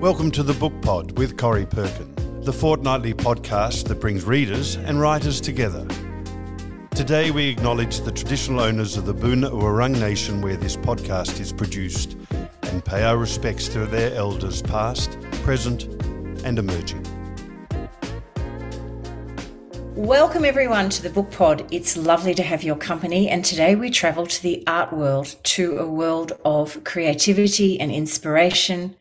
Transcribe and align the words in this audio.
Welcome 0.00 0.30
to 0.30 0.42
the 0.42 0.54
Book 0.54 0.72
Pod 0.80 1.18
with 1.18 1.36
Corrie 1.36 1.66
Perkin, 1.66 2.14
the 2.40 2.54
fortnightly 2.54 3.12
podcast 3.12 3.86
that 3.88 4.00
brings 4.00 4.24
readers 4.24 4.76
and 4.76 4.98
writers 4.98 5.42
together. 5.42 5.86
Today 6.94 7.30
we 7.30 7.50
acknowledge 7.50 8.00
the 8.00 8.10
traditional 8.10 8.60
owners 8.60 8.96
of 8.96 9.04
the 9.04 9.12
Boon 9.12 9.42
Wurrung 9.42 10.00
Nation 10.00 10.40
where 10.40 10.56
this 10.56 10.74
podcast 10.74 11.38
is 11.38 11.52
produced 11.52 12.16
and 12.62 12.82
pay 12.82 13.02
our 13.02 13.18
respects 13.18 13.68
to 13.68 13.84
their 13.84 14.14
elders 14.14 14.62
past, 14.62 15.20
present 15.42 15.82
and 16.46 16.58
emerging. 16.58 17.06
Welcome 19.94 20.46
everyone 20.46 20.88
to 20.88 21.02
the 21.02 21.10
Book 21.10 21.30
Pod. 21.30 21.66
It's 21.70 21.98
lovely 21.98 22.32
to 22.36 22.42
have 22.42 22.62
your 22.62 22.76
company 22.76 23.28
and 23.28 23.44
today 23.44 23.74
we 23.74 23.90
travel 23.90 24.26
to 24.26 24.42
the 24.42 24.64
art 24.66 24.94
world, 24.94 25.36
to 25.42 25.76
a 25.76 25.86
world 25.86 26.32
of 26.42 26.82
creativity 26.84 27.78
and 27.78 27.92
inspiration, 27.92 28.96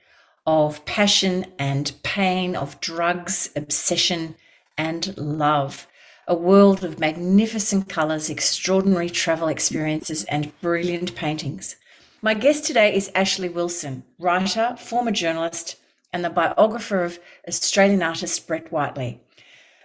of 0.52 0.84
passion 0.86 1.46
and 1.60 1.92
pain, 2.02 2.56
of 2.56 2.82
drugs, 2.82 3.52
obsession, 3.56 4.34
and 4.80 5.16
love. 5.16 5.88
A 6.28 6.34
world 6.34 6.84
of 6.84 7.00
magnificent 7.00 7.88
colours, 7.88 8.32
extraordinary 8.32 9.12
travel 9.12 9.48
experiences, 9.48 10.24
and 10.24 10.60
brilliant 10.60 11.14
paintings. 11.14 11.76
My 12.24 12.34
guest 12.34 12.66
today 12.66 12.96
is 12.96 13.12
Ashleigh 13.14 13.54
Wilson, 13.54 14.04
writer, 14.18 14.76
former 14.80 15.12
journalist, 15.12 15.76
and 16.12 16.26
the 16.26 16.32
biographer 16.32 17.04
of 17.04 17.20
Australian 17.48 18.02
artist 18.02 18.48
Brett 18.48 18.72
Whiteley. 18.72 19.22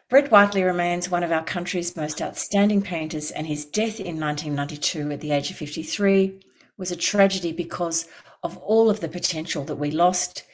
Brett 0.09 0.31
Whiteley 0.31 0.63
remains 0.63 1.11
one 1.11 1.23
of 1.23 1.31
our 1.31 1.45
country's 1.45 1.95
most 1.95 2.23
outstanding 2.23 2.81
painters, 2.81 3.31
and 3.31 3.47
his 3.47 3.67
death 3.67 4.01
in 4.01 4.19
1992 4.19 5.11
at 5.11 5.21
the 5.21 5.33
age 5.33 5.51
of 5.51 5.59
53 5.59 6.41
was 6.79 6.91
a 6.91 6.97
tragedy 6.97 7.53
because 7.53 8.09
of 8.43 8.57
all 8.59 8.89
of 8.89 9.01
the 9.01 9.09
potential 9.09 9.63
that 9.65 9.77
we 9.77 9.91
lost 9.91 10.45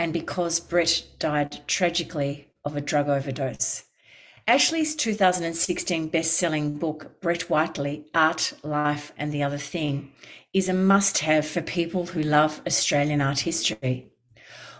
and 0.00 0.14
because 0.14 0.60
Brett 0.60 1.04
died 1.18 1.60
tragically 1.66 2.48
of 2.64 2.74
a 2.74 2.80
drug 2.80 3.10
overdose. 3.10 3.84
Ashleigh's 4.48 4.94
2016 4.94 6.08
best 6.08 6.32
selling 6.32 6.78
book, 6.78 7.20
Brett 7.20 7.50
Whiteley 7.50 8.06
Art, 8.14 8.54
Life 8.62 9.12
and 9.18 9.30
the 9.30 9.42
Other 9.42 9.58
Thing, 9.58 10.10
is 10.54 10.70
a 10.70 10.72
must 10.72 11.18
have 11.18 11.46
for 11.46 11.60
people 11.60 12.06
who 12.06 12.22
love 12.22 12.62
Australian 12.66 13.20
art 13.20 13.40
history. 13.40 14.06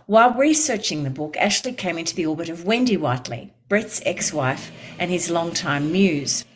While 0.06 0.32
researching 0.32 1.04
the 1.04 1.10
book, 1.10 1.36
Ashleigh 1.36 1.76
came 1.76 1.98
into 1.98 2.16
the 2.16 2.25
orbit 2.25 2.48
of 2.48 2.64
Wendy 2.64 2.97
Whiteley, 2.97 3.53
Brett's 3.69 4.00
ex 4.06 4.32
wife 4.32 4.72
and 4.98 5.10
his 5.10 5.30
longtime 5.30 5.92
muse. 5.92 6.47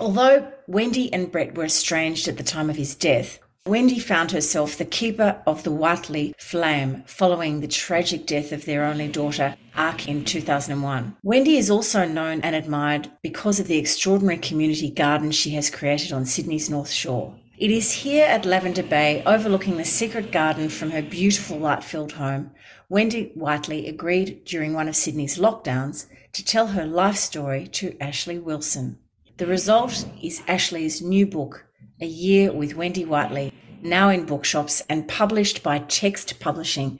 Although 0.00 0.50
Wendy 0.66 1.12
and 1.12 1.30
Brett 1.30 1.54
were 1.54 1.66
estranged 1.66 2.28
at 2.28 2.38
the 2.38 2.42
time 2.44 2.70
of 2.70 2.76
his 2.76 2.94
death, 2.94 3.40
Wendy 3.70 4.00
found 4.00 4.32
herself 4.32 4.76
the 4.76 4.84
keeper 4.84 5.40
of 5.46 5.62
the 5.62 5.70
Whiteley 5.70 6.34
flame 6.36 7.04
following 7.06 7.60
the 7.60 7.68
tragic 7.68 8.26
death 8.26 8.50
of 8.50 8.64
their 8.64 8.84
only 8.84 9.06
daughter, 9.06 9.54
Arkie, 9.76 10.08
in 10.08 10.24
2001. 10.24 11.16
Wendy 11.22 11.56
is 11.56 11.70
also 11.70 12.04
known 12.04 12.40
and 12.40 12.56
admired 12.56 13.12
because 13.22 13.60
of 13.60 13.68
the 13.68 13.78
extraordinary 13.78 14.38
community 14.38 14.90
garden 14.90 15.30
she 15.30 15.50
has 15.50 15.70
created 15.70 16.12
on 16.12 16.26
Sydney's 16.26 16.68
North 16.68 16.90
Shore. 16.90 17.36
It 17.58 17.70
is 17.70 17.92
here 17.92 18.26
at 18.26 18.44
Lavender 18.44 18.82
Bay, 18.82 19.22
overlooking 19.24 19.76
the 19.76 19.84
secret 19.84 20.32
garden 20.32 20.68
from 20.68 20.90
her 20.90 21.00
beautiful 21.00 21.56
light 21.56 21.84
filled 21.84 22.14
home, 22.14 22.50
Wendy 22.88 23.30
Whiteley 23.36 23.86
agreed 23.86 24.44
during 24.44 24.74
one 24.74 24.88
of 24.88 24.96
Sydney's 24.96 25.38
lockdowns 25.38 26.06
to 26.32 26.44
tell 26.44 26.66
her 26.66 26.84
life 26.84 27.18
story 27.18 27.68
to 27.68 27.96
Ashleigh 28.00 28.42
Wilson. 28.42 28.98
The 29.36 29.46
result 29.46 30.06
is 30.20 30.42
Ashleigh's 30.48 31.00
new 31.00 31.24
book, 31.24 31.69
a 32.00 32.06
Year 32.06 32.50
with 32.50 32.76
Wendy 32.76 33.04
Whiteley, 33.04 33.52
now 33.82 34.08
in 34.08 34.24
bookshops 34.24 34.82
and 34.88 35.06
published 35.06 35.62
by 35.62 35.80
Text 35.80 36.40
Publishing. 36.40 36.98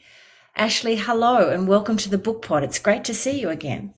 Ashleigh, 0.59 0.99
hello 0.99 1.49
and 1.49 1.67
welcome 1.67 1.97
to 1.97 2.11
the 2.11 2.19
Book 2.19 2.43
Pod. 2.43 2.65
It's 2.65 2.79
great 2.79 3.05
to 3.05 3.15
see 3.15 3.41
you 3.41 3.49
again. 3.49 3.95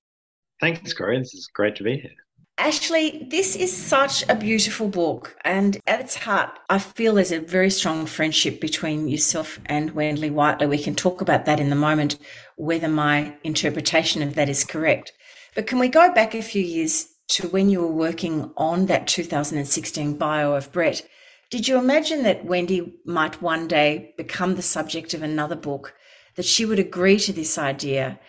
Thanks, 0.61 0.93
Corrie. 0.93 1.19
This 1.19 1.33
is 1.33 1.49
great 1.53 1.75
to 1.75 1.83
be 1.83 1.97
here. 1.97 2.11
Ashleigh, 2.57 3.29
this 3.29 3.57
is 3.57 3.75
such 3.75 4.23
a 4.29 4.35
beautiful 4.35 4.87
book, 4.87 5.35
and 5.43 5.77
at 5.87 5.99
its 5.99 6.15
heart, 6.15 6.57
I 6.69 6.79
feel 6.79 7.15
there's 7.15 7.33
a 7.33 7.39
very 7.39 7.69
strong 7.69 8.05
friendship 8.05 8.61
between 8.61 9.09
yourself 9.09 9.59
and 9.65 9.91
Wendy 9.91 10.29
Whiteley. 10.29 10.67
We 10.67 10.81
can 10.81 10.95
talk 10.95 11.19
about 11.19 11.45
that 11.45 11.59
in 11.59 11.69
the 11.69 11.75
moment, 11.75 12.17
whether 12.55 12.87
my 12.87 13.35
interpretation 13.43 14.21
of 14.21 14.35
that 14.35 14.47
is 14.47 14.63
correct. 14.63 15.11
But 15.53 15.67
can 15.67 15.79
we 15.79 15.89
go 15.89 16.13
back 16.13 16.33
a 16.33 16.41
few 16.41 16.63
years 16.63 17.09
to 17.29 17.47
when 17.47 17.69
you 17.69 17.81
were 17.81 17.91
working 17.91 18.51
on 18.57 18.85
that 18.87 19.07
2016 19.07 20.17
bio 20.17 20.53
of 20.53 20.71
Brett, 20.71 21.07
did 21.49 21.67
you 21.67 21.77
imagine 21.77 22.23
that 22.23 22.45
Wendy 22.45 22.93
might 23.05 23.41
one 23.41 23.67
day 23.67 24.13
become 24.17 24.55
the 24.55 24.61
subject 24.61 25.13
of 25.13 25.21
another 25.21 25.55
book, 25.55 25.93
that 26.35 26.45
she 26.45 26.65
would 26.65 26.79
agree 26.79 27.19
to 27.19 27.33
this 27.33 27.57
idea? 27.57 28.19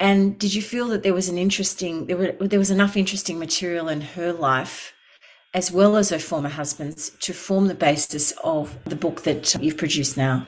And 0.00 0.38
did 0.38 0.54
you 0.54 0.62
feel 0.62 0.86
that 0.88 1.02
there 1.02 1.14
was 1.14 1.28
an 1.28 1.38
interesting, 1.38 2.06
there, 2.06 2.16
were, 2.16 2.32
there 2.46 2.58
was 2.58 2.70
enough 2.70 2.96
interesting 2.96 3.38
material 3.38 3.88
in 3.88 4.00
her 4.00 4.32
life, 4.32 4.92
as 5.54 5.72
well 5.72 5.96
as 5.96 6.10
her 6.10 6.20
former 6.20 6.50
husband's, 6.50 7.10
to 7.10 7.32
form 7.32 7.66
the 7.66 7.74
basis 7.74 8.32
of 8.44 8.78
the 8.84 8.96
book 8.96 9.22
that 9.22 9.56
you've 9.60 9.76
produced 9.76 10.16
now? 10.16 10.46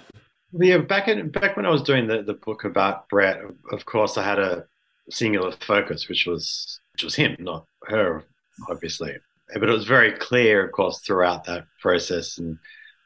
Yeah, 0.53 0.79
back 0.79 1.09
in 1.09 1.31
back 1.31 1.57
when 1.57 1.67
I 1.67 1.71
was 1.71 1.83
doing 1.83 2.09
the, 2.09 2.23
the 2.23 2.35
book 2.35 2.65
about 2.65 3.09
Brett, 3.09 3.41
of 3.73 3.85
course, 3.87 4.19
I 4.19 4.25
had 4.25 4.41
a 4.41 4.67
singular 5.09 5.53
focus, 5.61 6.09
which 6.09 6.27
was 6.27 6.80
which 6.93 7.05
was 7.05 7.15
him, 7.15 7.37
not 7.39 7.67
her, 7.87 8.25
obviously. 8.69 9.17
But 9.53 9.69
it 9.69 9.73
was 9.73 9.85
very 9.85 10.13
clear, 10.13 10.65
of 10.65 10.73
course, 10.73 11.01
throughout 11.01 11.45
that 11.45 11.67
process 11.81 12.39
and 12.39 12.59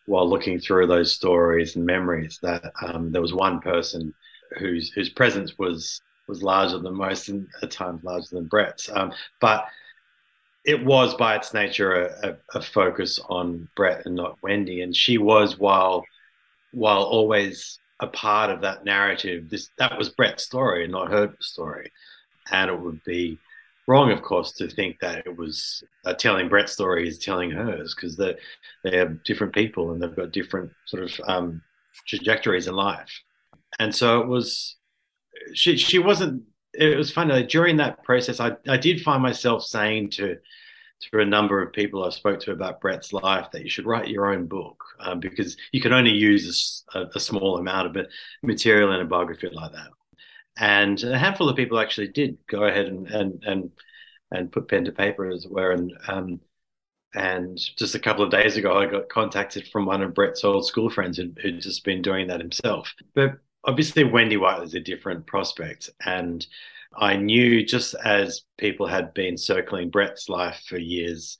while 0.06 0.28
looking 0.28 0.58
through 0.58 0.86
those 0.86 1.12
stories 1.12 1.76
and 1.76 1.86
memories 1.86 2.38
that 2.42 2.62
um, 2.82 3.10
there 3.10 3.22
was 3.22 3.32
one 3.32 3.60
person 3.60 4.12
whose 4.58 4.90
whose 4.90 5.08
presence 5.08 5.58
was 5.58 6.00
was 6.28 6.42
larger 6.42 6.78
than 6.78 6.94
most 6.94 7.28
and 7.28 7.46
at 7.62 7.70
times 7.70 8.02
larger 8.04 8.28
than 8.32 8.46
Brett's. 8.46 8.90
Um, 8.92 9.12
but 9.40 9.66
it 10.64 10.82
was 10.84 11.14
by 11.14 11.37
its 11.37 11.52
nature 11.52 12.06
a, 12.06 12.30
a, 12.30 12.58
a, 12.58 12.62
focus 12.62 13.20
on 13.28 13.69
Brett 13.76 14.06
and 14.06 14.14
not 14.14 14.38
Wendy. 14.42 14.80
And 14.80 14.96
she 14.96 15.19
was 15.19 15.58
while 15.58 16.04
while 16.72 17.02
always 17.02 17.78
a 18.00 18.06
part 18.06 18.50
of 18.50 18.62
that 18.62 18.84
narrative, 18.84 19.50
this 19.50 19.70
that 19.78 19.98
was 19.98 20.08
Brett's 20.08 20.44
story 20.44 20.84
and 20.84 20.92
not 20.92 21.10
her 21.10 21.34
story. 21.40 21.92
And 22.50 22.70
it 22.70 22.78
would 22.78 23.02
be 23.04 23.38
wrong, 23.86 24.10
of 24.10 24.22
course, 24.22 24.52
to 24.52 24.69
think 24.69 24.98
that 25.00 25.26
it 25.26 25.36
was 25.36 25.82
uh, 26.04 26.14
telling 26.14 26.48
Brett's 26.48 26.72
story 26.72 27.08
is 27.08 27.19
telling 27.19 27.50
hers 27.50 27.94
because 27.94 28.16
they 28.16 28.36
they 28.82 28.98
are 28.98 29.20
different 29.25 29.54
people 29.54 29.92
and 29.92 30.02
they've 30.02 30.16
got 30.16 30.32
different 30.32 30.72
sort 30.86 31.04
of 31.04 31.20
um, 31.26 31.62
trajectories 32.06 32.66
in 32.66 32.75
life. 32.75 33.22
And 33.78 33.94
so 33.94 34.20
it 34.20 34.26
was 34.26 34.76
she 35.54 35.76
she 35.76 35.98
wasn't. 35.98 36.44
It 36.72 36.96
was 36.96 37.12
funny 37.12 37.32
like, 37.32 37.48
during 37.48 37.76
that 37.76 38.02
process. 38.02 38.40
I 38.40 38.52
I 38.69 38.76
did 38.76 39.02
find 39.02 39.22
myself 39.22 39.64
saying 39.64 40.10
to 40.12 40.38
to 41.10 41.20
a 41.20 41.25
number 41.25 41.60
of 41.62 41.72
people 41.72 42.04
I 42.04 42.10
spoke 42.10 42.40
to 42.40 42.52
about 42.52 42.80
Brett's 42.80 43.12
life 43.12 43.48
that 43.52 43.62
you 43.62 43.70
should 43.70 43.87
write 43.87 44.08
your 44.08 44.32
own 44.32 44.46
book 44.46 44.82
um, 45.00 45.20
because 45.20 45.56
you 45.72 45.80
can 45.80 45.92
only 45.92 46.12
use 46.12 46.84
a, 46.94 47.06
a, 47.14 47.20
small 47.20 47.58
amount 47.58 47.96
of 47.96 48.06
material 48.42 48.92
in 48.92 49.00
a 49.00 49.04
biography 49.04 49.50
like 49.52 49.72
that. 49.72 49.88
And 50.56 51.02
a 51.02 51.18
handful 51.18 51.48
of 51.48 51.56
people 51.56 51.78
actually 51.78 52.08
did 52.08 52.38
go 52.48 52.64
ahead 52.64 52.86
and 52.86 53.08
and 53.08 53.42
and, 53.44 53.70
and 54.30 54.52
put 54.52 54.68
pen 54.68 54.84
to 54.84 54.92
paper, 54.92 55.28
as 55.28 55.44
it 55.44 55.50
were. 55.50 55.72
And 55.72 55.92
um, 56.08 56.40
and 57.14 57.58
just 57.76 57.94
a 57.94 58.00
couple 58.00 58.24
of 58.24 58.30
days 58.30 58.56
ago, 58.56 58.76
I 58.76 58.86
got 58.86 59.08
contacted 59.08 59.68
from 59.68 59.86
one 59.86 60.02
of 60.02 60.14
Brett's 60.14 60.44
old 60.44 60.66
school 60.66 60.90
friends 60.90 61.16
who'd, 61.16 61.38
who'd 61.40 61.60
just 61.60 61.84
been 61.84 62.02
doing 62.02 62.28
that 62.28 62.40
himself. 62.40 62.92
But 63.14 63.38
obviously, 63.64 64.04
Wendy 64.04 64.36
White 64.36 64.62
is 64.62 64.74
a 64.74 64.80
different 64.80 65.26
prospect, 65.26 65.90
and 66.04 66.44
I 66.96 67.16
knew 67.16 67.64
just 67.64 67.94
as 68.04 68.42
people 68.58 68.86
had 68.86 69.14
been 69.14 69.36
circling 69.36 69.90
Brett's 69.90 70.28
life 70.28 70.62
for 70.68 70.78
years, 70.78 71.38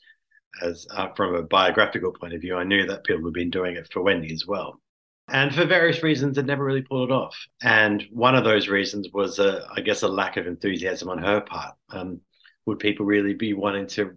as 0.63 0.87
uh, 0.91 1.09
from 1.17 1.35
a 1.35 1.43
biographical 1.43 2.13
point 2.13 2.35
of 2.35 2.41
view, 2.41 2.57
I 2.57 2.65
knew 2.65 2.87
that 2.87 3.05
people 3.05 3.25
had 3.25 3.35
been 3.35 3.51
doing 3.51 3.77
it 3.77 3.89
for 3.93 4.03
Wendy 4.03 4.33
as 4.33 4.47
well. 4.47 4.81
And 5.29 5.55
for 5.55 5.65
various 5.65 6.03
reasons, 6.03 6.37
had 6.37 6.47
never 6.47 6.65
really 6.65 6.83
pulled 6.83 7.11
it 7.11 7.13
off. 7.13 7.47
And 7.63 8.07
one 8.11 8.35
of 8.35 8.45
those 8.45 8.69
reasons 8.69 9.09
was, 9.13 9.39
a, 9.39 9.67
I 9.75 9.81
guess, 9.81 10.03
a 10.03 10.09
lack 10.09 10.37
of 10.37 10.47
enthusiasm 10.47 11.09
on 11.09 11.19
her 11.19 11.41
part. 11.41 11.75
Um, 11.91 12.21
would 12.67 12.79
people 12.79 13.07
really 13.07 13.35
be 13.35 13.53
wanting 13.55 13.87
to 13.89 14.17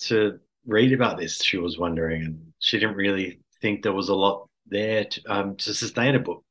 to 0.00 0.38
read 0.66 0.92
about 0.92 1.18
this? 1.18 1.42
She 1.42 1.58
was 1.58 1.78
wondering, 1.78 2.22
and 2.22 2.52
she 2.58 2.78
didn't 2.78 2.96
really 2.96 3.40
think 3.60 3.82
there 3.82 3.92
was 3.92 4.08
a 4.08 4.14
lot 4.14 4.48
there 4.66 5.04
to, 5.04 5.22
um, 5.26 5.56
to 5.56 5.74
sustain 5.74 6.14
a 6.14 6.18
book. 6.18 6.42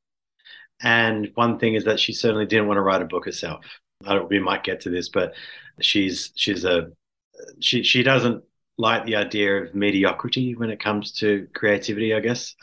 And 0.80 1.30
one 1.34 1.58
thing 1.58 1.74
is 1.74 1.84
that 1.84 2.00
she 2.00 2.12
certainly 2.12 2.46
didn't 2.46 2.66
want 2.66 2.78
to 2.78 2.82
write 2.82 3.02
a 3.02 3.06
book 3.06 3.24
herself. 3.24 3.64
We 4.28 4.38
might 4.38 4.64
get 4.64 4.80
to 4.82 4.90
this, 4.90 5.08
but 5.08 5.34
she's 5.80 6.32
she's 6.36 6.64
a 6.64 6.90
she 7.60 7.82
she 7.82 8.02
doesn't 8.02 8.44
like 8.76 9.04
the 9.04 9.16
idea 9.16 9.62
of 9.62 9.74
mediocrity 9.74 10.54
when 10.54 10.70
it 10.70 10.80
comes 10.80 11.12
to 11.12 11.48
creativity, 11.54 12.14
I 12.14 12.20
guess. 12.20 12.54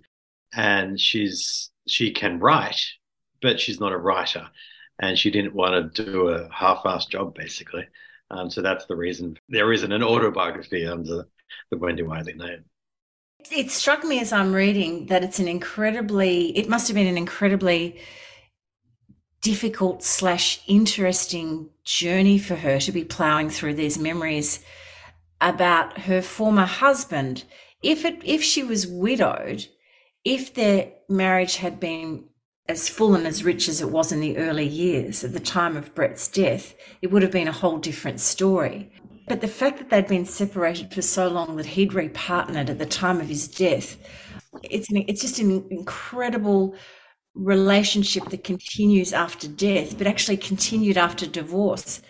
And 0.53 0.99
she's 0.99 1.69
she 1.87 2.11
can 2.11 2.39
write, 2.39 2.81
but 3.41 3.59
she's 3.59 3.79
not 3.79 3.91
a 3.91 3.97
writer, 3.97 4.47
and 4.99 5.17
she 5.17 5.31
didn't 5.31 5.55
want 5.55 5.95
to 5.95 6.03
do 6.03 6.29
a 6.29 6.49
half-assed 6.53 7.09
job, 7.09 7.33
basically. 7.35 7.87
Um, 8.29 8.49
so 8.49 8.61
that's 8.61 8.85
the 8.85 8.95
reason 8.95 9.37
there 9.49 9.73
isn't 9.73 9.91
an 9.91 10.03
autobiography 10.03 10.85
under 10.85 11.27
the 11.69 11.77
Wendy 11.77 12.03
Whiteley 12.03 12.33
name. 12.33 12.65
It 13.49 13.71
struck 13.71 14.03
me 14.03 14.19
as 14.19 14.31
I'm 14.31 14.53
reading 14.53 15.07
that 15.07 15.23
it's 15.23 15.39
an 15.39 15.47
incredibly, 15.47 16.55
it 16.57 16.69
must 16.69 16.87
have 16.87 16.95
been 16.95 17.07
an 17.07 17.17
incredibly 17.17 17.99
difficult 19.41 20.03
slash 20.03 20.61
interesting 20.67 21.69
journey 21.83 22.37
for 22.37 22.55
her 22.55 22.79
to 22.79 22.91
be 22.91 23.03
plowing 23.03 23.49
through 23.49 23.73
these 23.73 23.97
memories 23.97 24.63
about 25.41 26.01
her 26.01 26.21
former 26.21 26.65
husband. 26.65 27.43
If 27.81 28.05
it 28.05 28.21
if 28.23 28.43
she 28.43 28.63
was 28.63 28.85
widowed, 28.85 29.67
if 30.23 30.53
their 30.53 30.91
marriage 31.09 31.57
had 31.57 31.79
been 31.79 32.25
as 32.69 32.87
full 32.87 33.15
and 33.15 33.27
as 33.27 33.43
rich 33.43 33.67
as 33.67 33.81
it 33.81 33.89
was 33.89 34.11
in 34.11 34.21
the 34.21 34.37
early 34.37 34.67
years 34.67 35.23
at 35.23 35.33
the 35.33 35.39
time 35.39 35.75
of 35.75 35.93
Brett's 35.93 36.27
death, 36.27 36.75
it 37.01 37.11
would 37.11 37.21
have 37.21 37.31
been 37.31 37.47
a 37.47 37.53
whole 37.53 37.77
different 37.77 38.19
story. 38.19 38.91
But 39.27 39.41
the 39.41 39.47
fact 39.47 39.77
that 39.77 39.89
they'd 39.89 40.07
been 40.07 40.25
separated 40.25 40.93
for 40.93 41.01
so 41.01 41.27
long 41.27 41.55
that 41.57 41.65
he'd 41.65 41.91
repartnered 41.91 42.69
at 42.69 42.79
the 42.79 42.85
time 42.85 43.19
of 43.19 43.27
his 43.27 43.47
death, 43.47 43.97
it's 44.63 44.89
an, 44.89 45.03
it's 45.07 45.21
just 45.21 45.39
an 45.39 45.65
incredible 45.69 46.75
relationship 47.33 48.29
that 48.29 48.43
continues 48.43 49.13
after 49.13 49.47
death, 49.47 49.97
but 49.97 50.07
actually 50.07 50.37
continued 50.37 50.97
after 50.97 51.25
divorce. 51.25 52.01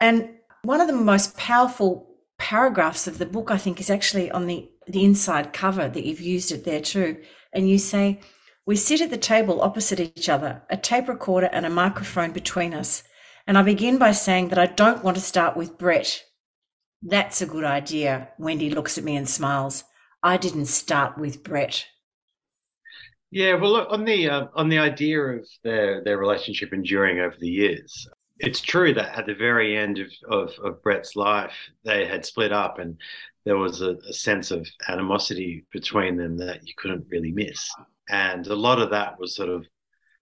And 0.00 0.28
one 0.62 0.80
of 0.80 0.86
the 0.86 0.92
most 0.92 1.36
powerful 1.36 2.08
paragraphs 2.38 3.06
of 3.06 3.18
the 3.18 3.26
book, 3.26 3.50
I 3.50 3.56
think, 3.56 3.80
is 3.80 3.90
actually 3.90 4.30
on 4.30 4.46
the, 4.46 4.68
the 4.86 5.04
inside 5.04 5.52
cover 5.52 5.88
that 5.88 6.04
you've 6.04 6.20
used 6.20 6.52
it 6.52 6.64
there 6.64 6.80
too. 6.80 7.16
And 7.56 7.68
you 7.68 7.78
say, 7.78 8.20
We 8.66 8.76
sit 8.76 9.00
at 9.00 9.08
the 9.08 9.16
table 9.16 9.62
opposite 9.62 9.98
each 9.98 10.28
other, 10.28 10.62
a 10.68 10.76
tape 10.76 11.08
recorder 11.08 11.48
and 11.50 11.64
a 11.64 11.70
microphone 11.70 12.32
between 12.32 12.74
us. 12.74 13.02
And 13.46 13.56
I 13.56 13.62
begin 13.62 13.96
by 13.96 14.12
saying 14.12 14.48
that 14.48 14.58
I 14.58 14.66
don't 14.66 15.02
want 15.02 15.16
to 15.16 15.22
start 15.22 15.56
with 15.56 15.78
Brett. 15.78 16.22
That's 17.02 17.40
a 17.40 17.46
good 17.46 17.64
idea. 17.64 18.28
Wendy 18.38 18.68
looks 18.68 18.98
at 18.98 19.04
me 19.04 19.16
and 19.16 19.28
smiles. 19.28 19.84
I 20.22 20.36
didn't 20.36 20.66
start 20.66 21.16
with 21.16 21.42
Brett. 21.42 21.86
Yeah, 23.30 23.54
well, 23.54 23.72
look, 23.72 23.88
on 23.90 24.04
the 24.04 24.28
uh, 24.28 24.46
on 24.54 24.68
the 24.68 24.78
idea 24.78 25.20
of 25.20 25.48
their 25.64 26.04
their 26.04 26.18
relationship 26.18 26.72
enduring 26.72 27.20
over 27.20 27.36
the 27.40 27.48
years, 27.48 28.06
it's 28.38 28.60
true 28.60 28.92
that 28.94 29.18
at 29.18 29.26
the 29.26 29.34
very 29.34 29.76
end 29.76 29.98
of, 29.98 30.10
of, 30.30 30.58
of 30.62 30.82
Brett's 30.82 31.16
life, 31.16 31.54
they 31.84 32.06
had 32.06 32.26
split 32.26 32.52
up, 32.52 32.78
and 32.78 32.98
there 33.46 33.56
was 33.56 33.80
a, 33.80 33.92
a, 34.08 34.12
sense 34.12 34.50
of 34.50 34.68
animosity 34.88 35.64
between 35.72 36.16
them 36.16 36.36
that 36.36 36.66
you 36.66 36.74
couldn't 36.76 37.06
really 37.08 37.30
miss. 37.30 37.72
And 38.08 38.44
a 38.48 38.56
lot 38.56 38.80
of 38.80 38.90
that 38.90 39.18
was 39.20 39.36
sort 39.36 39.48
of 39.48 39.64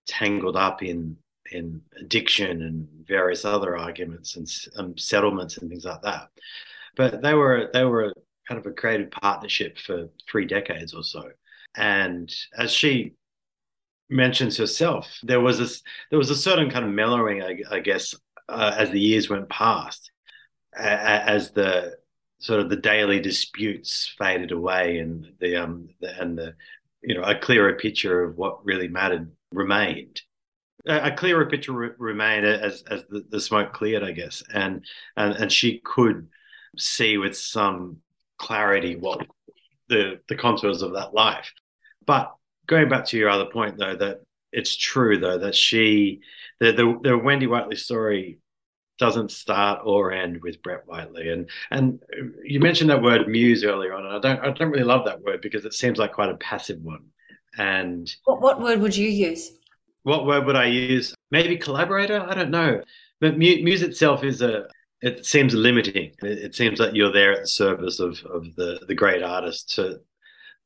tangled 0.06 0.56
up 0.56 0.82
in 0.82 1.16
in 1.50 1.80
addiction 2.00 2.62
and 2.62 2.88
various 3.06 3.44
other 3.44 3.76
arguments 3.76 4.36
and 4.36 4.48
um, 4.76 4.96
settlements 4.96 5.58
and 5.58 5.68
things 5.68 5.84
like 5.84 6.02
that. 6.02 6.28
But 6.96 7.22
they 7.22 7.34
were 7.34 7.70
they 7.72 7.84
were 7.84 8.14
kind 8.46 8.58
of 8.58 8.66
a 8.66 8.74
creative 8.74 9.10
partnership 9.10 9.78
for 9.78 10.08
three 10.30 10.44
decades 10.44 10.92
or 10.92 11.02
so. 11.02 11.24
And 11.76 12.32
as 12.56 12.70
she 12.70 13.14
mentions 14.10 14.58
herself, 14.58 15.18
there 15.22 15.40
was 15.40 15.60
a 15.60 15.68
there 16.10 16.18
was 16.18 16.30
a 16.30 16.36
certain 16.36 16.70
kind 16.70 16.84
of 16.84 16.92
mellowing, 16.92 17.42
I, 17.42 17.58
I 17.70 17.80
guess, 17.80 18.14
uh, 18.50 18.74
as 18.76 18.90
the 18.90 19.00
years 19.00 19.30
went 19.30 19.48
past, 19.48 20.10
as 20.76 21.52
the 21.52 21.96
sort 22.44 22.60
of 22.60 22.68
the 22.68 22.76
daily 22.76 23.20
disputes 23.20 24.14
faded 24.18 24.52
away, 24.52 24.98
and 24.98 25.32
the 25.40 25.56
um 25.56 25.88
the, 26.00 26.20
and 26.20 26.36
the 26.36 26.54
you 27.02 27.14
know 27.14 27.22
a 27.22 27.38
clearer 27.38 27.72
picture 27.72 28.22
of 28.22 28.36
what 28.36 28.64
really 28.66 28.86
mattered 28.86 29.32
remained. 29.50 30.20
A, 30.86 31.10
clearer 31.10 31.46
picture 31.46 31.72
re- 31.72 31.90
remained 31.96 32.44
as 32.44 32.82
as 32.82 33.04
the, 33.08 33.24
the 33.30 33.40
smoke 33.40 33.72
cleared, 33.72 34.04
I 34.04 34.12
guess, 34.12 34.42
and 34.52 34.84
and 35.16 35.34
and 35.36 35.50
she 35.50 35.80
could 35.82 36.28
see 36.76 37.16
with 37.16 37.34
some 37.34 37.96
clarity 38.36 38.96
what 38.96 39.26
the 39.88 40.20
the 40.28 40.36
contours 40.36 40.82
of 40.82 40.92
that 40.92 41.14
life. 41.14 41.50
But 42.04 42.34
going 42.66 42.90
back 42.90 43.06
to 43.06 43.16
your 43.16 43.30
other 43.30 43.46
point, 43.46 43.78
though, 43.78 43.96
that 43.96 44.20
it's 44.52 44.76
true 44.76 45.18
though 45.18 45.38
that 45.38 45.54
she, 45.54 46.20
the 46.60 46.72
the, 46.72 46.98
the 47.02 47.16
Wendy 47.16 47.46
Whiteley 47.46 47.76
story 47.76 48.38
doesn't 48.98 49.30
start 49.30 49.80
or 49.84 50.12
end 50.12 50.40
with 50.42 50.62
Brett 50.62 50.86
Whiteley. 50.86 51.30
And 51.30 51.48
and 51.70 52.00
you 52.44 52.60
mentioned 52.60 52.90
that 52.90 53.02
word 53.02 53.28
muse 53.28 53.64
earlier 53.64 53.94
on, 53.94 54.06
and 54.06 54.16
I 54.16 54.18
don't 54.20 54.40
I 54.40 54.50
don't 54.50 54.70
really 54.70 54.84
love 54.84 55.04
that 55.06 55.22
word 55.22 55.40
because 55.40 55.64
it 55.64 55.74
seems 55.74 55.98
like 55.98 56.12
quite 56.12 56.30
a 56.30 56.36
passive 56.36 56.80
one. 56.80 57.06
And 57.56 58.10
what, 58.24 58.40
what 58.40 58.60
word 58.60 58.80
would 58.80 58.96
you 58.96 59.08
use? 59.08 59.52
What 60.02 60.26
word 60.26 60.46
would 60.46 60.56
I 60.56 60.66
use? 60.66 61.14
Maybe 61.30 61.56
collaborator. 61.56 62.20
I 62.20 62.34
don't 62.34 62.50
know. 62.50 62.82
But 63.20 63.38
muse 63.38 63.82
itself 63.82 64.24
is 64.24 64.42
a 64.42 64.66
it 65.00 65.26
seems 65.26 65.54
limiting. 65.54 66.12
It, 66.22 66.38
it 66.38 66.54
seems 66.54 66.80
like 66.80 66.94
you're 66.94 67.12
there 67.12 67.32
at 67.32 67.42
the 67.42 67.48
service 67.48 68.00
of 68.00 68.22
of 68.24 68.54
the 68.56 68.80
the 68.86 68.94
great 68.94 69.22
artist 69.22 69.74
to 69.74 70.00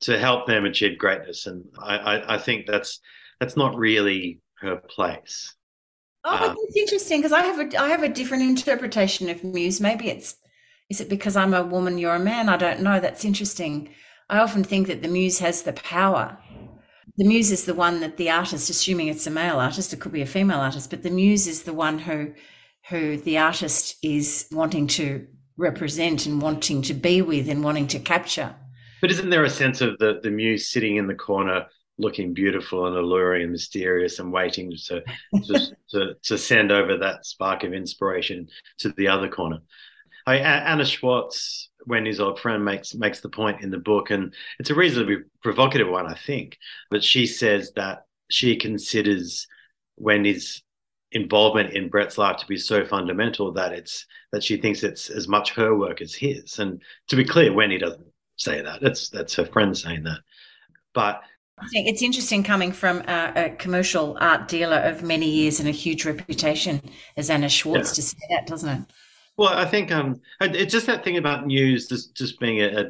to 0.00 0.18
help 0.18 0.46
them 0.46 0.64
achieve 0.64 0.98
greatness. 0.98 1.46
And 1.46 1.64
I, 1.78 1.96
I, 1.96 2.34
I 2.34 2.38
think 2.38 2.66
that's 2.66 3.00
that's 3.40 3.56
not 3.56 3.76
really 3.76 4.40
her 4.60 4.76
place. 4.76 5.54
Oh, 6.30 6.48
um, 6.48 6.56
that's 6.60 6.76
interesting 6.76 7.20
because 7.20 7.32
I 7.32 7.42
have 7.42 7.58
a 7.58 7.80
I 7.80 7.88
have 7.88 8.02
a 8.02 8.08
different 8.08 8.42
interpretation 8.42 9.30
of 9.30 9.42
muse. 9.42 9.80
Maybe 9.80 10.10
it's 10.10 10.36
is 10.90 11.00
it 11.00 11.08
because 11.08 11.36
I'm 11.36 11.54
a 11.54 11.62
woman, 11.62 11.98
you're 11.98 12.14
a 12.14 12.20
man? 12.20 12.48
I 12.48 12.56
don't 12.56 12.82
know. 12.82 13.00
That's 13.00 13.24
interesting. 13.24 13.90
I 14.28 14.38
often 14.38 14.62
think 14.62 14.88
that 14.88 15.02
the 15.02 15.08
muse 15.08 15.38
has 15.38 15.62
the 15.62 15.72
power. 15.72 16.38
The 17.16 17.26
muse 17.26 17.50
is 17.50 17.64
the 17.64 17.74
one 17.74 18.00
that 18.00 18.16
the 18.16 18.30
artist, 18.30 18.68
assuming 18.68 19.08
it's 19.08 19.26
a 19.26 19.30
male 19.30 19.58
artist, 19.58 19.92
it 19.92 20.00
could 20.00 20.12
be 20.12 20.22
a 20.22 20.26
female 20.26 20.60
artist, 20.60 20.90
but 20.90 21.02
the 21.02 21.10
muse 21.10 21.46
is 21.46 21.62
the 21.62 21.72
one 21.72 21.98
who 21.98 22.34
who 22.90 23.16
the 23.16 23.38
artist 23.38 23.96
is 24.02 24.46
wanting 24.52 24.86
to 24.86 25.26
represent 25.56 26.26
and 26.26 26.40
wanting 26.40 26.82
to 26.82 26.94
be 26.94 27.22
with 27.22 27.48
and 27.48 27.64
wanting 27.64 27.86
to 27.88 27.98
capture. 27.98 28.54
But 29.00 29.10
isn't 29.10 29.30
there 29.30 29.44
a 29.44 29.50
sense 29.50 29.80
of 29.80 29.98
the 29.98 30.20
the 30.22 30.30
muse 30.30 30.70
sitting 30.70 30.96
in 30.96 31.06
the 31.06 31.14
corner, 31.14 31.66
looking 31.98 32.32
beautiful 32.32 32.86
and 32.86 32.96
alluring 32.96 33.42
and 33.42 33.52
mysterious, 33.52 34.18
and 34.18 34.32
waiting 34.32 34.72
to 34.86 35.02
to, 35.44 35.76
to, 35.90 36.14
to 36.22 36.38
send 36.38 36.72
over 36.72 36.96
that 36.96 37.26
spark 37.26 37.64
of 37.64 37.72
inspiration 37.72 38.48
to 38.78 38.90
the 38.90 39.08
other 39.08 39.28
corner? 39.28 39.58
I, 40.26 40.36
Anna 40.36 40.84
Schwartz, 40.84 41.70
Wendy's 41.86 42.20
old 42.20 42.38
friend, 42.38 42.64
makes 42.64 42.94
makes 42.94 43.20
the 43.20 43.30
point 43.30 43.62
in 43.62 43.70
the 43.70 43.78
book, 43.78 44.10
and 44.10 44.34
it's 44.58 44.70
a 44.70 44.74
reasonably 44.74 45.18
provocative 45.42 45.88
one, 45.88 46.06
I 46.06 46.14
think. 46.14 46.58
But 46.90 47.02
she 47.02 47.26
says 47.26 47.72
that 47.76 48.04
she 48.28 48.56
considers 48.56 49.46
Wendy's 49.96 50.62
involvement 51.12 51.72
in 51.72 51.88
Brett's 51.88 52.18
life 52.18 52.36
to 52.38 52.46
be 52.46 52.58
so 52.58 52.84
fundamental 52.84 53.52
that 53.52 53.72
it's 53.72 54.06
that 54.32 54.44
she 54.44 54.58
thinks 54.58 54.82
it's 54.82 55.08
as 55.08 55.26
much 55.26 55.54
her 55.54 55.74
work 55.74 56.02
as 56.02 56.14
his. 56.14 56.58
And 56.58 56.82
to 57.08 57.16
be 57.16 57.24
clear, 57.24 57.52
Wendy 57.52 57.78
doesn't 57.78 58.06
say 58.36 58.60
that. 58.60 58.80
That's 58.80 59.08
that's 59.08 59.34
her 59.36 59.46
friend 59.46 59.76
saying 59.76 60.04
that. 60.04 60.20
But 60.94 61.22
it's 61.72 62.02
interesting 62.02 62.42
coming 62.42 62.72
from 62.72 62.98
a, 63.08 63.32
a, 63.36 63.50
commercial 63.50 64.16
art 64.20 64.48
dealer 64.48 64.78
of 64.78 65.02
many 65.02 65.28
years 65.28 65.60
and 65.60 65.68
a 65.68 65.72
huge 65.72 66.04
reputation 66.04 66.80
as 67.16 67.30
Anna 67.30 67.48
Schwartz 67.48 67.90
yeah. 67.90 67.94
to 67.94 68.02
say 68.02 68.18
that, 68.30 68.46
doesn't 68.46 68.68
it? 68.68 68.82
Well, 69.36 69.50
I 69.50 69.66
think 69.66 69.92
um, 69.92 70.20
it's 70.40 70.72
just 70.72 70.86
that 70.86 71.04
thing 71.04 71.16
about 71.16 71.46
news 71.46 71.88
just 71.88 72.14
just 72.16 72.40
being 72.40 72.60
a, 72.60 72.80
a 72.80 72.84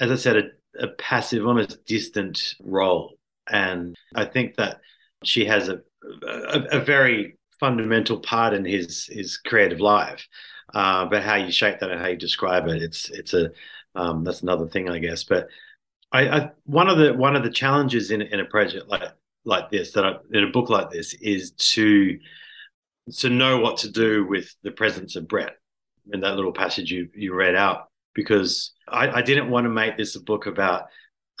as 0.00 0.10
I 0.10 0.16
said, 0.16 0.36
a, 0.36 0.84
a 0.84 0.88
passive, 0.88 1.46
almost 1.46 1.84
distant 1.86 2.54
role, 2.62 3.18
and 3.48 3.96
I 4.14 4.24
think 4.24 4.56
that 4.56 4.80
she 5.22 5.44
has 5.46 5.68
a, 5.68 5.80
a, 6.26 6.60
a 6.72 6.80
very 6.80 7.38
fundamental 7.60 8.20
part 8.20 8.54
in 8.54 8.64
his 8.64 9.06
his 9.06 9.36
creative 9.36 9.80
life. 9.80 10.28
Uh, 10.72 11.06
but 11.06 11.22
how 11.22 11.36
you 11.36 11.52
shape 11.52 11.78
that 11.78 11.90
and 11.90 12.00
how 12.00 12.08
you 12.08 12.16
describe 12.16 12.66
it, 12.68 12.82
it's 12.82 13.08
it's 13.10 13.34
a 13.34 13.50
um, 13.94 14.24
that's 14.24 14.42
another 14.42 14.66
thing, 14.66 14.88
I 14.88 14.98
guess. 14.98 15.22
But 15.22 15.48
I, 16.14 16.28
I, 16.28 16.50
one 16.64 16.88
of 16.88 16.96
the 16.96 17.12
one 17.12 17.34
of 17.34 17.42
the 17.42 17.50
challenges 17.50 18.12
in 18.12 18.22
in 18.22 18.38
a 18.38 18.44
project 18.44 18.88
like 18.88 19.02
like 19.44 19.70
this 19.70 19.92
that 19.92 20.04
I, 20.04 20.14
in 20.32 20.44
a 20.44 20.50
book 20.50 20.70
like 20.70 20.90
this 20.90 21.12
is 21.14 21.50
to 21.50 22.18
to 23.16 23.28
know 23.28 23.58
what 23.58 23.78
to 23.78 23.90
do 23.90 24.24
with 24.24 24.54
the 24.62 24.70
presence 24.70 25.16
of 25.16 25.26
Brett 25.26 25.56
in 26.12 26.20
that 26.20 26.36
little 26.36 26.52
passage 26.52 26.90
you 26.90 27.08
you 27.14 27.34
read 27.34 27.56
out 27.56 27.88
because 28.14 28.72
I, 28.88 29.08
I 29.08 29.22
didn't 29.22 29.50
want 29.50 29.64
to 29.64 29.70
make 29.70 29.96
this 29.96 30.14
a 30.14 30.20
book 30.20 30.46
about 30.46 30.84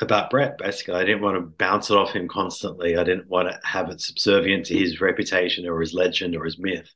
about 0.00 0.28
Brett. 0.28 0.58
Basically, 0.58 0.94
I 0.94 1.04
didn't 1.04 1.22
want 1.22 1.36
to 1.36 1.42
bounce 1.42 1.88
it 1.88 1.96
off 1.96 2.10
him 2.10 2.26
constantly. 2.26 2.96
I 2.96 3.04
didn't 3.04 3.28
want 3.28 3.48
to 3.48 3.60
have 3.64 3.90
it 3.90 4.00
subservient 4.00 4.66
to 4.66 4.76
his 4.76 5.00
reputation 5.00 5.68
or 5.68 5.80
his 5.80 5.94
legend 5.94 6.34
or 6.34 6.44
his 6.44 6.58
myth. 6.58 6.92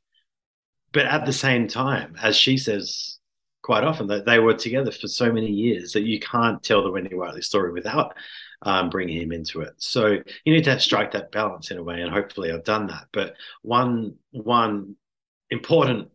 But 0.91 1.05
at 1.05 1.25
the 1.25 1.31
same 1.31 1.69
time, 1.69 2.17
as 2.21 2.35
she 2.35 2.57
says 2.57 3.18
quite 3.61 3.83
often, 3.83 4.07
that 4.07 4.25
they 4.25 4.39
were 4.39 4.53
together 4.53 4.91
for 4.91 5.07
so 5.07 5.31
many 5.31 5.51
years 5.51 5.93
that 5.93 6.03
you 6.03 6.19
can't 6.19 6.63
tell 6.63 6.83
the 6.83 6.91
Wendy 6.91 7.15
Whiteley 7.15 7.41
story 7.41 7.71
without 7.71 8.15
um, 8.61 8.89
bringing 8.89 9.21
him 9.21 9.31
into 9.31 9.61
it. 9.61 9.73
So 9.77 10.17
you 10.43 10.53
need 10.53 10.63
to 10.65 10.79
strike 10.79 11.11
that 11.11 11.31
balance 11.31 11.71
in 11.71 11.77
a 11.77 11.83
way, 11.83 12.01
and 12.01 12.11
hopefully 12.11 12.51
I've 12.51 12.63
done 12.63 12.87
that. 12.87 13.05
But 13.11 13.35
one 13.61 14.15
one 14.31 14.95
important 15.49 16.09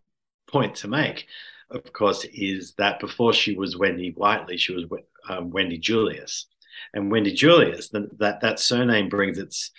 point 0.47 0.77
to 0.77 0.89
make, 0.89 1.27
of 1.71 1.93
course, 1.93 2.25
is 2.25 2.75
that 2.75 3.01
before 3.01 3.33
she 3.33 3.57
was 3.57 3.77
Wendy 3.77 4.11
Whiteley, 4.11 4.57
she 4.57 4.75
was 4.75 4.85
um, 5.29 5.51
Wendy 5.51 5.79
Julius, 5.79 6.47
and 6.93 7.11
Wendy 7.11 7.33
Julius. 7.33 7.89
That 7.91 8.41
that 8.43 8.61
surname 8.61 9.09
brings 9.09 9.39
its 9.39 9.71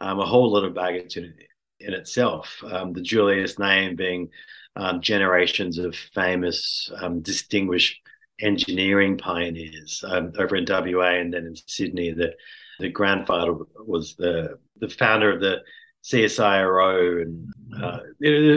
um, 0.00 0.20
a 0.20 0.26
whole 0.26 0.52
lot 0.52 0.64
of 0.64 0.74
baggage 0.74 1.16
in, 1.16 1.34
in 1.80 1.92
itself. 1.92 2.62
Um, 2.64 2.92
the 2.92 3.02
Julius 3.02 3.58
name 3.58 3.96
being 3.96 4.30
um, 4.76 5.00
generations 5.00 5.78
of 5.78 5.94
famous, 5.94 6.90
um, 6.96 7.20
distinguished 7.20 8.00
engineering 8.40 9.18
pioneers 9.18 10.04
um, 10.06 10.32
over 10.38 10.56
in 10.56 10.66
WA 10.68 11.14
and 11.14 11.32
then 11.32 11.46
in 11.46 11.56
Sydney. 11.66 12.12
The 12.12 12.34
the 12.80 12.88
grandfather 12.88 13.54
was 13.78 14.16
the 14.16 14.58
the 14.76 14.88
founder 14.88 15.32
of 15.32 15.40
the 15.40 15.62
CSIRO 16.04 17.22
and 17.22 17.52
uh, 17.80 18.00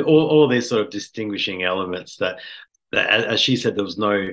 all, 0.04 0.28
all 0.28 0.48
these 0.48 0.68
sort 0.68 0.82
of 0.82 0.90
distinguishing 0.90 1.64
elements 1.64 2.18
that, 2.18 2.40
that 2.92 3.08
as 3.08 3.40
she 3.40 3.56
said, 3.56 3.76
there 3.76 3.84
was 3.84 3.98
no 3.98 4.30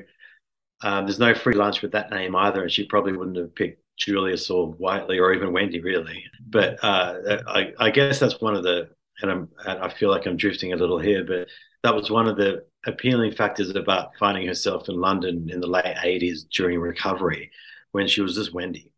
um, 0.84 1.06
there's 1.06 1.18
no 1.18 1.34
free 1.34 1.54
lunch 1.54 1.80
with 1.82 1.92
that 1.92 2.10
name 2.10 2.34
either, 2.34 2.62
and 2.62 2.72
she 2.72 2.86
probably 2.86 3.12
wouldn't 3.12 3.36
have 3.36 3.54
picked 3.54 3.82
Julius 3.96 4.50
or 4.50 4.72
Whiteley 4.72 5.18
or 5.18 5.32
even 5.32 5.52
Wendy 5.52 5.80
really. 5.80 6.24
But 6.48 6.82
uh, 6.82 7.42
I, 7.46 7.72
I, 7.78 7.90
guess 7.90 8.18
that's 8.18 8.40
one 8.40 8.56
of 8.56 8.64
the 8.64 8.88
and 9.20 9.30
I'm 9.30 9.48
and 9.64 9.78
I 9.78 9.88
feel 9.90 10.10
like 10.10 10.26
I'm 10.26 10.36
drifting 10.36 10.72
a 10.72 10.76
little 10.76 10.98
here, 10.98 11.24
but 11.24 11.46
that 11.82 11.94
was 11.94 12.10
one 12.10 12.28
of 12.28 12.36
the 12.36 12.64
appealing 12.86 13.32
factors 13.32 13.70
about 13.70 14.16
finding 14.18 14.46
herself 14.46 14.88
in 14.88 15.00
London 15.00 15.48
in 15.50 15.60
the 15.60 15.66
late 15.66 15.84
80s 15.84 16.48
during 16.48 16.78
recovery 16.78 17.50
when 17.92 18.08
she 18.08 18.20
was 18.20 18.34
just 18.34 18.54
Wendy. 18.54 18.92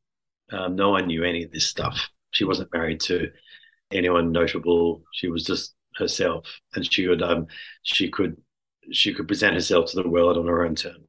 Um, 0.53 0.77
no 0.77 0.91
one 0.91 1.07
knew 1.07 1.25
any 1.25 1.45
of 1.45 1.51
this 1.51 1.67
stuff. 1.67 2.09
She 2.33 2.45
wasn't 2.45 2.73
married 2.73 3.01
to 3.01 3.31
anyone 3.91 4.33
notable. 4.33 5.03
She 5.13 5.29
was 5.29 5.45
just 5.45 5.75
herself, 5.97 6.61
and 6.75 6.91
she 6.91 7.07
would 7.07 7.23
um, 7.23 7.47
she 7.83 8.11
could 8.11 8.37
she 8.93 9.15
could 9.15 9.29
present 9.29 9.55
herself 9.55 9.91
to 9.91 10.03
the 10.03 10.09
world 10.09 10.37
on 10.37 10.47
her 10.47 10.65
own 10.65 10.75
terms. 10.75 11.07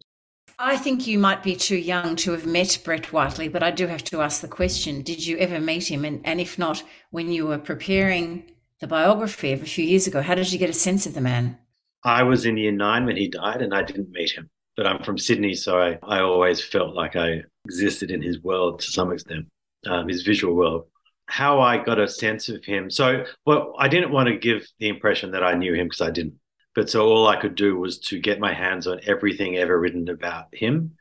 I 0.58 0.78
think 0.78 1.06
you 1.06 1.20
might 1.20 1.44
be 1.44 1.56
too 1.56 1.76
young 1.76 2.16
to 2.18 2.32
have 2.32 2.46
met 2.46 2.80
Brett 2.86 3.12
Whiteley, 3.12 3.50
but 3.50 3.62
I 3.62 3.72
do 3.72 3.88
have 3.88 4.04
to 4.06 4.22
ask 4.22 4.42
the 4.42 4.48
question: 4.48 5.02
Did 5.02 5.26
you 5.26 5.38
ever 5.38 5.60
meet 5.60 5.92
him? 5.92 6.06
And, 6.06 6.22
and 6.26 6.40
if 6.40 6.58
not, 6.58 6.84
when 7.12 7.30
you 7.30 7.48
were 7.48 7.58
preparing 7.58 8.46
the 8.80 8.88
biography 8.88 9.52
of 9.52 9.62
a 9.62 9.66
few 9.66 9.84
years 9.84 10.08
ago, 10.08 10.22
how 10.22 10.36
did 10.36 10.52
you 10.52 10.60
get 10.60 10.70
a 10.70 10.74
sense 10.74 11.06
of 11.06 11.14
the 11.14 11.22
man? 11.22 11.58
I 12.06 12.22
was 12.22 12.46
in 12.46 12.56
year 12.56 12.72
nine 12.72 13.06
when 13.06 13.18
he 13.18 13.28
died, 13.28 13.64
and 13.64 13.74
I 13.74 13.82
didn't 13.82 14.12
meet 14.12 14.32
him. 14.32 14.48
But 14.78 14.86
I'm 14.86 15.02
from 15.02 15.18
Sydney, 15.18 15.56
so 15.56 15.82
I, 15.82 15.98
I 16.04 16.20
always 16.20 16.64
felt 16.64 16.94
like 16.94 17.16
I 17.16 17.42
existed 17.66 18.12
in 18.12 18.22
his 18.22 18.40
world 18.42 18.80
to 18.82 18.92
some 18.92 19.12
extent, 19.12 19.48
um, 19.88 20.08
his 20.08 20.22
visual 20.22 20.54
world. 20.54 20.86
How 21.28 21.60
I 21.60 21.84
got 21.84 22.00
a 22.00 22.08
sense 22.08 22.48
of 22.48 22.64
him. 22.64 22.92
So, 22.92 23.26
well, 23.48 23.74
I 23.80 23.88
didn't 23.88 24.12
want 24.12 24.30
to 24.30 24.38
give 24.38 24.68
the 24.80 24.88
impression 24.88 25.32
that 25.32 25.44
I 25.44 25.56
knew 25.56 25.74
him 25.74 25.88
because 25.88 26.02
I 26.02 26.12
didn't. 26.12 26.36
But 26.76 26.92
so 26.92 27.08
all 27.08 27.28
I 27.28 27.42
could 27.42 27.56
do 27.56 27.80
was 27.80 27.98
to 28.00 28.20
get 28.20 28.40
my 28.40 28.54
hands 28.54 28.86
on 28.86 29.00
everything 29.08 29.58
ever 29.58 29.80
written 29.80 30.08
about 30.10 30.54
him, 30.54 30.92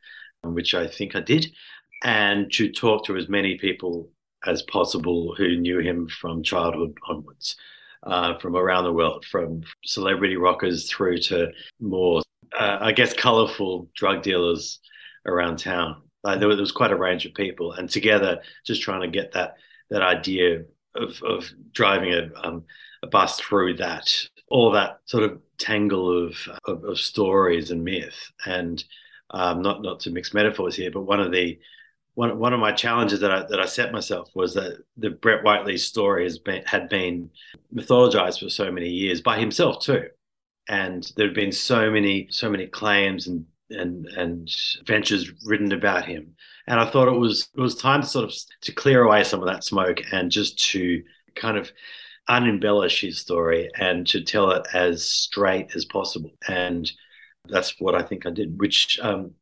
which 0.43 0.73
I 0.75 0.87
think 0.87 1.15
I 1.15 1.21
did, 1.21 1.53
and 2.03 2.51
to 2.53 2.73
talk 2.73 3.05
to 3.07 3.17
as 3.19 3.29
many 3.29 3.59
people 3.59 4.11
as 4.47 4.63
possible 4.63 5.35
who 5.37 5.57
knew 5.59 5.81
him 5.81 6.09
from 6.09 6.43
childhood 6.43 6.97
onwards 7.07 7.57
uh, 8.05 8.39
from 8.39 8.57
around 8.57 8.85
the 8.85 8.93
world, 8.93 9.25
from 9.25 9.63
celebrity 9.85 10.37
rockers 10.37 10.91
through 10.91 11.19
to 11.19 11.51
more, 11.81 12.23
uh, 12.59 12.79
I 12.81 12.93
guess, 12.93 13.13
colorful 13.13 13.89
drug 13.95 14.23
dealers 14.23 14.81
around 15.27 15.59
town. 15.59 16.03
Uh, 16.25 16.37
there, 16.37 16.49
was, 16.49 16.57
there, 16.57 16.63
was, 16.63 16.73
quite 16.73 16.93
a 16.93 16.97
range 16.97 17.27
of 17.27 17.35
people, 17.35 17.73
and 17.73 17.89
together, 17.89 18.41
just 18.65 18.83
trying 18.83 19.03
to 19.03 19.09
get 19.09 19.33
that 19.33 19.55
that 19.91 20.03
idea 20.03 20.65
of 20.95 21.23
of 21.23 21.51
driving 21.73 22.13
a 22.13 22.31
um, 22.47 22.65
a 23.03 23.07
bus 23.07 23.39
through 23.39 23.77
that 23.77 24.11
all 24.49 24.71
that 24.71 25.01
sort 25.05 25.25
of 25.25 25.41
tangle 25.59 26.27
of 26.27 26.37
of, 26.65 26.85
of 26.85 26.99
stories 26.99 27.71
and 27.71 27.85
myth, 27.85 28.31
and 28.47 28.85
um, 29.31 29.63
not 29.63 29.83
not 29.83 30.01
to 30.01 30.11
mix 30.11 30.33
metaphors 30.33 30.77
here, 30.77 30.91
but 30.91 31.03
one 31.03 31.21
of 31.21 31.33
the 31.33 31.59
one 32.14 32.38
one 32.38 32.52
of 32.52 32.61
my 32.61 32.73
challenges 32.73 33.21
that 33.21 33.30
I 33.30 33.44
that 33.49 33.61
I 33.61 33.66
set 33.66 33.92
myself 33.92 34.30
was 34.35 34.54
that 34.54 34.78
the 34.97 35.11
Brett 35.11 35.44
Whiteley 35.44 35.76
story 35.76 36.25
has 36.25 36.38
been 36.38 36.62
had 36.64 36.88
been 36.88 37.30
mythologized 37.75 38.40
for 38.40 38.49
so 38.49 38.71
many 38.71 38.88
years 38.88 39.21
by 39.21 39.38
himself 39.38 39.80
too, 39.80 40.09
and 40.68 41.11
there 41.16 41.26
had 41.26 41.35
been 41.35 41.52
so 41.52 41.90
many 41.90 42.28
so 42.30 42.49
many 42.50 42.66
claims 42.66 43.26
and 43.26 43.47
and 43.71 44.06
and 44.06 44.50
ventures 44.87 45.33
written 45.44 45.73
about 45.73 46.06
him, 46.06 46.35
and 46.66 46.78
I 46.78 46.88
thought 46.88 47.09
it 47.09 47.18
was 47.18 47.49
it 47.56 47.61
was 47.61 47.75
time 47.75 48.02
to 48.02 48.09
sort 48.09 48.25
of 48.26 48.35
to 48.62 48.73
clear 48.73 49.02
away 49.02 49.25
some 49.25 49.40
of 49.40 49.47
that 49.47 49.64
smoke 49.64 50.00
and 50.12 50.30
just 50.30 50.59
to 50.71 51.02
kind 51.35 51.56
of 51.56 51.73
unembellish 52.28 53.00
his 53.00 53.18
story 53.18 53.68
and 53.78 54.06
to 54.06 54.23
tell 54.23 54.50
it 54.52 54.66
as 54.73 55.04
straight 55.04 55.75
as 55.75 55.85
possible, 55.85 56.30
and 56.49 56.90
that's 57.49 57.80
what 57.80 57.97
I 57.97 58.02
think 58.02 58.25
I 58.25 58.30
did, 58.30 58.59
which 58.59 59.00
um, 59.02 59.33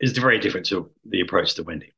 is 0.00 0.16
very 0.16 0.38
different 0.38 0.66
to 0.66 0.90
the 1.04 1.20
approach 1.20 1.54
to 1.54 1.64
Wendy. 1.64 1.93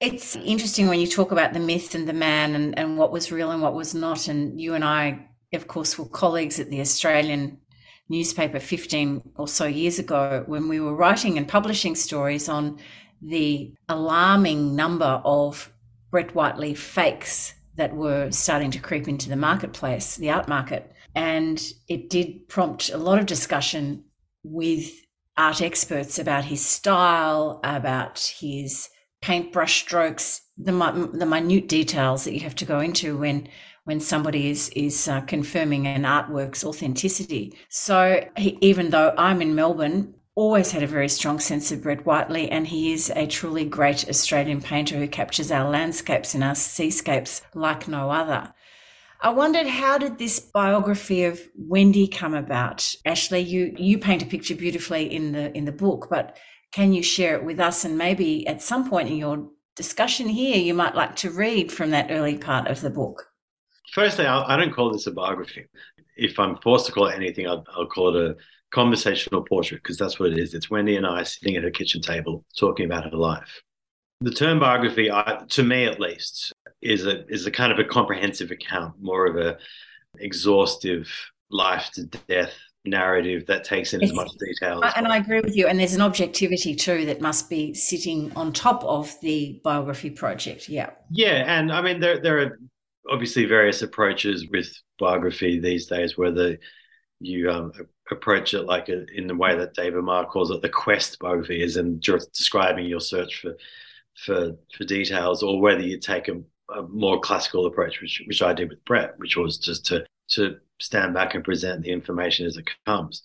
It's 0.00 0.34
interesting 0.34 0.88
when 0.88 0.98
you 0.98 1.06
talk 1.06 1.30
about 1.30 1.52
the 1.52 1.60
myth 1.60 1.94
and 1.94 2.08
the 2.08 2.14
man 2.14 2.54
and, 2.54 2.78
and 2.78 2.96
what 2.96 3.12
was 3.12 3.30
real 3.30 3.50
and 3.50 3.60
what 3.60 3.74
was 3.74 3.94
not. 3.94 4.28
And 4.28 4.58
you 4.58 4.72
and 4.72 4.82
I, 4.82 5.26
of 5.52 5.68
course, 5.68 5.98
were 5.98 6.08
colleagues 6.08 6.58
at 6.58 6.70
the 6.70 6.80
Australian 6.80 7.58
newspaper 8.08 8.58
15 8.58 9.22
or 9.36 9.46
so 9.46 9.66
years 9.66 9.98
ago 9.98 10.42
when 10.46 10.68
we 10.68 10.80
were 10.80 10.94
writing 10.94 11.36
and 11.36 11.46
publishing 11.46 11.94
stories 11.94 12.48
on 12.48 12.78
the 13.20 13.74
alarming 13.90 14.74
number 14.74 15.20
of 15.22 15.70
Brett 16.10 16.34
Whiteley 16.34 16.74
fakes 16.74 17.54
that 17.76 17.94
were 17.94 18.30
starting 18.30 18.70
to 18.70 18.80
creep 18.80 19.06
into 19.06 19.28
the 19.28 19.36
marketplace, 19.36 20.16
the 20.16 20.30
art 20.30 20.48
market. 20.48 20.90
And 21.14 21.62
it 21.88 22.08
did 22.08 22.48
prompt 22.48 22.88
a 22.88 22.96
lot 22.96 23.18
of 23.18 23.26
discussion 23.26 24.04
with 24.42 24.90
art 25.36 25.60
experts 25.60 26.18
about 26.18 26.46
his 26.46 26.64
style, 26.64 27.60
about 27.62 28.18
his 28.40 28.88
paintbrush 29.20 29.80
strokes, 29.80 30.42
the 30.56 30.72
the 31.12 31.26
minute 31.26 31.68
details 31.68 32.24
that 32.24 32.34
you 32.34 32.40
have 32.40 32.54
to 32.56 32.64
go 32.64 32.80
into 32.80 33.18
when 33.18 33.48
when 33.84 34.00
somebody 34.00 34.50
is 34.50 34.68
is 34.70 35.08
uh, 35.08 35.20
confirming 35.22 35.86
an 35.86 36.02
artwork's 36.02 36.64
authenticity. 36.64 37.56
So 37.68 38.26
he, 38.36 38.58
even 38.60 38.90
though 38.90 39.14
I'm 39.16 39.42
in 39.42 39.54
Melbourne, 39.54 40.14
always 40.34 40.70
had 40.70 40.82
a 40.82 40.86
very 40.86 41.08
strong 41.08 41.38
sense 41.38 41.72
of 41.72 41.82
Brett 41.82 42.06
Whiteley, 42.06 42.50
and 42.50 42.66
he 42.66 42.92
is 42.92 43.10
a 43.14 43.26
truly 43.26 43.64
great 43.64 44.08
Australian 44.08 44.60
painter 44.60 44.96
who 44.96 45.08
captures 45.08 45.50
our 45.50 45.68
landscapes 45.68 46.34
and 46.34 46.44
our 46.44 46.54
seascapes 46.54 47.42
like 47.54 47.88
no 47.88 48.10
other. 48.10 48.52
I 49.22 49.30
wondered 49.30 49.66
how 49.66 49.98
did 49.98 50.16
this 50.16 50.40
biography 50.40 51.24
of 51.24 51.40
Wendy 51.54 52.08
come 52.08 52.32
about? 52.34 52.94
Ashleigh, 53.04 53.46
you 53.46 53.74
you 53.76 53.98
paint 53.98 54.22
a 54.22 54.26
picture 54.26 54.54
beautifully 54.54 55.12
in 55.12 55.32
the 55.32 55.54
in 55.56 55.66
the 55.66 55.72
book, 55.72 56.08
but 56.08 56.38
can 56.72 56.92
you 56.92 57.02
share 57.02 57.34
it 57.34 57.44
with 57.44 57.60
us? 57.60 57.84
And 57.84 57.98
maybe 57.98 58.46
at 58.46 58.62
some 58.62 58.88
point 58.88 59.08
in 59.08 59.16
your 59.16 59.48
discussion 59.76 60.28
here, 60.28 60.56
you 60.56 60.74
might 60.74 60.94
like 60.94 61.16
to 61.16 61.30
read 61.30 61.72
from 61.72 61.90
that 61.90 62.10
early 62.10 62.38
part 62.38 62.68
of 62.68 62.80
the 62.80 62.90
book. 62.90 63.26
Firstly, 63.92 64.26
I 64.26 64.56
don't 64.56 64.72
call 64.72 64.92
this 64.92 65.06
a 65.06 65.10
biography. 65.10 65.66
If 66.16 66.38
I'm 66.38 66.56
forced 66.56 66.86
to 66.86 66.92
call 66.92 67.06
it 67.06 67.16
anything, 67.16 67.48
I'll, 67.48 67.64
call 67.86 68.14
it 68.14 68.30
a 68.30 68.36
conversational 68.70 69.42
portrait 69.42 69.82
because 69.82 69.96
that's 69.96 70.20
what 70.20 70.32
it 70.32 70.38
is. 70.38 70.54
It's 70.54 70.70
Wendy 70.70 70.96
and 70.96 71.06
I 71.06 71.24
sitting 71.24 71.56
at 71.56 71.64
a 71.64 71.70
kitchen 71.70 72.00
table 72.00 72.44
talking 72.56 72.86
about 72.86 73.10
her 73.10 73.16
life. 73.16 73.62
The 74.20 74.30
term 74.30 74.60
biography, 74.60 75.10
I, 75.10 75.44
to 75.48 75.62
me 75.62 75.86
at 75.86 75.98
least, 75.98 76.52
is 76.82 77.06
a 77.06 77.26
is 77.28 77.46
a 77.46 77.50
kind 77.50 77.72
of 77.72 77.78
a 77.78 77.84
comprehensive 77.84 78.50
account, 78.50 78.94
more 79.00 79.26
of 79.26 79.36
a 79.36 79.56
exhaustive 80.18 81.10
life 81.50 81.90
to 81.94 82.04
death 82.28 82.52
narrative 82.84 83.46
that 83.46 83.64
takes 83.64 83.92
in 83.92 84.02
as 84.02 84.12
much 84.12 84.30
detail. 84.38 84.82
As 84.82 84.94
and 84.96 85.06
I 85.06 85.18
agree 85.18 85.40
with 85.40 85.56
you. 85.56 85.66
And 85.66 85.78
there's 85.78 85.94
an 85.94 86.00
objectivity 86.00 86.74
too 86.74 87.04
that 87.06 87.20
must 87.20 87.50
be 87.50 87.74
sitting 87.74 88.32
on 88.36 88.52
top 88.52 88.82
of 88.84 89.14
the 89.20 89.60
biography 89.62 90.10
project. 90.10 90.68
Yeah. 90.68 90.90
Yeah, 91.10 91.44
and 91.46 91.70
I 91.70 91.82
mean 91.82 92.00
there 92.00 92.20
there 92.20 92.38
are 92.38 92.58
obviously 93.08 93.44
various 93.44 93.82
approaches 93.82 94.46
with 94.50 94.72
biography 94.98 95.58
these 95.58 95.86
days, 95.86 96.16
whether 96.16 96.58
you 97.20 97.50
um, 97.50 97.72
approach 98.10 98.54
it 98.54 98.62
like 98.62 98.88
a, 98.88 99.04
in 99.14 99.26
the 99.26 99.36
way 99.36 99.56
that 99.56 99.74
David 99.74 100.02
Marr 100.02 100.24
calls 100.24 100.50
it 100.50 100.62
the 100.62 100.68
quest 100.68 101.18
biography, 101.18 101.62
is 101.62 101.76
in 101.76 102.00
describing 102.00 102.86
your 102.86 103.00
search 103.00 103.40
for 103.40 103.56
for 104.24 104.56
for 104.76 104.84
details, 104.84 105.42
or 105.42 105.60
whether 105.60 105.82
you 105.82 105.98
take 105.98 106.28
a, 106.28 106.40
a 106.74 106.82
more 106.82 107.20
classical 107.20 107.66
approach, 107.66 108.00
which 108.00 108.22
which 108.26 108.42
I 108.42 108.54
did 108.54 108.70
with 108.70 108.84
Brett, 108.86 109.18
which 109.18 109.36
was 109.36 109.58
just 109.58 109.84
to 109.86 110.06
to 110.30 110.56
stand 110.80 111.14
back 111.14 111.34
and 111.34 111.44
present 111.44 111.82
the 111.82 111.90
information 111.90 112.46
as 112.46 112.56
it 112.56 112.68
comes. 112.86 113.22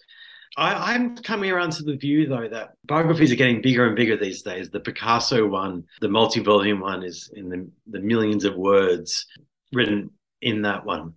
I, 0.57 0.95
am 0.95 1.17
coming 1.17 1.51
around 1.51 1.71
to 1.73 1.83
the 1.83 1.97
view, 1.97 2.27
though, 2.27 2.47
that 2.47 2.75
biographies 2.85 3.31
are 3.31 3.35
getting 3.35 3.61
bigger 3.61 3.87
and 3.87 3.95
bigger 3.95 4.15
these 4.15 4.41
days. 4.41 4.69
The 4.69 4.79
Picasso 4.79 5.45
one, 5.47 5.83
the 5.99 6.07
multi 6.07 6.39
volume 6.39 6.79
one, 6.79 7.03
is 7.03 7.29
in 7.33 7.49
the, 7.49 7.69
the 7.87 7.99
millions 7.99 8.45
of 8.45 8.55
words 8.55 9.25
written 9.73 10.11
in 10.41 10.61
that 10.61 10.85
one. 10.85 11.13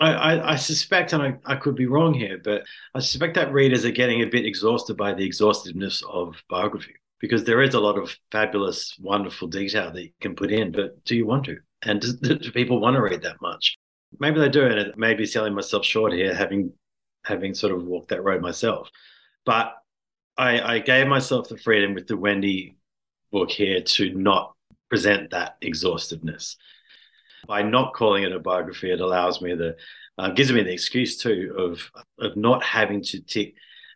I, 0.00 0.12
I, 0.12 0.52
I 0.52 0.56
suspect, 0.56 1.12
and 1.12 1.22
I, 1.22 1.34
I 1.46 1.56
could 1.56 1.76
be 1.76 1.86
wrong 1.86 2.12
here, 2.12 2.40
but 2.42 2.64
I 2.94 2.98
suspect 2.98 3.34
that 3.34 3.52
readers 3.52 3.84
are 3.84 3.92
getting 3.92 4.22
a 4.22 4.26
bit 4.26 4.46
exhausted 4.46 4.96
by 4.96 5.14
the 5.14 5.24
exhaustiveness 5.24 6.02
of 6.10 6.34
biography 6.50 6.94
because 7.20 7.44
there 7.44 7.62
is 7.62 7.74
a 7.74 7.80
lot 7.80 7.96
of 7.96 8.16
fabulous, 8.32 8.96
wonderful 9.00 9.46
detail 9.46 9.92
that 9.92 10.02
you 10.02 10.10
can 10.20 10.34
put 10.34 10.50
in. 10.50 10.72
But 10.72 11.04
do 11.04 11.14
you 11.14 11.24
want 11.24 11.44
to? 11.44 11.58
And 11.84 12.00
do, 12.00 12.36
do 12.36 12.50
people 12.50 12.80
want 12.80 12.96
to 12.96 13.02
read 13.02 13.22
that 13.22 13.40
much? 13.40 13.78
Maybe 14.18 14.40
they 14.40 14.48
do, 14.48 14.64
and 14.64 14.78
it 14.78 14.98
may 14.98 15.14
be 15.14 15.26
selling 15.26 15.54
myself 15.54 15.84
short 15.84 16.12
here, 16.12 16.34
having 16.34 16.72
having 17.24 17.54
sort 17.54 17.72
of 17.72 17.84
walked 17.84 18.08
that 18.08 18.24
road 18.24 18.42
myself. 18.42 18.90
But 19.46 19.74
I, 20.36 20.60
I 20.74 20.78
gave 20.80 21.06
myself 21.06 21.48
the 21.48 21.58
freedom 21.58 21.94
with 21.94 22.06
the 22.06 22.16
Wendy 22.16 22.76
book 23.30 23.50
here 23.50 23.80
to 23.80 24.14
not 24.14 24.54
present 24.88 25.30
that 25.30 25.56
exhaustiveness. 25.60 26.56
By 27.46 27.62
not 27.62 27.94
calling 27.94 28.24
it 28.24 28.32
a 28.32 28.38
biography, 28.38 28.90
it 28.90 29.00
allows 29.00 29.40
me 29.40 29.54
the 29.54 29.76
uh, 30.18 30.30
gives 30.30 30.52
me 30.52 30.62
the 30.62 30.72
excuse 30.72 31.16
too 31.16 31.54
of 31.58 31.90
of 32.18 32.36
not 32.36 32.62
having 32.62 33.02
to 33.02 33.20
tick 33.20 33.54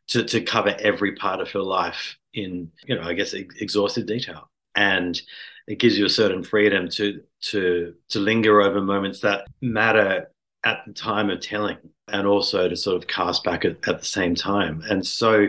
to 0.08 0.24
to 0.24 0.40
cover 0.40 0.74
every 0.78 1.14
part 1.14 1.40
of 1.40 1.50
her 1.52 1.60
life 1.60 2.18
in 2.34 2.70
you 2.86 2.96
know 2.96 3.02
I 3.02 3.14
guess 3.14 3.34
exhaustive 3.34 4.06
detail, 4.06 4.50
and 4.74 5.20
it 5.66 5.78
gives 5.78 5.98
you 5.98 6.06
a 6.06 6.10
certain 6.10 6.42
freedom 6.42 6.88
to 6.88 7.22
to 7.40 7.94
to 8.08 8.18
linger 8.18 8.60
over 8.60 8.80
moments 8.80 9.20
that 9.20 9.46
matter 9.60 10.30
at 10.64 10.78
the 10.86 10.92
time 10.92 11.30
of 11.30 11.40
telling 11.40 11.78
and 12.08 12.26
also 12.26 12.68
to 12.68 12.76
sort 12.76 12.96
of 12.96 13.06
cast 13.06 13.44
back 13.44 13.64
at, 13.64 13.76
at 13.88 14.00
the 14.00 14.04
same 14.04 14.34
time. 14.34 14.82
And 14.88 15.06
so 15.06 15.48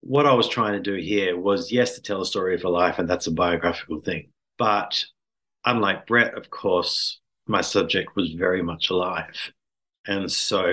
what 0.00 0.26
I 0.26 0.34
was 0.34 0.48
trying 0.48 0.74
to 0.74 0.80
do 0.80 0.94
here 0.94 1.38
was 1.38 1.72
yes 1.72 1.94
to 1.94 2.02
tell 2.02 2.20
a 2.20 2.26
story 2.26 2.54
of 2.54 2.62
her 2.62 2.68
life 2.68 2.98
and 2.98 3.08
that's 3.08 3.26
a 3.26 3.32
biographical 3.32 4.00
thing. 4.00 4.28
But 4.58 5.04
unlike 5.64 6.06
Brett, 6.06 6.34
of 6.34 6.50
course, 6.50 7.20
my 7.46 7.60
subject 7.60 8.14
was 8.14 8.32
very 8.32 8.62
much 8.62 8.90
alive. 8.90 9.52
And 10.06 10.30
so 10.30 10.72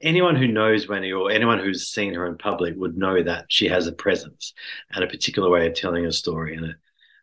anyone 0.00 0.36
who 0.36 0.46
knows 0.46 0.88
Wendy 0.88 1.12
or 1.12 1.30
anyone 1.30 1.58
who's 1.58 1.88
seen 1.88 2.14
her 2.14 2.26
in 2.26 2.38
public 2.38 2.74
would 2.76 2.96
know 2.96 3.22
that 3.22 3.46
she 3.48 3.68
has 3.68 3.86
a 3.86 3.92
presence 3.92 4.54
and 4.92 5.02
a 5.02 5.08
particular 5.08 5.50
way 5.50 5.66
of 5.66 5.74
telling 5.74 6.06
a 6.06 6.12
story 6.12 6.56
and 6.56 6.66
a 6.66 6.74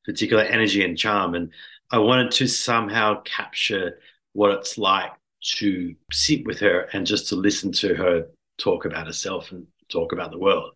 particular 0.07 0.43
energy 0.43 0.83
and 0.83 0.97
charm. 0.97 1.35
And 1.35 1.51
I 1.91 1.99
wanted 1.99 2.31
to 2.31 2.47
somehow 2.47 3.21
capture 3.21 3.99
what 4.33 4.51
it's 4.51 4.77
like 4.77 5.11
to 5.57 5.93
sit 6.11 6.45
with 6.45 6.59
her 6.59 6.87
and 6.93 7.05
just 7.05 7.27
to 7.29 7.35
listen 7.35 7.71
to 7.73 7.93
her 7.93 8.27
talk 8.57 8.85
about 8.85 9.05
herself 9.05 9.51
and 9.51 9.67
talk 9.89 10.13
about 10.13 10.31
the 10.31 10.39
world. 10.39 10.71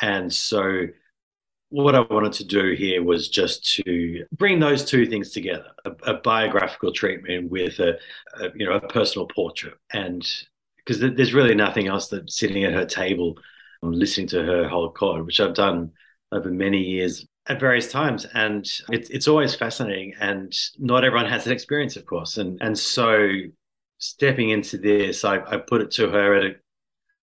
And 0.00 0.32
so 0.32 0.88
what 1.68 1.94
I 1.94 2.00
wanted 2.00 2.32
to 2.34 2.44
do 2.44 2.72
here 2.72 3.02
was 3.02 3.28
just 3.28 3.64
to 3.74 4.24
bring 4.32 4.60
those 4.60 4.84
two 4.84 5.06
things 5.06 5.30
together: 5.30 5.70
a, 5.84 5.90
a 6.12 6.14
biographical 6.14 6.92
treatment 6.92 7.50
with 7.50 7.78
a, 7.78 7.98
a, 8.40 8.50
you 8.54 8.66
know 8.66 8.74
a 8.74 8.88
personal 8.88 9.26
portrait, 9.26 9.74
and 9.92 10.26
because 10.76 11.00
there's 11.00 11.34
really 11.34 11.54
nothing 11.54 11.86
else 11.86 12.08
that 12.08 12.30
sitting 12.30 12.64
at 12.64 12.74
her 12.74 12.84
table, 12.84 13.38
um, 13.82 13.92
listening 13.92 14.26
to 14.28 14.42
her 14.44 14.68
whole 14.68 14.90
code, 14.90 15.26
which 15.26 15.40
I've 15.40 15.54
done 15.54 15.92
over 16.32 16.50
many 16.50 16.78
years 16.78 17.26
at 17.46 17.60
various 17.60 17.90
times, 17.90 18.26
and 18.34 18.66
it's 18.90 19.10
it's 19.10 19.28
always 19.28 19.54
fascinating. 19.54 20.14
And 20.20 20.52
not 20.78 21.04
everyone 21.04 21.30
has 21.30 21.44
that 21.44 21.52
experience, 21.52 21.96
of 21.96 22.06
course, 22.06 22.38
and 22.38 22.60
and 22.62 22.78
so 22.78 23.28
stepping 23.98 24.50
into 24.50 24.78
this, 24.78 25.24
I, 25.24 25.38
I 25.40 25.58
put 25.58 25.80
it 25.80 25.90
to 25.92 26.10
her 26.10 26.34
at 26.34 26.44
a 26.44 26.54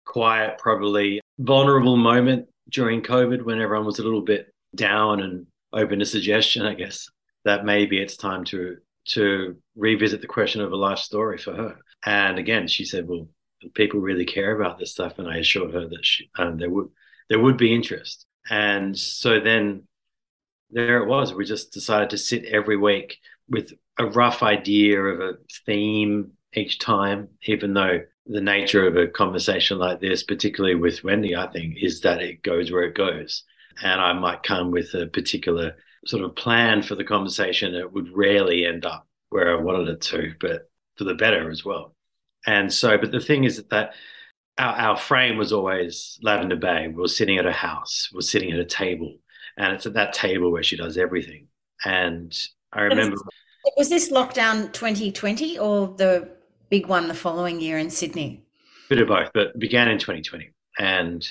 quiet, 0.06 0.58
probably 0.58 1.22
vulnerable 1.40 1.98
moment 1.98 2.48
during 2.70 3.02
COVID 3.02 3.44
when 3.44 3.60
everyone 3.60 3.86
was 3.86 4.00
a 4.00 4.04
little 4.04 4.22
bit 4.22 4.52
down 4.76 5.22
and 5.22 5.46
open 5.74 6.00
to 6.00 6.06
suggestion, 6.06 6.66
I 6.66 6.74
guess, 6.74 7.10
that 7.46 7.66
maybe 7.66 8.00
it's 8.00 8.18
time 8.18 8.44
to 8.46 8.78
to 9.04 9.58
revisit 9.76 10.22
the 10.22 10.28
question 10.28 10.62
of 10.62 10.72
a 10.72 10.76
life 10.76 11.00
story 11.00 11.38
for 11.38 11.54
her. 11.54 11.78
And 12.06 12.38
again, 12.38 12.68
she 12.68 12.86
said, 12.86 13.08
"Well, 13.08 13.28
people 13.74 14.00
really 14.00 14.26
care 14.26 14.56
about 14.56 14.78
this 14.78 14.92
stuff," 14.92 15.18
and 15.18 15.28
I 15.28 15.38
assured 15.38 15.74
her 15.74 15.88
that 15.88 16.06
she, 16.06 16.30
um, 16.38 16.58
there 16.58 16.70
would 16.70 16.90
there 17.30 17.40
would 17.40 17.58
be 17.58 17.74
interest. 17.74 18.26
And 18.50 18.98
so 18.98 19.40
then 19.40 19.88
there 20.72 21.02
it 21.04 21.08
was. 21.08 21.34
We 21.34 21.46
just 21.46 21.72
decided 21.72 22.10
to 22.12 22.18
sit 22.18 22.46
every 22.46 22.78
week 22.78 23.20
with 23.50 23.74
a 23.98 24.06
rough 24.06 24.44
idea 24.44 25.02
of 25.02 25.20
a 25.20 25.38
theme 25.66 26.32
each 26.54 26.80
time, 26.80 27.30
even 27.44 27.74
though 27.74 28.02
the 28.26 28.42
nature 28.42 28.88
of 28.88 28.96
a 28.96 29.08
conversation 29.08 29.78
like 29.78 30.00
this, 30.00 30.24
particularly 30.24 30.76
with 30.76 31.04
Wendy, 31.04 31.36
I 31.36 31.48
think, 31.48 31.78
is 31.82 32.02
that 32.02 32.22
it 32.22 32.44
goes 32.44 32.72
where 32.72 32.84
it 32.84 32.96
goes. 32.96 33.44
And 33.84 34.00
I 34.00 34.14
might 34.14 34.44
come 34.44 34.72
with 34.72 34.94
a 34.94 35.08
particular 35.08 35.76
sort 36.06 36.24
of 36.24 36.36
plan 36.36 36.82
for 36.82 36.96
the 36.96 37.04
conversation. 37.04 37.76
It 37.76 37.92
would 37.92 38.10
rarely 38.16 38.66
end 38.66 38.86
up 38.86 39.08
where 39.30 39.58
I 39.58 39.62
wanted 39.62 39.90
it 39.90 40.02
to, 40.02 40.34
but 40.40 40.70
for 40.98 41.04
the 41.04 41.14
better 41.14 41.50
as 41.50 41.66
well. 41.66 41.96
And 42.46 42.72
so, 42.72 42.98
but 42.98 43.12
the 43.12 43.20
thing 43.20 43.44
is 43.44 43.64
that 43.70 43.94
our, 44.58 44.74
our 44.74 44.98
frame 44.98 45.38
was 45.38 45.52
always 45.54 46.20
Lavender 46.22 46.56
Bay. 46.56 46.88
We 46.88 46.96
were 46.96 47.08
sitting 47.08 47.38
at 47.38 47.46
a 47.46 47.52
house, 47.52 48.10
we 48.14 48.20
are 48.20 48.22
sitting 48.22 48.52
at 48.52 48.60
a 48.60 48.66
table, 48.66 49.18
and 49.58 49.74
it's 49.74 49.86
at 49.86 49.94
that 49.94 50.14
table 50.14 50.52
where 50.52 50.64
she 50.64 50.78
does 50.78 50.98
everything. 50.98 51.48
And 51.86 52.38
I 52.72 52.82
remember. 52.84 53.18
Was 53.78 53.90
this 53.90 54.12
lockdown 54.12 54.72
2020 54.74 55.60
or 55.60 55.96
the 55.98 56.30
big 56.70 56.88
one 56.88 57.08
the 57.08 57.14
following 57.14 57.62
year 57.62 57.78
in 57.78 57.90
Sydney? 57.90 58.44
Bit 58.90 59.02
of 59.02 59.08
both, 59.08 59.32
but 59.34 59.58
began 59.60 59.88
in 59.88 60.00
2020. 60.00 60.50
And 60.80 61.28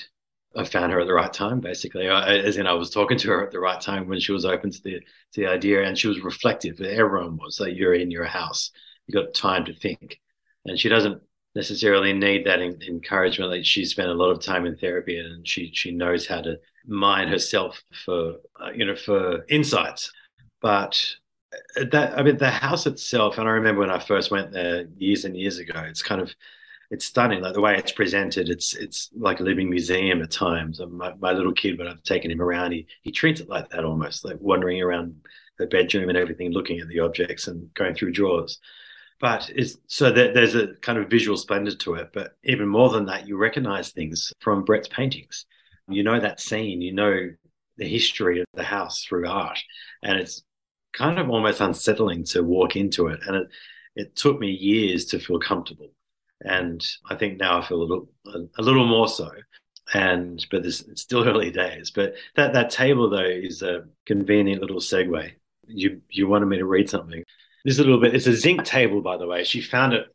I 0.55 0.63
found 0.65 0.91
her 0.91 0.99
at 0.99 1.07
the 1.07 1.13
right 1.13 1.31
time, 1.31 1.59
basically. 1.59 2.09
I, 2.09 2.37
as 2.37 2.57
in, 2.57 2.67
I 2.67 2.73
was 2.73 2.89
talking 2.89 3.17
to 3.19 3.29
her 3.29 3.45
at 3.45 3.51
the 3.51 3.59
right 3.59 3.79
time 3.79 4.07
when 4.07 4.19
she 4.19 4.31
was 4.31 4.45
open 4.45 4.71
to 4.71 4.83
the 4.83 4.99
to 4.99 5.41
the 5.41 5.47
idea, 5.47 5.83
and 5.83 5.97
she 5.97 6.07
was 6.07 6.21
reflective. 6.21 6.81
Everyone 6.81 7.37
was 7.37 7.59
like, 7.59 7.75
"You're 7.75 7.93
in 7.93 8.11
your 8.11 8.25
house. 8.25 8.71
You 9.07 9.13
got 9.13 9.33
time 9.33 9.65
to 9.65 9.73
think," 9.73 10.19
and 10.65 10.77
she 10.77 10.89
doesn't 10.89 11.21
necessarily 11.55 12.13
need 12.13 12.45
that 12.45 12.61
in, 12.61 12.81
encouragement. 12.81 13.51
Like 13.51 13.65
she 13.65 13.85
spent 13.85 14.09
a 14.09 14.13
lot 14.13 14.31
of 14.31 14.41
time 14.41 14.65
in 14.65 14.77
therapy, 14.77 15.17
and 15.17 15.47
she 15.47 15.71
she 15.73 15.91
knows 15.91 16.27
how 16.27 16.41
to 16.41 16.57
mine 16.85 17.27
herself 17.27 17.81
for 18.05 18.35
uh, 18.61 18.71
you 18.73 18.85
know 18.85 18.95
for 18.95 19.45
insights. 19.49 20.11
But 20.61 21.03
that 21.91 22.17
I 22.17 22.23
mean 22.23 22.37
the 22.37 22.49
house 22.49 22.85
itself, 22.85 23.37
and 23.37 23.47
I 23.47 23.51
remember 23.51 23.81
when 23.81 23.91
I 23.91 23.99
first 23.99 24.31
went 24.31 24.51
there 24.51 24.85
years 24.97 25.25
and 25.25 25.35
years 25.35 25.57
ago. 25.57 25.79
It's 25.87 26.03
kind 26.03 26.21
of 26.21 26.33
it's 26.91 27.05
stunning, 27.05 27.41
like 27.41 27.53
the 27.53 27.61
way 27.61 27.77
it's 27.77 27.93
presented. 27.93 28.49
It's 28.49 28.75
it's 28.75 29.09
like 29.15 29.39
a 29.39 29.43
living 29.43 29.69
museum 29.69 30.21
at 30.21 30.31
times. 30.31 30.81
My, 30.89 31.13
my 31.19 31.31
little 31.31 31.53
kid, 31.53 31.77
when 31.77 31.87
I've 31.87 32.03
taken 32.03 32.29
him 32.29 32.41
around, 32.41 32.73
he 32.73 32.85
he 33.01 33.11
treats 33.11 33.39
it 33.39 33.49
like 33.49 33.69
that 33.69 33.85
almost, 33.85 34.25
like 34.25 34.37
wandering 34.39 34.81
around 34.81 35.15
the 35.57 35.67
bedroom 35.67 36.09
and 36.09 36.17
everything, 36.17 36.51
looking 36.51 36.79
at 36.79 36.89
the 36.89 36.99
objects 36.99 37.47
and 37.47 37.73
going 37.75 37.95
through 37.95 38.11
drawers. 38.11 38.59
But 39.21 39.51
it's 39.55 39.77
so 39.85 40.11
that 40.11 40.33
there's 40.33 40.55
a 40.55 40.73
kind 40.81 40.97
of 40.97 41.09
visual 41.09 41.37
splendor 41.37 41.75
to 41.75 41.93
it. 41.93 42.09
But 42.11 42.35
even 42.43 42.67
more 42.67 42.89
than 42.89 43.05
that, 43.05 43.27
you 43.27 43.37
recognize 43.37 43.91
things 43.91 44.33
from 44.39 44.65
Brett's 44.65 44.87
paintings. 44.87 45.45
You 45.87 46.03
know 46.03 46.19
that 46.19 46.39
scene. 46.39 46.81
You 46.81 46.93
know 46.93 47.29
the 47.77 47.87
history 47.87 48.41
of 48.41 48.47
the 48.55 48.63
house 48.63 49.03
through 49.03 49.27
art, 49.27 49.59
and 50.03 50.19
it's 50.19 50.43
kind 50.93 51.19
of 51.19 51.29
almost 51.29 51.61
unsettling 51.61 52.23
to 52.25 52.43
walk 52.43 52.75
into 52.75 53.07
it. 53.07 53.19
And 53.25 53.35
it, 53.35 53.47
it 53.95 54.15
took 54.15 54.39
me 54.39 54.49
years 54.49 55.05
to 55.07 55.19
feel 55.19 55.39
comfortable. 55.39 55.91
And 56.41 56.85
I 57.09 57.15
think 57.15 57.39
now 57.39 57.59
I 57.59 57.65
feel 57.65 57.81
a 57.81 57.83
little, 57.83 58.09
a, 58.57 58.61
little 58.61 58.87
more 58.87 59.07
so. 59.07 59.29
And, 59.93 60.43
but 60.49 60.63
this, 60.63 60.81
it's 60.81 61.03
still 61.03 61.23
early 61.29 61.51
days. 61.51 61.91
But 61.91 62.15
that, 62.35 62.53
that 62.53 62.71
table, 62.71 63.09
though, 63.09 63.19
is 63.19 63.61
a 63.61 63.85
convenient 64.05 64.61
little 64.61 64.79
segue. 64.79 65.31
You, 65.67 66.01
you 66.09 66.27
wanted 66.27 66.47
me 66.47 66.57
to 66.57 66.65
read 66.65 66.89
something. 66.89 67.23
This 67.63 67.79
a 67.79 67.83
little 67.83 67.99
bit, 67.99 68.15
it's 68.15 68.27
a 68.27 68.35
zinc 68.35 68.63
table, 68.65 69.01
by 69.01 69.17
the 69.17 69.27
way. 69.27 69.43
She 69.43 69.61
found 69.61 69.93
it, 69.93 70.05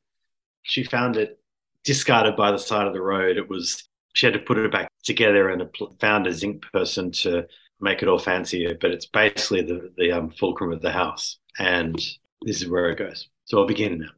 she 0.63 0.83
found 0.83 1.17
it 1.17 1.39
discarded 1.85 2.37
by 2.37 2.51
the 2.51 2.59
side 2.59 2.87
of 2.87 2.93
the 2.93 3.01
road. 3.01 3.37
It 3.37 3.49
was, 3.49 3.89
she 4.15 4.27
had 4.27 4.33
to 4.33 4.41
put 4.41 4.59
it 4.59 4.73
back 4.73 4.91
together 5.05 5.49
and 5.49 5.63
found 6.01 6.27
a 6.27 6.33
zinc 6.33 6.65
person 6.73 7.13
to 7.13 7.47
make 7.81 8.03
it 8.03 8.09
all 8.09 8.19
fancier, 8.19 8.77
but 8.81 8.91
it's 8.91 9.07
basically 9.07 9.63
the, 9.63 9.93
the 9.97 10.13
um, 10.13 10.31
fulcrum 10.31 10.73
of 10.73 10.83
the 10.83 10.91
house. 10.91 11.39
And 11.59 11.95
this 12.43 12.63
is 12.63 12.69
where 12.69 12.91
it 12.91 12.99
goes. 12.99 13.29
So 13.45 13.59
I'll 13.59 13.67
begin 13.67 13.99
now. 13.99 14.11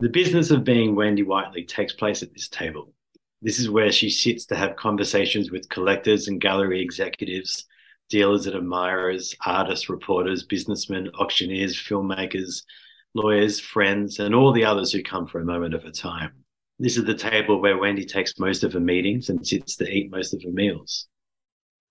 The 0.00 0.08
business 0.08 0.50
of 0.50 0.64
being 0.64 0.96
Wendy 0.96 1.22
Whiteley 1.22 1.64
takes 1.64 1.92
place 1.92 2.22
at 2.22 2.32
this 2.32 2.48
table. 2.48 2.92
This 3.40 3.58
is 3.58 3.70
where 3.70 3.90
she 3.92 4.10
sits 4.10 4.46
to 4.46 4.56
have 4.56 4.76
conversations 4.76 5.50
with 5.50 5.68
collectors 5.68 6.28
and 6.28 6.40
gallery 6.40 6.80
executives, 6.82 7.64
dealers 8.12 8.46
and 8.46 8.54
admirers, 8.54 9.34
artists, 9.46 9.88
reporters, 9.88 10.44
businessmen, 10.44 11.08
auctioneers, 11.18 11.74
filmmakers, 11.74 12.62
lawyers, 13.14 13.58
friends, 13.58 14.18
and 14.18 14.34
all 14.34 14.52
the 14.52 14.66
others 14.66 14.92
who 14.92 15.02
come 15.02 15.26
for 15.26 15.40
a 15.40 15.44
moment 15.46 15.72
of 15.72 15.82
her 15.82 15.90
time. 15.90 16.30
This 16.78 16.98
is 16.98 17.06
the 17.06 17.14
table 17.14 17.62
where 17.62 17.78
Wendy 17.78 18.04
takes 18.04 18.38
most 18.38 18.64
of 18.64 18.74
her 18.74 18.80
meetings 18.80 19.30
and 19.30 19.46
sits 19.46 19.76
to 19.76 19.90
eat 19.90 20.10
most 20.10 20.34
of 20.34 20.42
her 20.42 20.50
meals. 20.50 21.08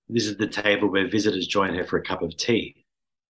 This 0.09 0.27
is 0.27 0.37
the 0.37 0.45
table 0.45 0.91
where 0.91 1.09
visitors 1.09 1.47
join 1.47 1.73
her 1.73 1.85
for 1.85 1.97
a 1.97 2.03
cup 2.03 2.21
of 2.21 2.37
tea. 2.37 2.85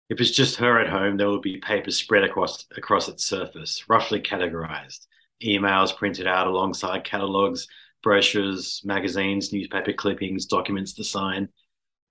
If 0.10 0.20
it's 0.20 0.32
just 0.32 0.58
her 0.58 0.78
at 0.78 0.90
home, 0.90 1.16
there 1.16 1.28
will 1.28 1.40
be 1.40 1.60
papers 1.60 1.96
spread 1.96 2.26
across, 2.26 2.66
across 2.76 3.08
its 3.08 3.24
surface, 3.24 3.86
roughly 3.88 4.20
categorized, 4.20 5.08
emails 5.42 5.96
printed 5.96 6.28
out 6.28 6.48
alongside 6.48 7.06
catalogs, 7.06 7.68
brochures, 8.04 8.82
magazines, 8.84 9.54
newspaper 9.54 9.94
clippings, 9.94 10.46
documents 10.46 10.94
to 10.96 11.06
sign. 11.06 11.48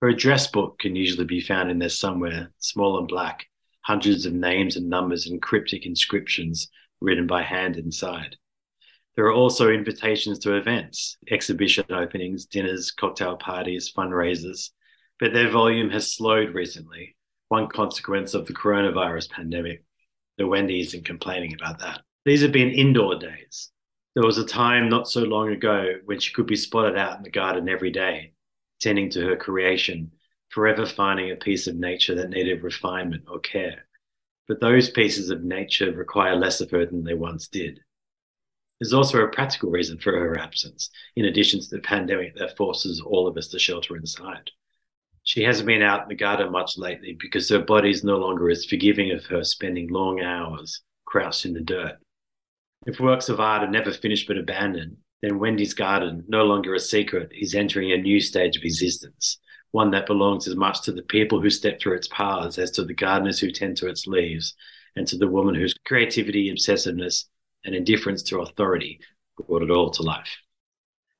Her 0.01 0.09
address 0.09 0.47
book 0.47 0.79
can 0.79 0.95
usually 0.95 1.25
be 1.25 1.41
found 1.41 1.69
in 1.69 1.77
there 1.77 1.89
somewhere, 1.89 2.51
small 2.57 2.97
and 2.97 3.07
black, 3.07 3.45
hundreds 3.81 4.25
of 4.25 4.33
names 4.33 4.75
and 4.75 4.89
numbers 4.89 5.27
and 5.27 5.39
cryptic 5.39 5.85
inscriptions 5.85 6.69
written 7.01 7.27
by 7.27 7.43
hand 7.43 7.77
inside. 7.77 8.35
There 9.15 9.25
are 9.25 9.33
also 9.33 9.69
invitations 9.69 10.39
to 10.39 10.55
events, 10.55 11.17
exhibition 11.29 11.85
openings, 11.91 12.47
dinners, 12.47 12.89
cocktail 12.89 13.35
parties, 13.35 13.91
fundraisers, 13.95 14.71
but 15.19 15.33
their 15.33 15.51
volume 15.51 15.91
has 15.91 16.15
slowed 16.15 16.55
recently, 16.55 17.15
one 17.49 17.67
consequence 17.67 18.33
of 18.33 18.47
the 18.47 18.53
coronavirus 18.53 19.29
pandemic. 19.29 19.83
The 20.39 20.47
Wendy 20.47 20.79
isn't 20.79 21.05
complaining 21.05 21.53
about 21.53 21.77
that. 21.79 22.01
These 22.25 22.41
have 22.41 22.51
been 22.51 22.71
indoor 22.71 23.19
days. 23.19 23.69
There 24.15 24.25
was 24.25 24.39
a 24.39 24.45
time 24.45 24.89
not 24.89 25.07
so 25.07 25.21
long 25.21 25.51
ago 25.51 25.95
when 26.05 26.19
she 26.19 26.33
could 26.33 26.47
be 26.47 26.55
spotted 26.55 26.97
out 26.97 27.17
in 27.17 27.23
the 27.23 27.29
garden 27.29 27.69
every 27.69 27.91
day, 27.91 28.33
tending 28.81 29.09
to 29.11 29.25
her 29.25 29.35
creation, 29.35 30.11
forever 30.49 30.85
finding 30.85 31.31
a 31.31 31.35
piece 31.35 31.67
of 31.67 31.75
nature 31.75 32.15
that 32.15 32.29
needed 32.29 32.63
refinement 32.63 33.23
or 33.29 33.39
care. 33.39 33.85
But 34.47 34.59
those 34.59 34.89
pieces 34.89 35.29
of 35.29 35.43
nature 35.43 35.93
require 35.93 36.35
less 36.35 36.59
of 36.59 36.71
her 36.71 36.85
than 36.85 37.03
they 37.03 37.13
once 37.13 37.47
did. 37.47 37.79
There's 38.79 38.93
also 38.93 39.19
a 39.21 39.29
practical 39.29 39.69
reason 39.69 39.99
for 39.99 40.11
her 40.11 40.37
absence, 40.37 40.89
in 41.15 41.25
addition 41.25 41.61
to 41.61 41.69
the 41.69 41.79
pandemic 41.79 42.35
that 42.35 42.57
forces 42.57 42.99
all 42.99 43.27
of 43.27 43.37
us 43.37 43.47
to 43.49 43.59
shelter 43.59 43.95
inside. 43.95 44.49
She 45.23 45.43
hasn't 45.43 45.67
been 45.67 45.83
out 45.83 46.03
in 46.03 46.09
the 46.09 46.15
garden 46.15 46.51
much 46.51 46.77
lately 46.77 47.15
because 47.19 47.47
her 47.49 47.59
body 47.59 47.91
is 47.91 48.03
no 48.03 48.17
longer 48.17 48.49
as 48.49 48.65
forgiving 48.65 49.11
of 49.11 49.23
her 49.27 49.43
spending 49.43 49.87
long 49.89 50.19
hours 50.21 50.81
crouched 51.05 51.45
in 51.45 51.53
the 51.53 51.61
dirt. 51.61 51.97
If 52.87 52.99
works 52.99 53.29
of 53.29 53.39
art 53.39 53.63
are 53.63 53.69
never 53.69 53.91
finished 53.91 54.27
but 54.27 54.39
abandoned, 54.39 54.97
then 55.21 55.39
Wendy's 55.39 55.73
garden, 55.73 56.23
no 56.27 56.43
longer 56.43 56.73
a 56.73 56.79
secret, 56.79 57.31
is 57.31 57.53
entering 57.53 57.91
a 57.91 57.97
new 57.97 58.19
stage 58.19 58.57
of 58.57 58.63
existence, 58.63 59.37
one 59.71 59.91
that 59.91 60.07
belongs 60.07 60.47
as 60.47 60.55
much 60.55 60.81
to 60.81 60.91
the 60.91 61.03
people 61.03 61.39
who 61.39 61.49
step 61.49 61.79
through 61.79 61.95
its 61.95 62.07
paths 62.07 62.57
as 62.57 62.71
to 62.71 62.83
the 62.83 62.93
gardeners 62.93 63.39
who 63.39 63.51
tend 63.51 63.77
to 63.77 63.87
its 63.87 64.07
leaves, 64.07 64.55
and 64.95 65.07
to 65.07 65.17
the 65.17 65.27
woman 65.27 65.55
whose 65.55 65.75
creativity, 65.85 66.49
obsessiveness, 66.51 67.25
and 67.63 67.75
indifference 67.75 68.23
to 68.23 68.41
authority 68.41 68.99
brought 69.47 69.61
it 69.61 69.71
all 69.71 69.91
to 69.91 70.03
life. 70.03 70.37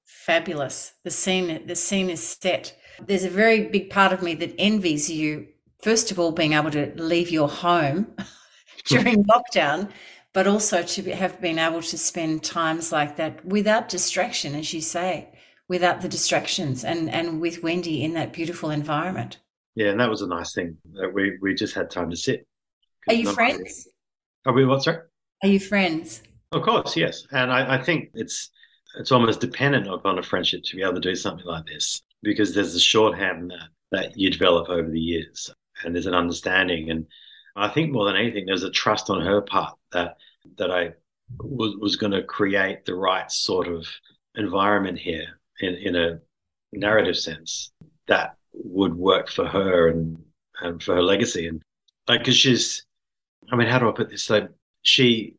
Fabulous. 0.05 0.93
The 1.03 1.11
scene 1.11 1.65
the 1.65 1.75
scene 1.75 2.09
is 2.09 2.37
set. 2.41 2.75
There's 3.05 3.23
a 3.23 3.29
very 3.29 3.67
big 3.69 3.89
part 3.89 4.13
of 4.13 4.21
me 4.21 4.35
that 4.35 4.53
envies 4.59 5.09
you, 5.09 5.47
first 5.81 6.11
of 6.11 6.19
all, 6.19 6.31
being 6.31 6.53
able 6.53 6.71
to 6.71 6.91
leave 6.95 7.29
your 7.29 7.47
home 7.47 8.15
during 8.85 9.23
lockdown, 9.31 9.89
but 10.33 10.47
also 10.47 10.81
to 10.81 11.11
have 11.13 11.41
been 11.41 11.59
able 11.59 11.81
to 11.81 11.97
spend 11.97 12.43
times 12.43 12.91
like 12.91 13.17
that 13.17 13.43
without 13.45 13.89
distraction, 13.89 14.55
as 14.55 14.73
you 14.73 14.81
say, 14.81 15.29
without 15.67 16.01
the 16.01 16.09
distractions 16.09 16.83
and, 16.83 17.09
and 17.09 17.41
with 17.41 17.63
Wendy 17.63 18.03
in 18.03 18.13
that 18.13 18.33
beautiful 18.33 18.69
environment. 18.69 19.39
Yeah, 19.75 19.89
and 19.89 19.99
that 19.99 20.09
was 20.09 20.21
a 20.21 20.27
nice 20.27 20.53
thing 20.53 20.77
that 20.93 21.13
we, 21.13 21.37
we 21.41 21.53
just 21.53 21.73
had 21.73 21.89
time 21.89 22.09
to 22.09 22.15
sit. 22.15 22.45
Are 23.07 23.13
you 23.13 23.31
friends? 23.31 23.87
Are 24.45 24.53
we 24.53 24.65
what, 24.65 24.83
sorry? 24.83 24.99
Are 25.43 25.49
you 25.49 25.59
friends? 25.59 26.21
Of 26.51 26.63
course, 26.63 26.97
yes. 26.97 27.25
And 27.31 27.51
I, 27.51 27.75
I 27.75 27.81
think 27.81 28.09
it's 28.13 28.49
it's 28.99 29.11
almost 29.11 29.39
dependent 29.39 29.87
upon 29.87 30.19
a 30.19 30.23
friendship 30.23 30.63
to 30.63 30.75
be 30.75 30.81
able 30.81 30.95
to 30.95 30.99
do 30.99 31.15
something 31.15 31.45
like 31.45 31.65
this 31.65 32.01
because 32.23 32.53
there's 32.53 32.75
a 32.75 32.79
shorthand 32.79 33.51
that, 33.51 33.69
that 33.91 34.17
you 34.17 34.29
develop 34.29 34.69
over 34.69 34.89
the 34.89 34.99
years 34.99 35.49
and 35.83 35.95
there's 35.95 36.07
an 36.07 36.13
understanding. 36.13 36.89
And 36.89 37.07
I 37.55 37.69
think 37.69 37.91
more 37.91 38.05
than 38.05 38.17
anything, 38.17 38.45
there's 38.45 38.63
a 38.63 38.71
trust 38.71 39.09
on 39.09 39.21
her 39.21 39.41
part 39.41 39.77
that 39.91 40.17
that 40.57 40.71
I 40.71 40.93
was, 41.39 41.75
was 41.77 41.95
going 41.95 42.11
to 42.11 42.23
create 42.23 42.85
the 42.85 42.95
right 42.95 43.31
sort 43.31 43.67
of 43.67 43.87
environment 44.35 44.97
here 44.97 45.39
in, 45.59 45.75
in 45.75 45.95
a 45.95 46.19
narrative 46.73 47.17
sense 47.17 47.71
that 48.07 48.35
would 48.53 48.95
work 48.95 49.29
for 49.29 49.45
her 49.45 49.87
and, 49.87 50.17
and 50.61 50.81
for 50.81 50.95
her 50.95 51.03
legacy. 51.03 51.47
And 51.47 51.61
like, 52.07 52.25
cause 52.25 52.35
she's, 52.35 52.85
I 53.51 53.55
mean, 53.55 53.67
how 53.67 53.79
do 53.79 53.87
I 53.87 53.93
put 53.93 54.09
this? 54.09 54.29
Like 54.29 54.49
she 54.81 55.35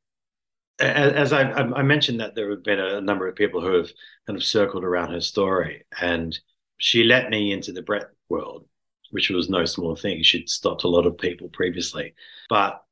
as 0.83 1.33
I, 1.33 1.51
I, 1.53 1.83
mentioned 1.83 2.21
that 2.21 2.35
there 2.35 2.51
have 2.51 2.65
been 2.65 2.81
a 2.81 3.01
number 3.01 3.29
of 3.29 3.37
people 3.37 3.61
who 3.61 3.75
have 3.75 3.91
kind 4.27 4.37
of 4.37 4.43
circled 4.43 4.85
around 4.85 5.12
her 5.12 5.21
story, 5.21 5.85
and 6.01 6.37
she 6.79 7.05
let 7.05 7.31
me 7.31 7.53
into 7.53 7.73
the 7.73 7.83
Brett 7.83 8.07
world, 8.29 8.67
which 9.11 9.31
was 9.31 9.49
no 9.49 9.65
small 9.65 9.95
thing. 9.95 10.23
She'd 10.23 10.49
stopped 10.49 10.85
a 10.85 10.88
lot 10.88 11.07
of 11.07 11.19
people 11.19 11.49
previously, 11.51 12.15
but 12.49 12.83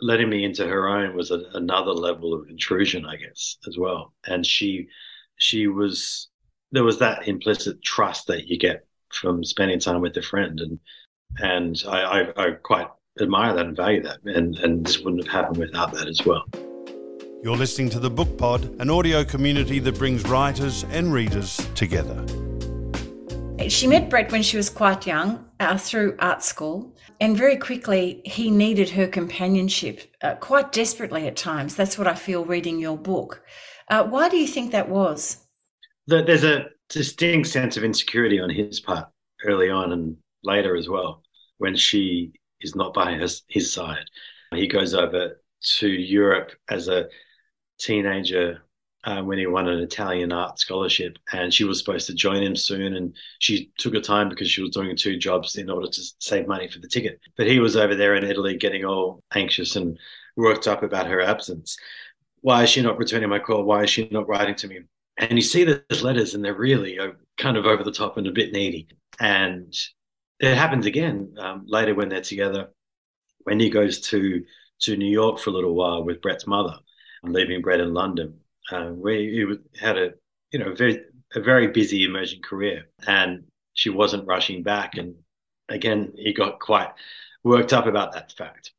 letting 0.00 0.28
me 0.28 0.44
into 0.44 0.66
her 0.66 0.88
own 0.88 1.16
was 1.16 1.30
a, 1.30 1.42
another 1.54 1.92
level 1.92 2.34
of 2.34 2.48
intrusion, 2.48 3.06
I 3.06 3.16
guess, 3.16 3.56
as 3.66 3.78
well. 3.78 4.12
And 4.26 4.44
she, 4.44 4.88
she 5.38 5.66
was 5.66 6.28
there 6.72 6.84
was 6.84 6.98
that 6.98 7.28
implicit 7.28 7.82
trust 7.82 8.26
that 8.26 8.46
you 8.48 8.58
get 8.58 8.86
from 9.12 9.44
spending 9.44 9.78
time 9.78 10.00
with 10.00 10.16
a 10.16 10.22
friend, 10.22 10.60
and 10.60 10.78
and 11.38 11.82
I, 11.88 12.00
I, 12.00 12.46
I 12.46 12.50
quite 12.52 12.88
admire 13.20 13.54
that 13.54 13.66
and 13.66 13.76
value 13.76 14.02
that, 14.02 14.18
and 14.24 14.56
and 14.56 14.84
this 14.84 14.98
wouldn't 15.00 15.24
have 15.24 15.32
happened 15.32 15.58
without 15.58 15.92
that 15.94 16.08
as 16.08 16.24
well. 16.24 16.44
You're 17.42 17.56
listening 17.56 17.90
to 17.90 18.00
The 18.00 18.10
Book 18.10 18.36
Pod, 18.36 18.64
an 18.80 18.90
audio 18.90 19.24
community 19.24 19.78
that 19.78 19.96
brings 19.98 20.24
writers 20.24 20.84
and 20.90 21.12
readers 21.12 21.56
together. 21.74 22.24
She 23.68 23.86
met 23.86 24.08
Brett 24.08 24.30
when 24.30 24.42
she 24.42 24.56
was 24.56 24.70
quite 24.70 25.06
young 25.06 25.44
uh, 25.58 25.76
through 25.76 26.16
art 26.20 26.44
school, 26.44 26.94
and 27.20 27.36
very 27.36 27.56
quickly 27.56 28.20
he 28.24 28.50
needed 28.50 28.90
her 28.90 29.08
companionship 29.08 30.02
uh, 30.22 30.36
quite 30.36 30.72
desperately 30.72 31.26
at 31.26 31.36
times. 31.36 31.74
That's 31.74 31.98
what 31.98 32.06
I 32.06 32.14
feel 32.14 32.44
reading 32.44 32.78
your 32.78 32.96
book. 32.96 33.42
Uh, 33.88 34.04
why 34.04 34.28
do 34.28 34.36
you 34.36 34.46
think 34.46 34.70
that 34.72 34.88
was? 34.88 35.38
There's 36.06 36.44
a 36.44 36.66
distinct 36.88 37.48
sense 37.48 37.76
of 37.76 37.82
insecurity 37.82 38.38
on 38.38 38.50
his 38.50 38.78
part 38.78 39.08
early 39.44 39.70
on 39.70 39.92
and 39.92 40.16
later 40.44 40.76
as 40.76 40.88
well 40.88 41.22
when 41.58 41.74
she 41.74 42.32
is 42.60 42.76
not 42.76 42.94
by 42.94 43.14
his, 43.14 43.42
his 43.48 43.72
side. 43.72 44.04
He 44.54 44.68
goes 44.68 44.94
over 44.94 45.40
to 45.78 45.88
Europe 45.88 46.52
as 46.68 46.88
a 46.88 47.08
teenager 47.78 48.62
uh, 49.06 49.22
when 49.22 49.38
he 49.38 49.46
won 49.46 49.68
an 49.68 49.78
Italian 49.78 50.32
art 50.32 50.58
scholarship, 50.58 51.16
and 51.32 51.54
she 51.54 51.64
was 51.64 51.78
supposed 51.78 52.08
to 52.08 52.14
join 52.14 52.42
him 52.42 52.56
soon. 52.56 52.96
And 52.96 53.14
she 53.38 53.70
took 53.78 53.94
her 53.94 54.00
time 54.00 54.28
because 54.28 54.50
she 54.50 54.60
was 54.62 54.72
doing 54.72 54.96
two 54.96 55.16
jobs 55.16 55.56
in 55.56 55.70
order 55.70 55.86
to 55.88 56.02
save 56.18 56.48
money 56.48 56.68
for 56.68 56.80
the 56.80 56.88
ticket. 56.88 57.20
But 57.36 57.46
he 57.46 57.60
was 57.60 57.76
over 57.76 57.94
there 57.94 58.16
in 58.16 58.24
Italy 58.24 58.56
getting 58.56 58.84
all 58.84 59.22
anxious 59.34 59.76
and 59.76 59.96
worked 60.36 60.66
up 60.66 60.82
about 60.82 61.06
her 61.06 61.22
absence. 61.22 61.78
Why 62.40 62.64
is 62.64 62.70
she 62.70 62.82
not 62.82 62.98
returning 62.98 63.28
my 63.28 63.38
call? 63.38 63.64
Why 63.64 63.84
is 63.84 63.90
she 63.90 64.08
not 64.10 64.28
writing 64.28 64.56
to 64.56 64.68
me? 64.68 64.80
And 65.18 65.32
you 65.32 65.42
see 65.42 65.64
those 65.64 66.02
letters, 66.02 66.34
and 66.34 66.44
they're 66.44 66.54
really 66.54 66.98
uh, 66.98 67.12
kind 67.38 67.56
of 67.56 67.64
over 67.64 67.84
the 67.84 67.92
top 67.92 68.18
and 68.18 68.26
a 68.26 68.32
bit 68.32 68.52
needy. 68.52 68.88
And 69.20 69.74
it 70.40 70.54
happens 70.54 70.84
again 70.84 71.34
um, 71.38 71.64
later 71.66 71.94
when 71.94 72.08
they're 72.08 72.20
together. 72.20 72.70
Wendy 73.46 73.70
goes 73.70 74.00
to 74.10 74.44
to 74.80 74.96
New 74.96 75.10
York 75.10 75.38
for 75.38 75.50
a 75.50 75.52
little 75.52 75.74
while 75.74 76.04
with 76.04 76.20
Brett's 76.20 76.46
mother 76.46 76.74
and 77.22 77.32
leaving 77.32 77.62
Brett 77.62 77.80
in 77.80 77.94
London, 77.94 78.38
uh, 78.70 78.88
where 78.88 79.16
he 79.16 79.44
had 79.80 79.98
a 79.98 80.12
you 80.50 80.58
know 80.58 80.74
very 80.74 81.02
a 81.34 81.40
very 81.40 81.68
busy 81.68 82.04
emerging 82.04 82.42
career, 82.42 82.88
and 83.06 83.44
she 83.74 83.90
wasn't 83.90 84.26
rushing 84.26 84.62
back. 84.62 84.96
And 84.96 85.14
again, 85.68 86.12
he 86.16 86.32
got 86.32 86.60
quite 86.60 86.90
worked 87.44 87.72
up 87.72 87.86
about 87.86 88.12
that 88.12 88.32
fact. 88.32 88.72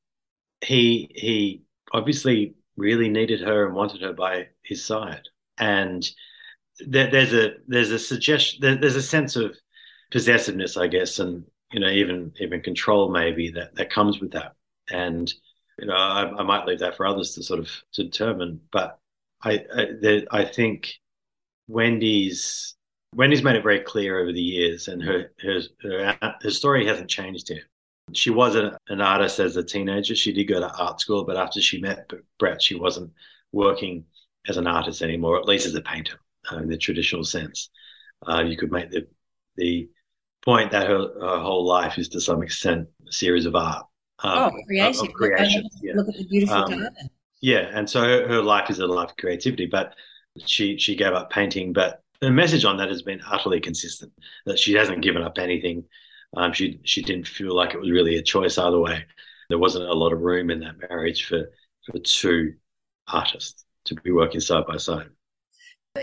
He 0.61 1.11
he 1.15 1.63
obviously 1.93 2.55
really 2.75 3.09
needed 3.09 3.41
her 3.41 3.65
and 3.65 3.75
wanted 3.75 4.01
her 4.01 4.13
by 4.13 4.47
his 4.63 4.83
side, 4.83 5.27
and 5.57 6.07
there, 6.79 7.09
there's 7.09 7.33
a 7.33 7.55
there's 7.67 7.91
a 7.91 7.99
suggestion 7.99 8.59
there, 8.61 8.75
there's 8.75 8.95
a 8.95 9.01
sense 9.01 9.35
of 9.35 9.55
possessiveness, 10.11 10.77
I 10.77 10.87
guess, 10.87 11.19
and 11.19 11.45
you 11.71 11.79
know 11.79 11.89
even 11.89 12.33
even 12.39 12.61
control 12.61 13.09
maybe 13.09 13.51
that 13.51 13.75
that 13.75 13.89
comes 13.89 14.19
with 14.19 14.31
that, 14.31 14.53
and 14.89 15.33
you 15.79 15.87
know, 15.87 15.93
I, 15.93 16.23
I, 16.39 16.43
might 16.43 16.65
leave 16.65 16.79
that 16.79 16.97
for 16.97 17.05
others 17.05 17.33
to 17.35 17.43
sort 17.43 17.59
of 17.59 17.69
to 17.93 18.03
determine. 18.03 18.61
But 18.71 18.99
I, 19.43 19.63
I, 19.75 20.23
I 20.31 20.45
think 20.45 20.93
Wendy's 21.67 22.75
Wendy's 23.15 23.43
made 23.43 23.55
it 23.55 23.63
very 23.63 23.79
clear 23.79 24.19
over 24.19 24.31
the 24.31 24.41
years, 24.41 24.87
and 24.87 25.01
her 25.01 25.31
her 25.41 25.61
her, 25.81 26.35
her 26.41 26.51
story 26.51 26.85
hasn't 26.85 27.09
changed 27.09 27.49
here. 27.49 27.63
She 28.13 28.29
was 28.29 28.55
an, 28.55 28.71
an 28.87 29.01
artist 29.01 29.39
as 29.39 29.57
a 29.57 29.63
teenager. 29.63 30.15
She 30.15 30.31
did 30.31 30.45
go 30.45 30.59
to 30.59 30.73
art 30.75 31.01
school, 31.01 31.25
but 31.25 31.37
after 31.37 31.59
she 31.61 31.81
met 31.81 32.09
Brett, 32.39 32.61
she 32.61 32.75
wasn't 32.75 33.11
working 33.51 34.05
as 34.47 34.57
an 34.57 34.67
artist 34.67 35.01
anymore, 35.01 35.37
at 35.37 35.45
least 35.45 35.65
as 35.67 35.75
a 35.75 35.81
painter 35.81 36.19
uh, 36.51 36.57
in 36.57 36.69
the 36.69 36.77
traditional 36.77 37.23
sense. 37.23 37.69
Uh, 38.27 38.43
you 38.43 38.57
could 38.57 38.71
make 38.71 38.89
the 38.91 39.07
the 39.55 39.89
point 40.43 40.71
that 40.71 40.87
her, 40.87 40.99
her 41.19 41.39
whole 41.39 41.65
life 41.65 41.97
is 41.97 42.07
to 42.09 42.21
some 42.21 42.41
extent 42.41 42.87
a 43.07 43.11
series 43.11 43.45
of 43.45 43.55
art 43.55 43.85
Um, 44.23 44.53
oh, 44.53 44.63
creative. 44.65 45.01
Of, 45.01 45.07
of 45.09 45.13
creation. 45.13 45.63
Look, 45.63 45.71
yeah. 45.81 45.93
look 45.95 46.07
at 46.07 46.15
the 46.15 46.25
beautiful 46.25 46.55
um, 46.55 46.69
garden. 46.69 47.09
Yeah, 47.41 47.69
and 47.71 47.89
so 47.89 48.01
her, 48.01 48.27
her 48.27 48.41
life 48.41 48.69
is 48.69 48.79
a 48.79 48.87
life 48.87 49.11
of 49.11 49.17
creativity, 49.17 49.67
but 49.67 49.93
she 50.45 50.77
she 50.77 50.95
gave 50.95 51.13
up 51.13 51.29
painting. 51.29 51.73
But 51.73 52.01
the 52.21 52.31
message 52.31 52.65
on 52.65 52.77
that 52.77 52.89
has 52.89 53.01
been 53.01 53.21
utterly 53.27 53.59
consistent 53.59 54.11
that 54.45 54.59
she 54.59 54.73
hasn't 54.73 55.01
given 55.01 55.21
up 55.21 55.37
anything. 55.37 55.85
Um, 56.35 56.53
she 56.53 56.79
she 56.83 57.01
didn't 57.01 57.27
feel 57.27 57.55
like 57.55 57.73
it 57.73 57.79
was 57.79 57.91
really 57.91 58.17
a 58.17 58.23
choice 58.23 58.57
either 58.57 58.79
way. 58.79 59.05
There 59.49 59.59
wasn't 59.59 59.89
a 59.89 59.93
lot 59.93 60.13
of 60.13 60.21
room 60.21 60.49
in 60.49 60.59
that 60.61 60.89
marriage 60.89 61.25
for 61.25 61.51
for 61.85 61.99
two 61.99 62.55
artists 63.07 63.65
to 63.85 63.95
be 63.95 64.11
working 64.11 64.41
side 64.41 64.65
by 64.67 64.77
side. 64.77 65.07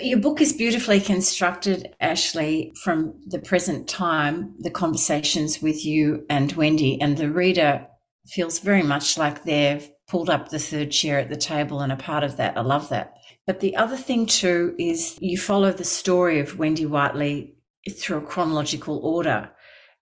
Your 0.01 0.19
book 0.19 0.41
is 0.41 0.53
beautifully 0.53 1.01
constructed, 1.01 1.95
Ashleigh, 2.01 2.77
from 2.79 3.21
the 3.27 3.39
present 3.39 3.89
time, 3.89 4.55
the 4.59 4.71
conversations 4.71 5.63
with 5.63 5.85
you 5.85 6.27
and 6.29 6.51
Wendy, 6.53 7.01
and 7.01 7.17
the 7.17 7.31
reader 7.31 7.87
feels 8.27 8.59
very 8.59 8.83
much 8.83 9.17
like 9.17 9.45
they've 9.45 9.89
pulled 10.09 10.31
up 10.31 10.49
the 10.49 10.59
third 10.59 10.91
chair 10.91 11.19
at 11.19 11.29
the 11.29 11.37
table 11.37 11.81
and 11.81 11.93
a 11.93 11.97
part 11.97 12.25
of 12.25 12.37
that. 12.37 12.57
I 12.57 12.61
love 12.61 12.89
that. 12.91 13.17
But 13.47 13.61
the 13.61 13.77
other 13.77 13.97
thing 13.97 14.27
too 14.27 14.75
is 14.79 15.19
you 15.21 15.39
follow 15.39 15.73
the 15.73 15.85
story 15.85 16.41
of 16.41 16.59
Wendy 16.59 16.87
Whiteley 16.87 17.57
through 17.91 18.19
a 18.19 18.23
chronological 18.23 18.99
order. 18.99 19.51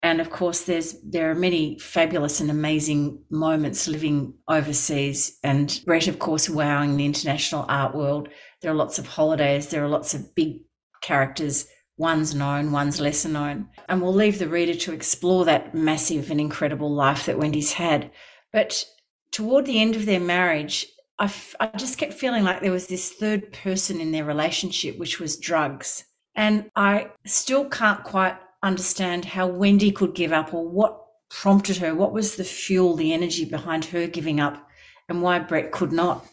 And 0.05 0.21
of 0.21 0.31
course, 0.31 0.63
there's 0.63 0.97
there 1.03 1.31
are 1.31 1.35
many 1.35 1.79
fabulous 1.79 2.41
and 2.41 2.51
amazing 2.51 3.23
moments 3.31 3.87
living 3.87 4.35
overseas, 4.49 5.39
and 5.45 5.81
Brett, 5.85 6.09
of 6.09 6.19
course, 6.19 6.51
wowing 6.51 6.97
the 6.97 7.07
international 7.07 7.67
art 7.69 7.95
world. 7.95 8.29
There 8.61 8.73
are 8.73 8.77
lots 8.77 8.99
of 8.99 9.07
holidays. 9.07 9.69
There 9.69 9.85
are 9.85 9.89
lots 9.89 10.13
of 10.13 10.35
big 10.35 10.63
characters. 11.03 11.69
One's 11.97 12.35
known, 12.35 12.73
one's 12.73 13.01
lesser 13.01 13.29
known, 13.29 13.69
and 13.89 14.03
we'll 14.03 14.15
leave 14.15 14.41
the 14.41 14.49
reader 14.49 14.75
to 14.75 14.93
explore 14.93 15.45
that 15.45 15.73
massive 15.73 16.33
and 16.33 16.41
incredible 16.41 16.91
life 16.91 17.27
that 17.27 17.39
Wendy's 17.39 17.75
had. 17.75 18.11
But 18.53 18.85
toward 19.33 19.67
the 19.67 19.81
end 19.81 19.97
of 19.97 20.07
their 20.07 20.21
marriage, 20.21 20.87
I, 21.19 21.25
f- 21.25 21.55
I 21.59 21.67
just 21.77 21.99
kept 21.99 22.15
feeling 22.15 22.45
like 22.45 22.61
there 22.61 22.71
was 22.71 22.87
this 22.87 23.13
third 23.13 23.53
person 23.53 24.01
in 24.01 24.13
their 24.13 24.25
relationship, 24.25 24.99
which 24.99 25.19
was 25.19 25.37
drugs. 25.37 26.05
And 26.35 26.71
I 26.77 27.11
still 27.27 27.69
can't 27.69 28.03
quite 28.05 28.37
understand 28.63 29.25
how 29.25 29.47
Wendy 29.47 29.91
could 29.91 30.15
give 30.15 30.33
up 30.33 30.55
or 30.55 30.67
what 30.67 31.05
prompted 31.29 31.79
her. 31.79 31.95
What 31.95 32.13
was 32.13 32.37
the 32.37 32.45
fuel, 32.45 32.95
the 32.95 33.13
energy 33.13 33.45
behind 33.45 33.85
her 33.87 34.07
giving 34.07 34.41
up, 34.41 34.69
and 35.09 35.23
why 35.23 35.39
Brett 35.41 35.73
could 35.73 35.93
not? 35.93 36.25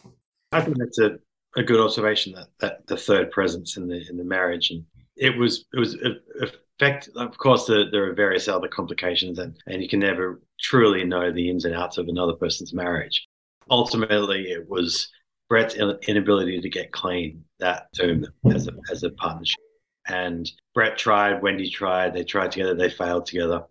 I 0.52 0.62
think 0.62 0.78
that's 0.78 1.00
a, 1.00 1.18
a 1.58 1.64
good 1.64 1.80
observation 1.80 2.34
that, 2.34 2.48
that 2.60 2.88
the 2.88 2.98
third 2.98 3.32
presence 3.32 3.78
in 3.78 3.88
the 3.88 4.08
in 4.10 4.18
the 4.18 4.24
marriage 4.24 4.72
and 4.72 4.86
it 5.20 5.38
was 5.38 5.66
it 5.74 5.80
was 5.80 5.96
uh, 5.96 6.48
effect. 6.80 7.10
Of 7.16 7.38
course, 7.38 7.66
the, 7.66 7.86
there 7.92 8.10
are 8.10 8.14
various 8.14 8.48
other 8.48 8.68
complications, 8.68 9.38
and 9.38 9.58
and 9.68 9.82
you 9.84 9.90
can 9.90 10.00
never 10.00 10.42
truly 10.60 11.04
know 11.04 11.32
the 11.32 11.50
ins 11.50 11.66
and 11.66 11.76
outs 11.76 11.98
of 11.98 12.08
another 12.08 12.34
person's 12.34 12.74
marriage. 12.74 13.28
Ultimately, 13.70 14.52
it 14.52 14.68
was 14.68 15.10
Brett's 15.50 15.76
inability 15.76 16.62
to 16.62 16.70
get 16.70 16.92
clean 16.92 17.44
that 17.60 17.88
doomed 17.94 18.26
them 18.26 18.56
as 18.56 18.68
a 18.68 18.74
as 18.92 19.04
a 19.04 19.10
partnership. 19.12 19.60
And 20.08 20.50
Brett 20.74 20.98
tried, 20.98 21.42
Wendy 21.42 21.70
tried, 21.70 22.14
they 22.14 22.24
tried 22.24 22.52
together, 22.52 22.74
they 22.74 22.90
failed 22.90 23.26
together. 23.26 23.64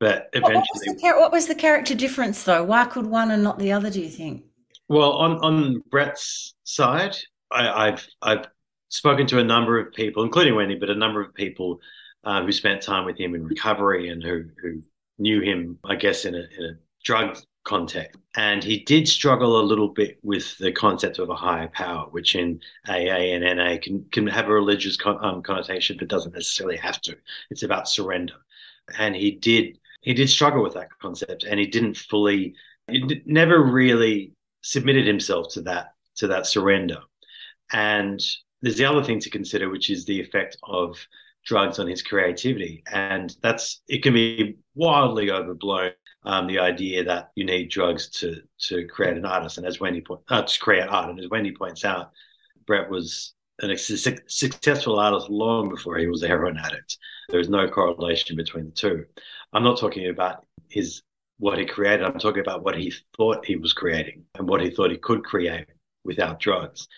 But 0.00 0.30
eventually, 0.32 0.56
what 0.56 0.68
was, 0.74 1.02
the, 1.02 1.12
what 1.18 1.32
was 1.32 1.46
the 1.46 1.54
character 1.54 1.94
difference 1.94 2.42
though? 2.42 2.64
Why 2.64 2.86
could 2.86 3.06
one 3.06 3.30
and 3.30 3.42
not 3.42 3.58
the 3.58 3.72
other? 3.72 3.90
Do 3.90 4.00
you 4.00 4.08
think? 4.08 4.44
Well, 4.88 5.12
on 5.12 5.38
on 5.38 5.82
Brett's 5.90 6.54
side, 6.64 7.16
I, 7.50 7.86
have 7.90 8.04
I've 8.20 8.46
spoken 8.88 9.26
to 9.28 9.38
a 9.38 9.44
number 9.44 9.78
of 9.78 9.92
people, 9.92 10.22
including 10.22 10.54
Wendy, 10.54 10.74
but 10.74 10.90
a 10.90 10.94
number 10.94 11.20
of 11.20 11.34
people 11.34 11.80
uh, 12.24 12.42
who 12.42 12.52
spent 12.52 12.82
time 12.82 13.04
with 13.04 13.18
him 13.18 13.34
in 13.34 13.44
recovery 13.44 14.08
and 14.08 14.22
who 14.22 14.44
who 14.60 14.82
knew 15.18 15.40
him, 15.40 15.78
I 15.84 15.96
guess, 15.96 16.24
in 16.24 16.34
a, 16.34 16.44
in 16.58 16.64
a 16.64 16.78
drug 17.04 17.38
context. 17.64 18.18
And 18.36 18.62
he 18.62 18.80
did 18.80 19.06
struggle 19.06 19.60
a 19.60 19.62
little 19.62 19.88
bit 19.88 20.18
with 20.22 20.56
the 20.58 20.72
concept 20.72 21.18
of 21.18 21.30
a 21.30 21.34
higher 21.34 21.68
power, 21.68 22.06
which 22.10 22.34
in 22.34 22.60
AA 22.88 23.32
and 23.34 23.56
NA 23.56 23.76
can, 23.80 24.04
can 24.10 24.26
have 24.26 24.48
a 24.48 24.52
religious 24.52 24.96
con- 24.96 25.24
um, 25.24 25.42
connotation, 25.42 25.96
but 25.98 26.08
doesn't 26.08 26.34
necessarily 26.34 26.76
have 26.76 27.00
to. 27.02 27.16
It's 27.50 27.62
about 27.62 27.88
surrender. 27.88 28.34
And 28.98 29.14
he 29.14 29.32
did 29.32 29.78
he 30.02 30.14
did 30.14 30.28
struggle 30.28 30.62
with 30.62 30.74
that 30.74 30.88
concept, 31.00 31.44
and 31.44 31.58
he 31.58 31.66
didn't 31.66 31.96
fully, 31.96 32.54
he 32.90 33.22
never 33.24 33.62
really 33.62 34.32
submitted 34.60 35.06
himself 35.06 35.52
to 35.52 35.62
that 35.62 35.94
to 36.16 36.26
that 36.26 36.46
surrender. 36.46 36.98
And 37.72 38.20
there's 38.60 38.76
the 38.76 38.84
other 38.84 39.02
thing 39.02 39.20
to 39.20 39.30
consider, 39.30 39.70
which 39.70 39.90
is 39.90 40.04
the 40.04 40.20
effect 40.20 40.56
of 40.64 40.98
drugs 41.44 41.78
on 41.78 41.86
his 41.86 42.02
creativity, 42.02 42.82
and 42.92 43.34
that's 43.42 43.82
it 43.88 44.02
can 44.02 44.14
be 44.14 44.56
wildly 44.74 45.30
overblown 45.30 45.92
um, 46.24 46.46
the 46.46 46.58
idea 46.58 47.04
that 47.04 47.30
you 47.34 47.44
need 47.44 47.70
drugs 47.70 48.08
to 48.10 48.42
to 48.68 48.86
create 48.86 49.16
an 49.16 49.24
artist. 49.24 49.58
And 49.58 49.66
as 49.66 49.80
Wendy 49.80 50.00
point, 50.00 50.20
uh, 50.28 50.42
to 50.42 50.58
create 50.60 50.88
art, 50.88 51.10
and 51.10 51.20
as 51.20 51.28
Wendy 51.28 51.52
points 51.52 51.84
out, 51.84 52.10
Brett 52.66 52.90
was 52.90 53.34
a 53.62 53.76
su- 53.76 54.16
successful 54.26 54.98
artist 54.98 55.30
long 55.30 55.68
before 55.68 55.96
he 55.98 56.06
was 56.06 56.22
a 56.22 56.28
heroin 56.28 56.58
addict. 56.58 56.98
There 57.28 57.40
is 57.40 57.48
no 57.48 57.68
correlation 57.68 58.36
between 58.36 58.66
the 58.66 58.72
two. 58.72 59.04
I'm 59.52 59.62
not 59.62 59.78
talking 59.78 60.08
about 60.08 60.46
his 60.68 61.02
what 61.38 61.58
he 61.58 61.64
created. 61.64 62.04
I'm 62.04 62.18
talking 62.18 62.40
about 62.40 62.64
what 62.64 62.76
he 62.76 62.92
thought 63.16 63.44
he 63.44 63.56
was 63.56 63.72
creating 63.72 64.24
and 64.36 64.48
what 64.48 64.60
he 64.60 64.70
thought 64.70 64.90
he 64.90 64.96
could 64.96 65.24
create 65.24 65.66
without 66.04 66.40
drugs. 66.40 66.88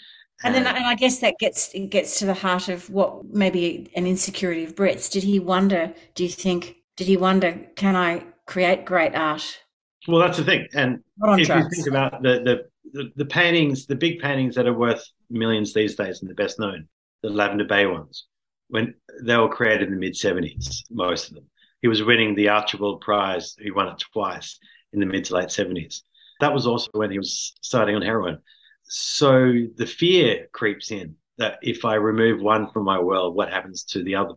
And 0.44 0.54
then, 0.54 0.66
and 0.66 0.86
I 0.86 0.94
guess 0.94 1.18
that 1.20 1.38
gets 1.38 1.74
gets 1.88 2.18
to 2.18 2.26
the 2.26 2.34
heart 2.34 2.68
of 2.68 2.88
what 2.90 3.24
maybe 3.24 3.90
an 3.96 4.06
insecurity 4.06 4.64
of 4.64 4.76
Brett's. 4.76 5.08
Did 5.08 5.24
he 5.24 5.38
wonder? 5.38 5.92
Do 6.14 6.22
you 6.22 6.28
think? 6.28 6.76
Did 6.96 7.06
he 7.06 7.16
wonder? 7.16 7.58
Can 7.74 7.96
I 7.96 8.24
create 8.46 8.84
great 8.84 9.14
art. 9.14 9.58
Well, 10.06 10.20
that's 10.20 10.38
the 10.38 10.44
thing. 10.44 10.68
And 10.74 11.00
if 11.22 11.46
drugs. 11.46 11.64
you 11.64 11.70
think 11.70 11.88
about 11.88 12.22
the, 12.22 12.62
the, 12.92 13.12
the 13.16 13.24
paintings, 13.24 13.86
the 13.86 13.94
big 13.94 14.20
paintings 14.20 14.54
that 14.56 14.66
are 14.66 14.74
worth 14.74 15.04
millions 15.30 15.72
these 15.72 15.94
days 15.94 16.20
and 16.20 16.30
the 16.30 16.34
best 16.34 16.58
known, 16.58 16.88
the 17.22 17.30
Lavender 17.30 17.64
Bay 17.64 17.86
ones, 17.86 18.26
when 18.68 18.94
they 19.22 19.36
were 19.36 19.48
created 19.48 19.88
in 19.88 19.94
the 19.94 20.00
mid 20.00 20.14
70s, 20.14 20.82
most 20.90 21.28
of 21.28 21.36
them. 21.36 21.46
He 21.80 21.88
was 21.88 22.02
winning 22.02 22.34
the 22.34 22.48
Archibald 22.48 23.00
Prize. 23.02 23.56
He 23.58 23.70
won 23.70 23.88
it 23.88 24.02
twice 24.12 24.58
in 24.92 25.00
the 25.00 25.06
mid 25.06 25.24
to 25.26 25.34
late 25.34 25.48
70s. 25.48 26.02
That 26.40 26.52
was 26.52 26.66
also 26.66 26.88
when 26.92 27.10
he 27.10 27.18
was 27.18 27.54
starting 27.60 27.94
on 27.94 28.02
heroin. 28.02 28.38
So 28.84 29.52
the 29.76 29.86
fear 29.86 30.48
creeps 30.52 30.90
in 30.90 31.16
that 31.38 31.58
if 31.62 31.84
I 31.84 31.94
remove 31.94 32.40
one 32.40 32.70
from 32.70 32.84
my 32.84 32.98
world, 32.98 33.34
what 33.34 33.50
happens 33.50 33.84
to 33.84 34.02
the 34.02 34.14
other? 34.16 34.34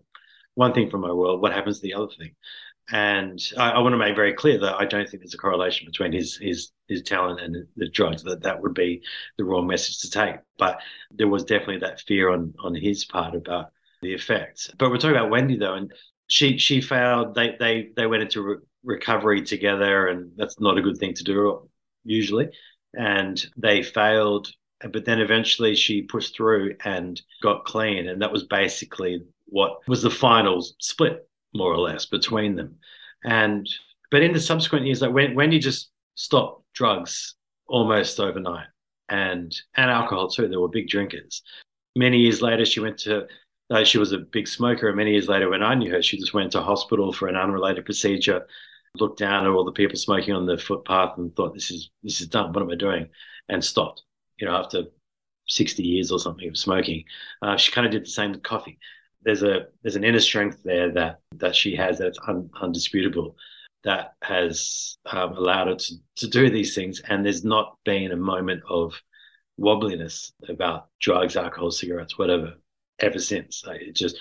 One 0.56 0.74
thing 0.74 0.90
from 0.90 1.02
my 1.02 1.12
world, 1.12 1.42
what 1.42 1.54
happens 1.54 1.80
to 1.80 1.84
the 1.84 1.94
other 1.94 2.12
thing? 2.18 2.32
And 2.90 3.40
I, 3.58 3.72
I, 3.72 3.80
want 3.80 3.94
to 3.94 3.98
make 3.98 4.16
very 4.16 4.34
clear 4.34 4.58
that 4.60 4.76
I 4.76 4.86
don't 4.86 5.08
think 5.08 5.22
there's 5.22 5.34
a 5.34 5.38
correlation 5.38 5.86
between 5.86 6.14
his 6.14 6.38
his 6.38 6.72
his 6.88 7.04
talent 7.04 7.42
and 7.42 7.68
the 7.76 7.90
drugs. 7.90 8.24
That 8.24 8.44
that 8.44 8.62
would 8.62 8.74
be 8.74 9.02
the 9.38 9.44
wrong 9.44 9.68
message 9.68 10.00
to 10.00 10.10
take. 10.10 10.38
But 10.58 10.80
there 11.12 11.28
was 11.28 11.44
definitely 11.44 11.80
that 11.80 12.00
fear 12.00 12.30
on 12.30 12.54
on 12.60 12.74
his 12.74 13.04
part 13.04 13.36
about 13.36 13.72
the 14.02 14.14
effects. 14.14 14.72
But 14.78 14.90
we're 14.90 14.98
talking 14.98 15.18
about 15.18 15.30
Wendy 15.30 15.58
though, 15.58 15.74
and 15.74 15.94
she 16.28 16.58
she 16.58 16.80
failed. 16.80 17.36
They 17.36 17.58
they 17.60 17.90
they 17.98 18.08
went 18.08 18.24
into 18.24 18.42
re- 18.42 18.58
recovery 18.84 19.42
together, 19.42 20.08
and 20.08 20.32
that's 20.38 20.60
not 20.62 20.78
a 20.78 20.82
good 20.82 20.98
thing 20.98 21.14
to 21.16 21.24
do 21.26 21.70
usually. 22.06 22.48
And 22.98 23.46
they 23.56 23.84
failed, 23.84 24.52
but 24.92 25.06
then 25.06 25.22
eventually 25.22 25.76
she 25.76 26.02
pushed 26.02 26.36
through 26.36 26.76
and 26.84 27.22
got 27.42 27.66
clean, 27.66 28.08
and 28.10 28.22
that 28.22 28.32
was 28.32 28.44
basically 28.44 29.24
what 29.46 29.80
was 29.88 30.02
the 30.02 30.10
final 30.10 30.62
split 30.80 31.28
more 31.54 31.72
or 31.72 31.80
less 31.80 32.06
between 32.06 32.56
them. 32.56 32.76
And 33.24 33.68
but 34.12 34.24
in 34.24 34.34
the 34.34 34.40
subsequent 34.40 34.86
years, 34.86 35.02
like 35.02 35.14
when 35.14 35.36
when 35.36 35.52
you 35.52 35.60
just 35.60 35.92
stopped 36.16 36.64
drugs 36.74 37.36
almost 37.68 38.20
overnight 38.20 38.68
and 39.10 39.56
and 39.76 39.92
alcohol 39.92 40.30
too, 40.30 40.48
there 40.48 40.60
were 40.60 40.68
big 40.68 40.88
drinkers. 40.88 41.44
Many 41.96 42.18
years 42.18 42.42
later, 42.42 42.66
she 42.66 42.80
went 42.80 42.98
to. 43.00 43.28
Uh, 43.70 43.84
she 43.84 43.98
was 43.98 44.14
a 44.14 44.20
big 44.20 44.48
smoker, 44.48 44.88
and 44.88 44.96
many 44.96 45.12
years 45.12 45.28
later, 45.28 45.50
when 45.50 45.62
I 45.62 45.76
knew 45.76 45.92
her, 45.92 46.02
she 46.02 46.18
just 46.18 46.34
went 46.34 46.54
to 46.54 46.62
hospital 46.62 47.12
for 47.12 47.28
an 47.28 47.36
unrelated 47.36 47.84
procedure. 47.84 48.48
Looked 49.00 49.20
down 49.20 49.46
at 49.46 49.50
all 49.50 49.66
the 49.66 49.72
people 49.72 49.98
smoking 49.98 50.34
on 50.34 50.46
the 50.46 50.58
footpath 50.58 51.18
and 51.18 51.36
thought, 51.36 51.54
"This 51.54 51.72
is 51.72 51.90
this 52.04 52.22
is 52.22 52.28
done. 52.28 52.54
What 52.54 52.64
am 52.64 52.72
I 52.72 52.76
doing?" 52.76 53.10
And 53.50 53.64
stopped. 53.64 54.04
You 54.38 54.48
know, 54.48 54.56
after 54.56 54.84
60 55.48 55.82
years 55.82 56.12
or 56.12 56.20
something 56.20 56.48
of 56.50 56.58
smoking. 56.58 57.06
Uh, 57.42 57.56
she 57.58 57.72
kind 57.72 57.88
of 57.88 57.92
did 57.92 58.04
the 58.04 58.10
same 58.10 58.32
with 58.32 58.44
coffee 58.44 58.78
there's 59.28 59.44
a 59.44 59.68
there's 59.82 59.98
an 59.98 60.04
inner 60.04 60.20
strength 60.20 60.62
there 60.64 60.92
that 60.92 61.20
that 61.36 61.56
she 61.56 61.76
has 61.76 61.98
that's 62.00 62.20
un, 62.28 62.50
undisputable 62.62 63.36
that 63.84 64.14
has 64.22 64.98
um, 65.06 65.34
allowed 65.34 65.68
her 65.68 65.76
to, 65.76 65.96
to 66.16 66.28
do 66.28 66.50
these 66.50 66.74
things 66.74 67.02
and 67.10 67.26
there's 67.26 67.44
not 67.44 67.78
been 67.84 68.12
a 68.12 68.18
moment 68.18 68.62
of 68.70 69.00
wobbliness 69.60 70.32
about 70.50 70.88
drugs 71.02 71.36
alcohol 71.36 71.72
cigarettes 71.72 72.18
whatever 72.18 72.54
ever 73.00 73.20
since 73.20 73.64
it 73.68 73.94
just 73.96 74.18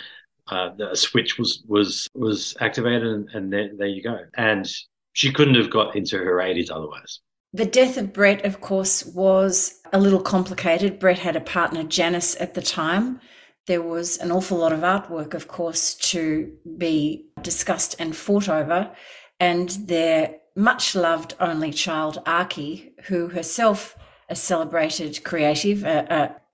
uh, 0.48 0.70
the 0.76 0.94
switch 0.94 1.38
was 1.38 1.62
was 1.66 2.08
was 2.14 2.56
activated 2.60 3.02
and, 3.02 3.28
and 3.34 3.52
there, 3.52 3.70
there 3.76 3.88
you 3.88 4.02
go 4.02 4.18
and 4.36 4.70
she 5.12 5.32
couldn't 5.32 5.54
have 5.54 5.70
got 5.70 5.96
into 5.96 6.18
her 6.18 6.36
80s 6.36 6.70
otherwise 6.70 7.20
the 7.52 7.64
death 7.64 7.96
of 7.96 8.12
Brett, 8.12 8.44
of 8.44 8.60
course, 8.60 9.06
was 9.06 9.80
a 9.90 9.98
little 9.98 10.20
complicated. 10.20 10.98
Brett 10.98 11.18
had 11.18 11.36
a 11.36 11.40
partner, 11.40 11.84
Janice, 11.84 12.36
at 12.38 12.52
the 12.52 12.60
time, 12.60 13.18
there 13.66 13.80
was 13.80 14.18
an 14.18 14.30
awful 14.30 14.58
lot 14.58 14.72
of 14.72 14.80
artwork, 14.80 15.32
of 15.32 15.48
course, 15.48 15.94
to 15.94 16.52
be 16.76 17.30
discussed 17.42 17.96
and 17.98 18.14
fought 18.14 18.48
over. 18.48 18.92
And 19.40 19.70
their 19.70 20.36
much 20.54 20.94
loved 20.94 21.34
only 21.40 21.72
child 21.72 22.22
Arkie, 22.26 22.92
who 23.04 23.28
herself 23.28 23.96
a 24.28 24.36
celebrated 24.36 25.24
creative, 25.24 25.82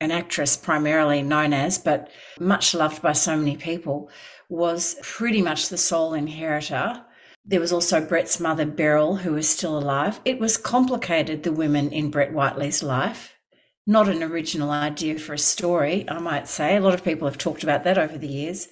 an 0.02 0.10
actress 0.10 0.56
primarily 0.56 1.22
known 1.22 1.52
as, 1.52 1.78
but 1.78 2.10
much 2.38 2.74
loved 2.74 3.00
by 3.00 3.12
so 3.12 3.36
many 3.36 3.56
people, 3.56 4.10
was 4.48 4.96
pretty 5.02 5.40
much 5.40 5.68
the 5.68 5.78
sole 5.78 6.12
inheritor. 6.14 7.04
There 7.44 7.60
was 7.60 7.72
also 7.72 8.04
Brett's 8.04 8.38
mother, 8.38 8.66
Beryl, 8.66 9.16
who 9.16 9.32
was 9.32 9.48
still 9.48 9.78
alive. 9.78 10.20
It 10.24 10.38
was 10.38 10.56
complicated, 10.56 11.42
the 11.42 11.52
women 11.52 11.90
in 11.90 12.10
Brett 12.10 12.32
Whiteley's 12.32 12.82
life. 12.82 13.34
Not 13.86 14.08
an 14.08 14.22
original 14.22 14.70
idea 14.70 15.18
for 15.18 15.34
a 15.34 15.38
story, 15.38 16.04
I 16.08 16.18
might 16.20 16.46
say. 16.46 16.76
A 16.76 16.80
lot 16.80 16.94
of 16.94 17.02
people 17.02 17.26
have 17.26 17.38
talked 17.38 17.64
about 17.64 17.82
that 17.84 17.98
over 17.98 18.16
the 18.16 18.28
years. 18.28 18.68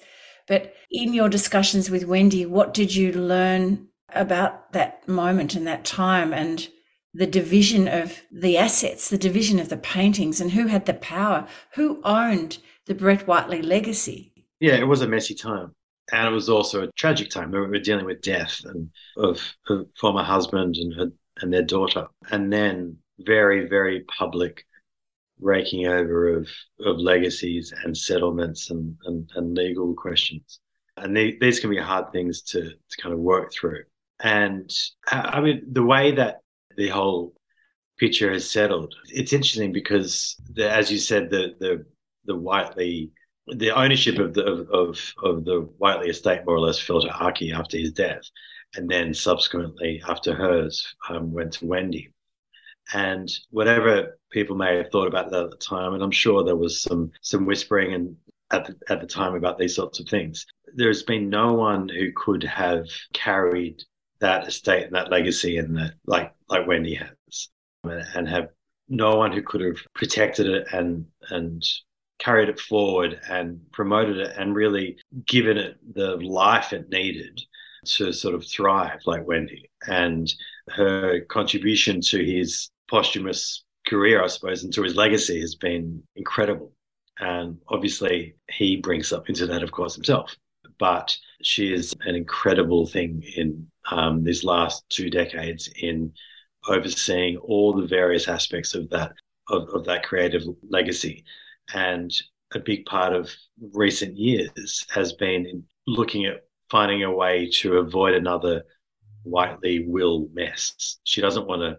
But 0.47 0.75
in 0.91 1.15
your 1.15 1.29
discussions 1.29 1.91
with 1.91 2.05
Wendy, 2.05 2.47
what 2.47 2.75
did 2.75 2.95
you 2.95 3.13
learn 3.13 3.89
about 4.13 4.73
that 4.73 5.07
moment 5.09 5.55
and 5.55 5.67
that 5.67 5.85
time 5.85 6.33
and 6.33 6.69
the 7.13 7.27
division 7.27 7.89
of 7.89 8.21
the 8.31 8.57
assets, 8.57 9.11
the 9.11 9.19
division 9.19 9.59
of 9.59 9.69
the 9.69 9.77
paintings, 9.77 10.41
and 10.41 10.53
who 10.53 10.67
had 10.67 10.87
the 10.87 10.95
power? 10.95 11.47
Who 11.75 12.01
owned 12.05 12.59
the 12.87 12.95
Brett 12.95 13.27
Whiteley 13.27 13.63
legacy? 13.63 14.33
Yeah, 14.61 14.75
it 14.75 14.87
was 14.87 15.03
a 15.03 15.09
messy 15.09 15.35
time. 15.35 15.75
And 16.13 16.27
it 16.27 16.33
was 16.33 16.49
also 16.49 16.83
a 16.83 16.93
tragic 16.93 17.31
time. 17.31 17.53
We 17.53 17.61
were 17.61 17.79
dealing 17.79 18.05
with 18.05 18.21
death 18.21 18.61
and 18.65 18.91
of 19.17 19.41
her 19.67 19.85
former 19.99 20.25
husband 20.25 20.77
and 20.77 20.93
her 20.95 21.13
and 21.41 21.53
their 21.53 21.63
daughter. 21.63 22.07
And 22.31 22.53
then 22.53 22.97
very, 23.21 23.69
very 23.69 24.01
public 24.19 24.67
raking 25.41 25.87
over 25.87 26.37
of, 26.37 26.49
of 26.85 26.99
legacies 26.99 27.73
and 27.85 27.97
settlements 27.97 28.71
and, 28.71 28.97
and, 29.05 29.31
and 29.37 29.57
legal 29.57 29.95
questions. 29.95 30.61
And 30.97 31.17
they, 31.17 31.39
these 31.41 31.61
can 31.61 31.71
be 31.71 31.79
hard 31.79 32.13
things 32.13 32.43
to, 32.43 32.63
to 32.63 33.03
kind 33.03 33.13
of 33.13 33.21
work 33.21 33.53
through. 33.53 33.85
And 34.23 34.71
uh, 35.11 35.23
I 35.25 35.41
mean, 35.41 35.63
the 35.73 35.85
way 35.85 36.13
that 36.13 36.40
the 36.81 36.89
whole 36.89 37.35
picture 37.99 38.33
has 38.33 38.51
settled, 38.51 38.95
it's 39.11 39.35
interesting 39.35 39.71
because, 39.71 40.37
the, 40.55 40.69
as 40.71 40.91
you 40.91 40.99
said, 40.99 41.29
the 41.31 41.55
the 41.61 41.85
the 42.25 42.35
Whiteley, 42.35 43.13
the 43.47 43.71
ownership 43.71 44.19
of 44.19 44.33
the 44.33 44.45
of 44.45 44.59
of 44.71 45.15
of 45.23 45.45
the 45.45 45.61
Whiteley 45.77 46.09
estate 46.09 46.47
more 46.47 46.57
or 46.57 46.61
less 46.61 46.81
fell 46.81 47.03
to 47.03 47.09
Arkie 47.09 47.55
after 47.55 47.77
his 47.77 47.93
death, 47.93 48.23
and 48.77 48.89
then 48.89 49.13
subsequently 49.13 50.03
after 50.09 50.35
hers 50.35 50.75
um, 51.11 51.33
went 51.33 51.53
to 51.55 51.67
Wendy. 51.67 52.13
And 52.95 53.29
whatever 53.51 54.19
people 54.33 54.57
may 54.57 54.79
have 54.79 54.91
thought 54.91 55.07
about 55.07 55.31
that 55.31 55.45
at 55.45 55.51
the 55.51 55.57
time, 55.59 55.93
and 55.93 56.03
I'm 56.03 56.11
sure 56.11 56.43
there 56.43 56.57
was 56.57 56.81
some 56.81 57.11
some 57.21 57.45
whispering 57.45 57.93
and 57.93 58.17
at 58.51 58.67
the, 58.67 58.75
at 58.93 59.01
the 59.03 59.07
time 59.07 59.35
about 59.35 59.59
these 59.59 59.77
sorts 59.77 60.01
of 60.01 60.09
things. 60.09 60.47
There's 60.75 61.03
been 61.03 61.29
no 61.29 61.53
one 61.53 61.89
who 61.89 62.11
could 62.17 62.43
have 62.45 62.87
carried 63.13 63.85
that 64.21 64.47
estate 64.47 64.85
and 64.85 64.95
that 64.95 65.11
legacy 65.11 65.59
and 65.59 65.77
that 65.77 65.95
like 66.07 66.33
like 66.49 66.67
Wendy 66.67 66.95
has, 66.95 67.49
and 67.85 68.29
have 68.29 68.49
no 68.89 69.17
one 69.17 69.33
who 69.33 69.43
could 69.43 69.61
have 69.61 69.79
protected 69.95 70.47
it 70.47 70.67
and 70.73 71.07
and 71.31 71.65
carried 72.19 72.49
it 72.51 72.61
forward 72.61 73.19
and 73.31 73.61
promoted 73.73 74.19
it 74.19 74.37
and 74.37 74.55
really 74.55 74.99
given 75.27 75.57
it 75.57 75.79
the 75.95 76.17
life 76.17 76.73
it 76.73 76.91
needed 76.91 77.41
to 77.85 78.13
sort 78.13 78.35
of 78.35 78.47
thrive 78.47 79.01
like 79.07 79.27
Wendy 79.27 79.71
and 79.87 80.35
her 80.69 81.21
contribution 81.21 82.01
to 82.03 82.23
his 82.23 82.71
posthumous 82.89 83.65
career, 83.87 84.23
I 84.23 84.27
suppose, 84.27 84.65
and 84.65 84.73
to 84.75 84.83
his 84.83 84.97
legacy 84.97 85.41
has 85.41 85.55
been 85.55 86.03
incredible. 86.17 86.73
And 87.19 87.59
obviously, 87.69 88.37
he 88.51 88.77
brings 88.77 89.13
up 89.13 89.29
into 89.29 89.47
that, 89.47 89.63
of 89.63 89.73
course, 89.73 89.95
himself. 89.95 90.35
But 90.79 91.17
she 91.43 91.73
is 91.73 91.95
an 92.07 92.15
incredible 92.15 92.87
thing 92.87 93.23
in 93.37 93.67
um, 93.91 94.25
these 94.25 94.45
last 94.45 94.85
two 94.89 95.11
decades 95.11 95.69
in 95.81 96.13
overseeing 96.69 97.37
all 97.39 97.73
the 97.73 97.87
various 97.87 98.29
aspects 98.29 98.75
of 98.75 98.89
that 98.91 99.13
of, 99.49 99.69
of 99.71 99.85
that 99.85 100.05
creative 100.05 100.43
legacy. 100.69 101.25
And 101.75 102.13
a 102.55 102.61
big 102.61 102.85
part 102.85 103.13
of 103.13 103.31
recent 103.73 104.17
years 104.17 104.87
has 104.91 105.13
been 105.15 105.65
looking 105.87 106.27
at 106.27 106.45
finding 106.71 107.03
a 107.03 107.13
way 107.13 107.51
to 107.51 107.79
avoid 107.79 108.15
another 108.15 108.63
Whiteley 109.23 109.87
will 109.87 110.29
mess. 110.33 110.99
She 111.05 111.21
doesn't 111.21 111.47
want 111.47 111.63
to 111.63 111.79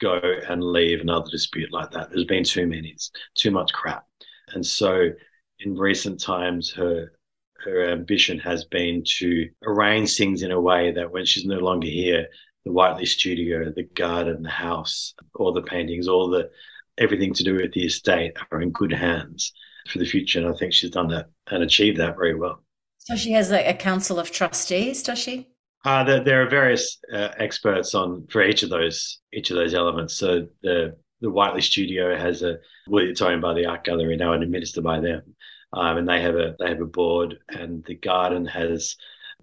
go 0.00 0.20
and 0.48 0.62
leave 0.62 1.00
another 1.00 1.30
dispute 1.30 1.72
like 1.72 1.90
that. 1.92 2.10
There's 2.10 2.24
been 2.24 2.44
too 2.44 2.66
many, 2.66 2.96
too 3.34 3.50
much 3.50 3.72
crap. 3.72 4.04
And 4.52 4.64
so 4.64 5.10
in 5.60 5.76
recent 5.76 6.20
times, 6.20 6.72
her 6.72 7.12
her 7.66 7.90
ambition 7.90 8.38
has 8.38 8.64
been 8.64 9.02
to 9.18 9.48
arrange 9.66 10.16
things 10.16 10.42
in 10.42 10.52
a 10.52 10.60
way 10.60 10.92
that 10.92 11.10
when 11.10 11.24
she's 11.24 11.44
no 11.44 11.58
longer 11.58 11.88
here, 11.88 12.28
the 12.64 12.72
Whiteley 12.72 13.06
studio, 13.06 13.72
the 13.74 13.84
garden, 13.84 14.42
the 14.42 14.50
house, 14.50 15.14
all 15.34 15.52
the 15.52 15.62
paintings, 15.62 16.08
all 16.08 16.28
the 16.28 16.50
everything 16.98 17.34
to 17.34 17.44
do 17.44 17.54
with 17.56 17.72
the 17.72 17.84
estate 17.84 18.36
are 18.50 18.62
in 18.62 18.70
good 18.70 18.92
hands 18.92 19.52
for 19.88 19.98
the 19.98 20.06
future. 20.06 20.40
And 20.40 20.48
I 20.48 20.56
think 20.56 20.72
she's 20.72 20.90
done 20.90 21.08
that 21.08 21.26
and 21.50 21.62
achieved 21.62 21.98
that 21.98 22.16
very 22.16 22.34
well. 22.34 22.62
So 22.98 23.14
she 23.16 23.32
has 23.32 23.52
a, 23.52 23.68
a 23.68 23.74
council 23.74 24.18
of 24.18 24.30
trustees, 24.30 25.02
does 25.02 25.18
she? 25.18 25.48
Uh, 25.84 26.02
there, 26.02 26.24
there 26.24 26.42
are 26.42 26.48
various 26.48 26.98
uh, 27.12 27.28
experts 27.38 27.94
on 27.94 28.26
for 28.28 28.42
each 28.42 28.64
of 28.64 28.70
those 28.70 29.20
each 29.32 29.50
of 29.50 29.56
those 29.56 29.74
elements. 29.74 30.16
So 30.16 30.48
the 30.62 30.96
the 31.20 31.30
Whiteley 31.30 31.60
Studio 31.60 32.16
has 32.16 32.42
a 32.42 32.56
well, 32.88 33.04
it's 33.04 33.22
owned 33.22 33.42
by 33.42 33.54
the 33.54 33.66
Art 33.66 33.84
Gallery 33.84 34.16
now 34.16 34.32
and 34.32 34.42
administered 34.42 34.82
by 34.82 34.98
them, 34.98 35.22
um, 35.76 35.98
and 35.98 36.08
they 36.08 36.22
have 36.22 36.34
a 36.34 36.56
they 36.58 36.68
have 36.68 36.80
a 36.80 36.86
board, 36.86 37.38
and 37.50 37.84
the 37.84 37.94
garden 37.94 38.46
has 38.46 38.96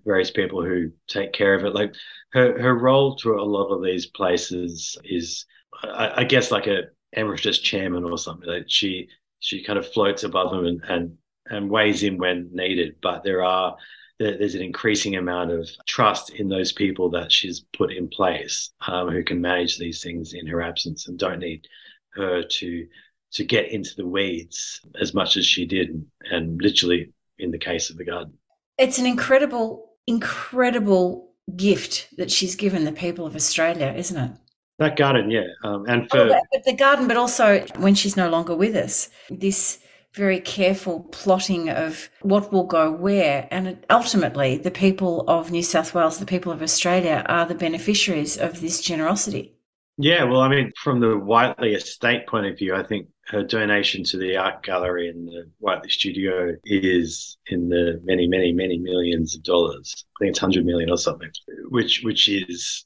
various 0.04 0.32
people 0.32 0.64
who 0.64 0.92
take 1.08 1.32
care 1.32 1.54
of 1.54 1.64
it. 1.64 1.76
Like 1.76 1.94
her 2.34 2.60
her 2.60 2.76
role 2.76 3.16
to 3.18 3.36
a 3.36 3.42
lot 3.42 3.68
of 3.68 3.84
these 3.84 4.08
places 4.08 4.98
is, 5.04 5.46
I, 5.84 6.22
I 6.22 6.24
guess, 6.24 6.52
like 6.52 6.68
a 6.68 6.86
emeritus 7.14 7.60
chairman 7.60 8.04
or 8.04 8.18
something. 8.18 8.50
Like 8.50 8.66
she 8.68 9.10
she 9.40 9.64
kind 9.64 9.78
of 9.78 9.92
floats 9.94 10.24
above 10.24 10.52
them 10.52 10.66
and 10.66 10.82
and 10.90 11.18
and 11.46 11.70
weighs 11.70 12.02
in 12.02 12.18
when 12.18 12.50
needed. 12.52 12.96
But 13.02 13.24
there 13.24 13.44
are 13.44 13.76
there's 14.20 14.56
an 14.56 14.62
increasing 14.62 15.16
amount 15.16 15.52
of 15.52 15.70
trust 15.86 16.32
in 16.32 16.48
those 16.48 16.72
people 16.72 17.10
that 17.12 17.32
she's 17.32 17.66
put 17.78 17.92
in 17.92 18.08
place 18.08 18.72
um, 18.88 19.10
who 19.10 19.24
can 19.24 19.42
manage 19.42 19.78
these 19.78 20.02
things 20.02 20.34
in 20.34 20.48
her 20.48 20.62
absence 20.62 21.08
and 21.08 21.20
don't 21.20 21.40
need 21.40 21.68
her 22.14 22.44
to 22.44 22.88
to 23.34 23.44
get 23.44 23.72
into 23.72 23.96
the 23.96 24.06
weeds 24.06 24.82
as 25.00 25.14
much 25.14 25.38
as 25.38 25.46
she 25.46 25.66
did 25.66 26.06
and 26.32 26.62
literally 26.62 27.12
in 27.40 27.52
the 27.52 27.58
case 27.58 27.90
of 27.90 27.98
the 27.98 28.06
garden 28.06 28.34
it's 28.78 28.98
an 28.98 29.06
incredible 29.06 29.90
incredible 30.08 31.32
gift 31.56 32.08
that 32.18 32.32
she's 32.32 32.56
given 32.56 32.86
the 32.86 32.92
people 32.92 33.26
of 33.26 33.36
australia 33.36 33.94
isn't 33.98 34.18
it 34.18 34.32
that 34.80 34.96
garden 34.96 35.30
yeah 35.30 35.48
um, 35.64 35.86
and 35.88 36.10
for 36.10 36.20
oh, 36.20 36.42
but 36.52 36.64
the 36.64 36.74
garden 36.74 37.08
but 37.08 37.18
also 37.18 37.66
when 37.78 37.96
she's 37.96 38.18
no 38.18 38.30
longer 38.30 38.56
with 38.56 38.76
us 38.76 39.10
this 39.30 39.80
very 40.14 40.40
careful 40.40 41.02
plotting 41.12 41.70
of 41.70 42.10
what 42.22 42.54
will 42.54 42.66
go 42.66 42.92
where. 42.92 43.48
And 43.52 43.84
ultimately, 43.90 44.58
the 44.58 44.72
people 44.72 45.24
of 45.28 45.52
New 45.52 45.64
South 45.64 45.94
Wales, 45.94 46.20
the 46.20 46.26
people 46.26 46.52
of 46.52 46.62
Australia, 46.62 47.26
are 47.28 47.46
the 47.46 47.56
beneficiaries 47.56 48.38
of 48.38 48.62
this 48.62 48.80
generosity. 48.80 49.54
Yeah, 49.98 50.24
well, 50.24 50.42
I 50.42 50.50
mean, 50.50 50.72
from 50.82 51.00
the 51.00 51.18
Whiteley 51.18 51.74
estate 51.76 52.26
point 52.28 52.48
of 52.48 52.58
view, 52.58 52.74
I 52.74 52.82
think 52.84 53.08
her 53.28 53.44
donation 53.44 54.04
to 54.06 54.18
the 54.18 54.38
art 54.38 54.64
gallery 54.64 55.08
and 55.08 55.28
the 55.28 55.50
Whiteley 55.60 55.90
studio 55.90 56.56
is 56.66 57.38
in 57.48 57.70
the 57.70 58.02
many, 58.04 58.28
many, 58.28 58.52
many 58.52 58.80
millions 58.80 59.36
of 59.36 59.44
dollars. 59.44 59.94
I 59.98 60.18
think 60.20 60.30
it's 60.32 60.40
hundred 60.40 60.66
million 60.66 60.90
or 60.90 60.98
something, 60.98 61.30
which 61.70 62.02
which 62.04 62.28
is 62.28 62.86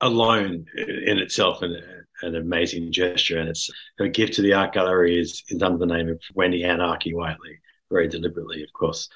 alone 0.00 0.66
in 0.76 1.18
itself 1.18 1.62
an, 1.62 1.80
an 2.22 2.34
amazing 2.34 2.90
gesture. 2.92 3.38
And 3.38 3.48
it's 3.48 3.70
her 3.98 4.08
gift 4.08 4.34
to 4.34 4.42
the 4.42 4.54
art 4.54 4.74
gallery 4.74 5.20
is, 5.20 5.44
is 5.48 5.62
under 5.62 5.78
the 5.78 5.86
name 5.86 6.08
of 6.08 6.20
Wendy 6.34 6.64
Ann 6.64 6.80
Arkie 6.80 7.14
Whiteley, 7.14 7.60
very 7.88 8.08
deliberately, 8.08 8.64
of 8.64 8.72
course. 8.72 9.08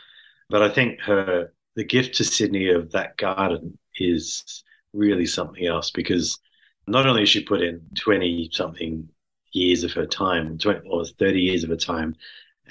But 0.48 0.62
I 0.62 0.68
think 0.68 1.00
her 1.00 1.52
the 1.74 1.84
gift 1.84 2.14
to 2.16 2.24
Sydney 2.24 2.68
of 2.68 2.92
that 2.92 3.16
garden 3.16 3.78
is 3.96 4.62
really 4.92 5.26
something 5.26 5.66
else 5.66 5.90
because 5.90 6.38
not 6.86 7.06
only 7.06 7.22
has 7.22 7.28
she 7.28 7.42
put 7.42 7.62
in 7.62 7.80
20 7.96 8.50
something 8.52 9.08
years 9.52 9.84
of 9.84 9.92
her 9.92 10.06
time, 10.06 10.58
20 10.58 10.88
or 10.88 11.04
30 11.04 11.40
years 11.40 11.64
of 11.64 11.70
her 11.70 11.76
time, 11.76 12.14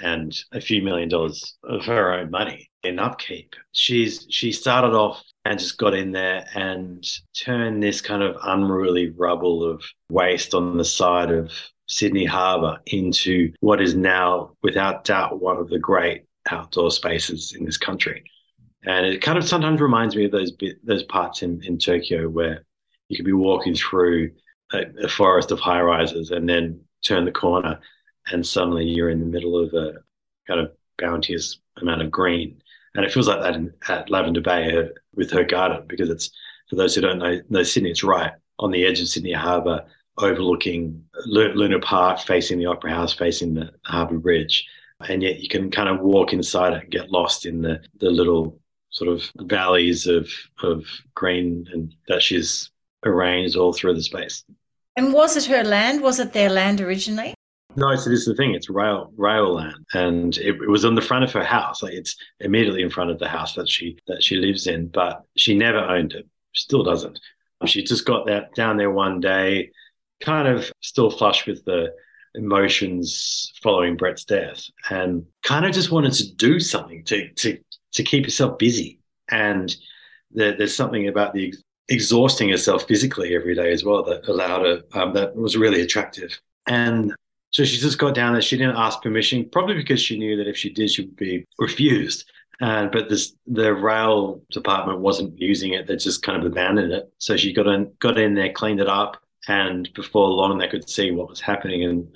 and 0.02 0.38
a 0.52 0.60
few 0.60 0.82
million 0.82 1.10
dollars 1.10 1.58
of 1.64 1.86
her 1.86 2.14
own 2.14 2.30
money 2.30 2.70
in 2.84 3.00
upkeep. 3.00 3.56
She's 3.72 4.28
she 4.30 4.52
started 4.52 4.96
off 4.96 5.24
and 5.46 5.60
just 5.60 5.78
got 5.78 5.94
in 5.94 6.12
there 6.12 6.46
and 6.54 7.06
turned 7.34 7.82
this 7.82 8.02
kind 8.02 8.22
of 8.22 8.36
unruly 8.44 9.12
rubble 9.12 9.64
of 9.64 9.84
waste 10.10 10.54
on 10.54 10.78
the 10.78 10.86
side 10.86 11.32
of 11.32 11.52
Sydney 11.88 12.26
Harbour 12.26 12.80
into 12.88 13.54
what 13.60 13.82
is 13.82 13.96
now, 13.96 14.52
without 14.64 15.04
doubt, 15.04 15.42
one 15.42 15.58
of 15.58 15.70
the 15.70 15.80
great 15.80 16.24
outdoor 16.50 16.92
spaces 16.92 17.54
in 17.58 17.66
this 17.66 17.78
country. 17.78 18.24
And 18.84 19.06
it 19.06 19.22
kind 19.22 19.38
of 19.38 19.48
sometimes 19.48 19.82
reminds 19.82 20.16
me 20.16 20.26
of 20.26 20.32
those 20.32 20.52
bit, 20.52 20.78
those 20.86 21.04
parts 21.04 21.42
in, 21.42 21.64
in 21.64 21.78
Tokyo 21.78 22.28
where 22.28 22.66
you 23.10 23.16
could 23.16 23.26
be 23.26 23.34
walking 23.34 23.76
through 23.76 24.32
a, 24.74 24.84
a 25.04 25.10
forest 25.10 25.52
of 25.52 25.60
high 25.60 25.82
rises 25.82 26.32
and 26.32 26.48
then 26.48 26.80
turn 27.04 27.26
the 27.26 27.32
corner 27.32 27.80
and 28.32 28.46
suddenly 28.46 28.86
you're 28.86 29.10
in 29.10 29.20
the 29.20 29.26
middle 29.26 29.58
of 29.58 29.74
a 29.74 29.94
kind 30.48 30.60
of 30.60 30.72
bounteous 30.98 31.60
amount 31.82 32.02
of 32.02 32.12
green. 32.12 32.62
And 32.96 33.06
it 33.06 33.12
feels 33.12 33.28
like 33.28 33.42
that 33.42 33.56
in, 33.56 33.74
at 33.88 34.10
Lavender 34.10 34.42
Bay 34.42 34.76
uh, 34.78 34.88
with 35.14 35.32
her 35.32 35.44
garden 35.44 35.86
because 35.88 36.10
it's 36.10 36.32
for 36.70 36.76
those 36.76 36.96
who 36.96 37.02
don't 37.02 37.20
know, 37.20 37.40
know 37.50 37.64
Sydney, 37.64 37.92
it's 37.92 38.04
right 38.04 38.32
on 38.60 38.72
the 38.72 38.86
edge 38.86 39.02
of 39.02 39.08
Sydney 39.08 39.34
Harbour, 39.34 39.86
overlooking 40.18 41.04
Luna 41.26 41.80
Park, 41.80 42.20
facing 42.20 42.58
the 42.58 42.66
Opera 42.66 42.92
House, 42.92 43.14
facing 43.14 43.54
the 43.54 43.72
Harbour 43.84 44.18
Bridge. 44.18 44.66
And 45.02 45.22
yet 45.22 45.40
you 45.40 45.50
can 45.50 45.70
kind 45.70 45.90
of 45.90 46.00
walk 46.00 46.32
inside 46.32 46.74
it 46.74 46.84
and 46.84 46.92
get 46.92 47.12
lost 47.12 47.46
in 47.46 47.62
the, 47.62 47.82
the 48.00 48.10
little 48.10 48.60
sort 48.92 49.10
of 49.10 49.30
valleys 49.42 50.08
of, 50.08 50.30
of 50.64 50.86
green 51.16 51.68
and 51.74 51.94
that 52.08 52.22
she's 52.22 52.72
arranged 53.06 53.56
all 53.56 53.74
through 53.74 53.96
the 53.96 54.04
space. 54.04 54.44
And 54.98 55.14
was 55.14 55.36
it 55.36 55.46
her 55.46 55.64
land? 55.64 56.02
Was 56.02 56.20
it 56.20 56.34
their 56.34 56.50
land 56.50 56.82
originally? 56.82 57.34
No, 57.78 57.94
so 57.96 58.10
this 58.10 58.20
is 58.20 58.26
the 58.26 58.36
thing. 58.36 58.54
It's 58.56 58.70
rail 58.70 59.12
rail 59.18 59.54
land, 59.54 59.86
and 59.94 60.38
it, 60.38 60.56
it, 60.56 60.70
was 60.70 60.86
on 60.86 60.96
the 60.96 61.02
front 61.02 61.26
of 61.26 61.34
her 61.34 61.44
house. 61.44 61.84
Like 61.84 61.94
it's 61.94 62.16
immediately 62.40 62.82
in 62.82 62.90
front 62.90 63.12
of 63.12 63.20
the 63.20 63.28
house 63.28 63.54
that 63.56 63.68
she 63.68 63.98
that 64.08 64.24
she 64.24 64.38
lives 64.38 64.68
in. 64.68 64.88
But 64.88 65.24
she 65.36 65.58
never 65.58 65.80
owned 65.80 66.14
it. 66.14 66.26
Still 66.56 66.84
doesn't. 66.84 67.20
She 67.66 67.84
just 67.84 68.06
got 68.06 68.28
that 68.28 68.54
down 68.56 68.78
there 68.78 68.92
one 68.92 69.20
day, 69.20 69.72
kind 70.22 70.48
of 70.48 70.72
still 70.82 71.12
flush 71.12 71.46
with 71.46 71.66
the 71.66 71.94
emotions 72.36 73.52
following 73.62 73.98
Brett's 73.98 74.24
death, 74.24 74.64
and 74.90 75.26
kind 75.44 75.66
of 75.66 75.74
just 75.74 75.92
wanted 75.92 76.14
to 76.14 76.34
do 76.36 76.62
something 76.62 77.04
to 77.06 77.30
to 77.34 77.60
to 77.94 78.04
keep 78.04 78.24
herself 78.24 78.58
busy. 78.58 79.00
And 79.30 79.76
there, 80.32 80.56
there's 80.56 80.76
something 80.76 81.10
about 81.10 81.34
the 81.34 81.54
exhausting 81.90 82.50
herself 82.50 82.88
physically 82.88 83.36
every 83.36 83.56
day 83.56 83.72
as 83.72 83.84
well 83.84 84.04
that 84.04 84.28
allowed 84.28 84.66
her 84.66 84.82
um, 84.94 85.14
that 85.14 85.36
was 85.36 85.56
really 85.56 85.82
attractive. 85.82 86.40
And 86.68 87.14
so 87.52 87.64
she 87.64 87.78
just 87.78 88.00
got 88.00 88.16
down 88.16 88.34
there. 88.34 88.42
She 88.42 88.58
didn't 88.58 88.78
ask 88.78 89.02
permission, 89.02 89.48
probably 89.50 89.76
because 89.76 90.02
she 90.02 90.18
knew 90.18 90.36
that 90.38 90.48
if 90.48 90.58
she 90.58 90.70
did, 90.70 90.92
she 90.92 91.04
would 91.04 91.16
be 91.16 91.46
refused. 91.60 92.30
And 92.62 92.92
but 92.92 93.10
this 93.10 93.34
the 93.48 93.74
rail 93.74 94.42
department 94.52 95.00
wasn't 95.00 95.40
using 95.40 95.74
it; 95.74 95.88
they 95.88 95.96
just 95.98 96.24
kind 96.24 96.38
of 96.38 96.50
abandoned 96.50 96.92
it. 96.92 97.12
So 97.18 97.38
she 97.38 97.54
got 97.54 97.68
in, 97.68 97.92
got 98.00 98.18
in 98.18 98.34
there, 98.34 98.52
cleaned 98.52 98.80
it 98.80 98.88
up, 98.88 99.18
and 99.48 99.90
before 99.94 100.30
long, 100.30 100.58
they 100.58 100.68
could 100.68 100.90
see 100.90 101.12
what 101.12 101.30
was 101.30 101.42
happening, 101.42 101.84
and 101.84 102.08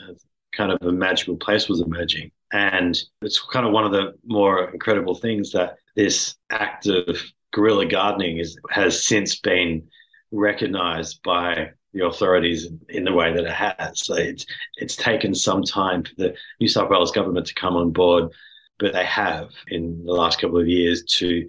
kind 0.56 0.72
of 0.72 0.82
a 0.82 0.92
magical 0.92 1.36
place 1.36 1.68
was 1.70 1.82
emerging. 1.82 2.32
And 2.52 2.98
it's 3.22 3.40
kind 3.40 3.66
of 3.66 3.74
one 3.74 3.86
of 3.86 3.92
the 3.92 4.14
more 4.26 4.70
incredible 4.72 5.16
things 5.16 5.52
that 5.52 5.78
this 5.96 6.36
act 6.50 6.88
of 6.88 7.18
guerrilla 7.52 7.86
gardening 7.86 8.38
is 8.38 8.58
has 8.70 9.06
since 9.06 9.40
been 9.40 9.88
recognized 10.32 11.22
by 11.24 11.72
the 11.94 12.06
authorities 12.06 12.68
in 12.90 13.04
the 13.04 13.14
way 13.14 13.34
that 13.34 13.46
it 13.46 13.52
has. 13.52 14.06
So 14.06 14.16
it's 14.16 14.46
it's 14.78 14.96
taken 14.96 15.34
some 15.34 15.64
time 15.64 16.04
for 16.04 16.12
the 16.18 16.36
New 16.60 16.68
South 16.68 16.90
Wales 16.90 17.12
government 17.12 17.48
to 17.48 17.54
come 17.56 17.76
on 17.76 17.92
board, 17.92 18.32
but 18.78 18.94
they 18.94 19.06
have 19.06 19.50
in 19.68 20.04
the 20.06 20.14
last 20.14 20.40
couple 20.40 20.60
of 20.60 20.68
years 20.68 21.04
to 21.18 21.48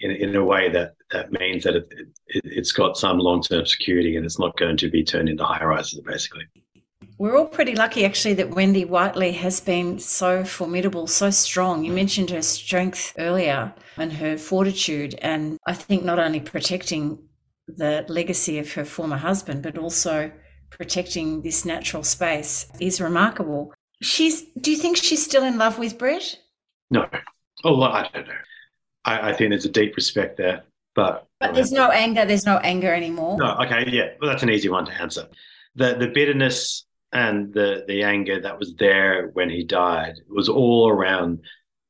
in, 0.00 0.10
in 0.10 0.36
a 0.36 0.44
way 0.44 0.70
that 0.70 0.94
that 1.10 1.32
means 1.32 1.64
that 1.64 1.76
it, 1.76 1.92
it, 2.28 2.56
has 2.56 2.72
got 2.72 2.96
some 2.96 3.18
long 3.18 3.42
term 3.42 3.66
security 3.66 4.16
and 4.16 4.24
it's 4.24 4.38
not 4.38 4.56
going 4.56 4.76
to 4.76 4.88
be 4.88 5.04
turned 5.04 5.28
into 5.28 5.44
high 5.44 5.64
rises 5.64 6.00
basically. 6.00 6.44
We're 7.20 7.36
all 7.36 7.48
pretty 7.48 7.74
lucky 7.74 8.06
actually 8.06 8.32
that 8.34 8.54
Wendy 8.54 8.86
Whiteley 8.86 9.32
has 9.32 9.60
been 9.60 9.98
so 9.98 10.42
formidable, 10.42 11.06
so 11.06 11.28
strong. 11.28 11.84
You 11.84 11.92
mentioned 11.92 12.30
her 12.30 12.40
strength 12.40 13.12
earlier 13.18 13.74
and 13.98 14.10
her 14.14 14.38
fortitude, 14.38 15.16
and 15.20 15.58
I 15.66 15.74
think 15.74 16.02
not 16.02 16.18
only 16.18 16.40
protecting 16.40 17.18
the 17.68 18.06
legacy 18.08 18.58
of 18.58 18.72
her 18.72 18.86
former 18.86 19.18
husband, 19.18 19.62
but 19.62 19.76
also 19.76 20.32
protecting 20.70 21.42
this 21.42 21.66
natural 21.66 22.02
space 22.04 22.66
is 22.80 23.02
remarkable. 23.02 23.74
She's. 24.00 24.44
Do 24.58 24.70
you 24.70 24.78
think 24.78 24.96
she's 24.96 25.22
still 25.22 25.44
in 25.44 25.58
love 25.58 25.78
with 25.78 25.98
Brett? 25.98 26.38
No. 26.90 27.06
Oh, 27.64 27.76
well, 27.76 27.92
I 27.92 28.08
don't 28.14 28.28
know. 28.28 28.32
I, 29.04 29.28
I 29.28 29.32
think 29.34 29.50
there's 29.50 29.66
a 29.66 29.70
deep 29.70 29.94
respect 29.94 30.38
there, 30.38 30.62
but 30.94 31.26
but 31.38 31.52
there's 31.52 31.70
no 31.70 31.90
anger. 31.90 32.24
There's 32.24 32.46
no 32.46 32.56
anger 32.60 32.94
anymore. 32.94 33.36
No. 33.36 33.58
Okay. 33.58 33.84
Yeah. 33.88 34.12
Well, 34.22 34.30
that's 34.30 34.42
an 34.42 34.48
easy 34.48 34.70
one 34.70 34.86
to 34.86 34.92
answer. 34.92 35.28
The 35.74 35.96
the 35.96 36.08
bitterness 36.08 36.86
and 37.12 37.52
the 37.52 37.84
the 37.88 38.02
anger 38.02 38.40
that 38.40 38.58
was 38.58 38.74
there 38.76 39.28
when 39.32 39.50
he 39.50 39.64
died 39.64 40.14
was 40.28 40.48
all 40.48 40.88
around 40.88 41.40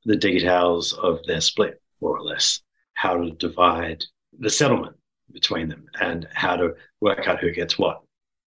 the 0.05 0.17
details 0.17 0.93
of 0.95 1.19
their 1.27 1.41
split, 1.41 1.81
more 2.01 2.17
or 2.17 2.23
less, 2.23 2.61
how 2.95 3.17
to 3.17 3.31
divide 3.33 4.03
the 4.39 4.51
settlement 4.51 4.97
between 5.33 5.69
them 5.69 5.85
and 6.01 6.27
how 6.33 6.57
to 6.57 6.75
work 7.01 7.29
out 7.29 7.41
who 7.41 7.53
gets 7.53 7.79
what. 7.79 8.01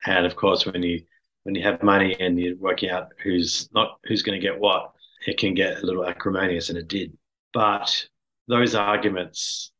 And 0.06 0.26
of 0.26 0.36
course, 0.36 0.66
when 0.66 0.82
you 0.82 1.02
when 1.44 1.54
you 1.54 1.62
have 1.62 1.82
money 1.82 2.16
and 2.20 2.38
you're 2.38 2.56
working 2.56 2.90
out 2.90 3.12
who's 3.22 3.68
not 3.72 3.98
who's 4.04 4.22
going 4.22 4.38
to 4.38 4.46
get 4.46 4.58
what, 4.58 4.92
it 5.26 5.38
can 5.38 5.54
get 5.54 5.82
a 5.82 5.86
little 5.86 6.06
acrimonious, 6.06 6.68
and 6.68 6.78
it 6.78 6.88
did. 6.88 7.16
But 7.52 8.06
those 8.46 8.74
arguments 8.74 9.72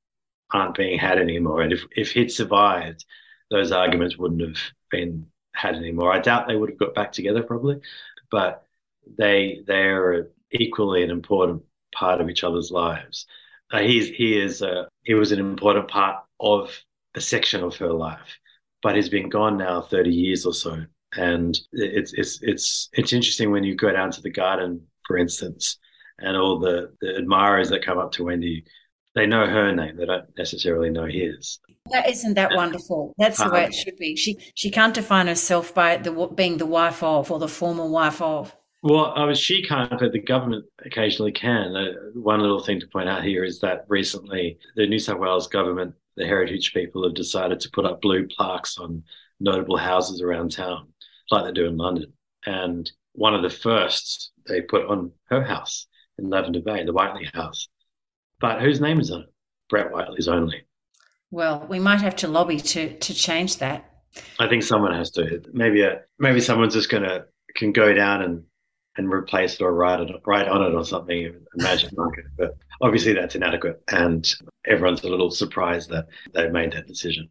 aren't 0.53 0.77
being 0.77 0.99
had 0.99 1.19
anymore. 1.19 1.63
And 1.63 1.73
if 1.73 1.85
if 1.93 2.13
he'd 2.13 2.33
survived, 2.33 3.05
those 3.51 3.73
arguments 3.73 4.17
wouldn't 4.17 4.41
have 4.41 4.59
been 4.91 5.27
had 5.59 5.75
anymore. 5.75 6.13
I 6.13 6.21
doubt 6.21 6.47
they 6.47 6.57
would 6.57 6.71
have 6.71 6.79
got 6.79 6.95
back 6.95 7.13
together 7.13 7.43
probably, 7.43 7.81
but 8.31 8.65
they 9.17 9.63
they 9.67 9.83
are 9.85 10.31
equally 10.53 11.03
an 11.03 11.11
important 11.11 11.63
part 11.95 12.21
of 12.21 12.29
each 12.31 12.45
other's 12.45 12.71
lives. 12.71 13.27
Uh, 13.71 13.81
he's 13.81 14.09
he 14.09 14.39
is 14.39 14.63
a, 14.63 14.89
he 15.05 15.15
was 15.15 15.33
an 15.33 15.41
important 15.41 15.89
part 15.89 16.25
of 16.41 16.85
a 17.15 17.21
section 17.21 17.63
of 17.63 17.77
her 17.77 17.93
life, 17.93 18.39
but 18.83 18.95
he's 18.97 19.09
been 19.09 19.29
gone 19.29 19.59
now 19.59 19.83
30 19.83 20.11
years 20.11 20.47
or 20.47 20.55
so. 20.55 20.85
And 21.17 21.59
it's 21.73 22.13
it's 22.15 22.41
it's 22.43 22.89
it's 22.93 23.13
interesting 23.13 23.51
when 23.51 23.65
you 23.65 23.75
go 23.75 23.93
down 23.93 24.11
to 24.13 24.23
the 24.23 24.31
garden, 24.31 24.87
for 25.07 25.17
instance, 25.19 25.79
and 26.19 26.37
all 26.37 26.59
the, 26.59 26.93
the 27.01 27.17
admirers 27.17 27.71
that 27.71 27.85
come 27.85 27.99
up 27.99 28.13
to 28.13 28.25
Wendy, 28.25 28.65
they 29.15 29.27
know 29.27 29.47
her 29.47 29.75
name. 29.75 29.97
They 29.97 30.07
don't 30.07 30.29
necessarily 30.37 30.91
know 30.91 31.07
his. 31.07 31.61
That 31.93 32.09
isn't 32.09 32.35
that 32.35 32.55
wonderful. 32.55 33.15
That's 33.19 33.43
the 33.43 33.51
way 33.51 33.65
it 33.65 33.75
should 33.75 33.97
be. 33.97 34.17
She 34.17 34.37
she 34.55 34.71
can't 34.71 34.95
define 34.95 35.27
herself 35.27 35.75
by 35.75 35.97
the 35.97 36.13
being 36.35 36.59
the 36.59 36.67
wife 36.67 37.03
of 37.03 37.31
or 37.31 37.39
the 37.39 37.49
former 37.49 37.87
wife 37.87 38.21
of. 38.23 38.55
Well, 38.83 39.13
I 39.17 39.25
was 39.25 39.41
she 39.41 39.63
can't, 39.63 39.99
but 39.99 40.13
the 40.13 40.21
government 40.21 40.65
occasionally 40.85 41.33
can. 41.33 41.75
Uh, 41.75 41.93
one 42.15 42.41
little 42.41 42.63
thing 42.63 42.79
to 42.81 42.87
point 42.87 43.09
out 43.09 43.25
here 43.25 43.43
is 43.43 43.59
that 43.61 43.85
recently 43.89 44.59
the 44.77 44.87
New 44.87 45.01
South 45.01 45.19
Wales 45.19 45.49
government 45.49 45.95
the 46.19 46.27
heritage 46.27 46.75
people 46.75 47.05
have 47.05 47.15
decided 47.15 47.61
to 47.61 47.71
put 47.71 47.87
up 47.87 48.03
blue 48.03 48.27
plaques 48.27 48.77
on 48.77 49.05
notable 49.41 49.77
houses 49.77 50.21
around 50.21 50.51
town, 50.51 50.89
like 51.31 51.45
they 51.45 51.53
do 51.53 51.67
in 51.67 51.77
London. 51.77 52.13
And 52.45 52.91
one 53.13 53.35
of 53.35 53.43
the 53.43 53.51
first 53.51 54.33
they 54.47 54.61
put 54.61 54.87
on 54.87 55.13
her 55.27 55.43
house 55.43 55.87
in 56.19 56.29
Lavender 56.29 56.61
Bay, 56.61 56.85
the 56.85 56.93
Whiteley 56.93 57.29
house. 57.33 57.69
But 58.41 58.61
whose 58.61 58.81
name 58.81 59.01
is 59.01 59.11
on 59.11 59.23
it? 59.23 59.35
Brett 59.69 59.93
Whiteley's 59.93 60.29
only. 60.29 60.65
Well, 61.31 61.67
we 61.69 61.79
might 61.79 62.01
have 62.01 62.17
to 62.17 62.29
lobby 62.29 62.59
to 62.59 62.97
to 62.99 63.15
change 63.15 63.59
that. 63.59 63.85
I 64.39 64.49
think 64.49 64.63
someone 64.63 64.95
has 64.95 65.11
to. 65.13 65.43
Maybe 65.53 65.83
a, 65.83 66.03
maybe 66.19 66.41
someone's 66.41 66.75
just 66.75 66.91
gonna 66.91 67.27
can 67.57 67.73
go 67.73 67.93
down 67.93 68.23
and 68.23 68.45
and 68.97 69.13
replace 69.13 69.55
it 69.55 69.63
or 69.63 69.73
write 69.75 70.01
it 70.01 70.11
write 70.27 70.49
on 70.49 70.63
it 70.63 70.75
or 70.75 70.85
something. 70.85 71.35
Imagine 71.59 71.91
market, 71.97 72.25
but 72.37 72.57
obviously 72.81 73.13
that's 73.13 73.35
inadequate, 73.35 73.83
and 73.89 74.35
everyone's 74.67 75.03
a 75.03 75.09
little 75.09 75.31
surprised 75.31 75.91
that 75.91 76.09
they 76.33 76.49
made 76.49 76.73
that 76.73 76.87
decision. 76.87 77.29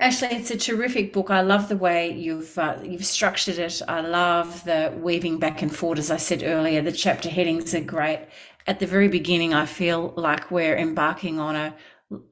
Actually, 0.00 0.36
it's 0.36 0.50
a 0.50 0.56
terrific 0.56 1.12
book. 1.12 1.30
I 1.30 1.42
love 1.42 1.68
the 1.68 1.76
way 1.76 2.10
you've 2.10 2.58
uh, 2.58 2.78
you've 2.82 3.04
structured 3.04 3.58
it. 3.58 3.82
I 3.86 4.00
love 4.00 4.64
the 4.64 4.94
weaving 4.96 5.38
back 5.38 5.60
and 5.60 5.74
forth. 5.74 5.98
As 5.98 6.10
I 6.10 6.16
said 6.16 6.42
earlier, 6.42 6.80
the 6.80 6.92
chapter 6.92 7.28
headings 7.28 7.74
are 7.74 7.82
great. 7.82 8.20
At 8.66 8.78
the 8.78 8.86
very 8.86 9.08
beginning, 9.08 9.52
I 9.52 9.66
feel 9.66 10.14
like 10.16 10.50
we're 10.50 10.76
embarking 10.76 11.38
on 11.38 11.54
a 11.54 11.74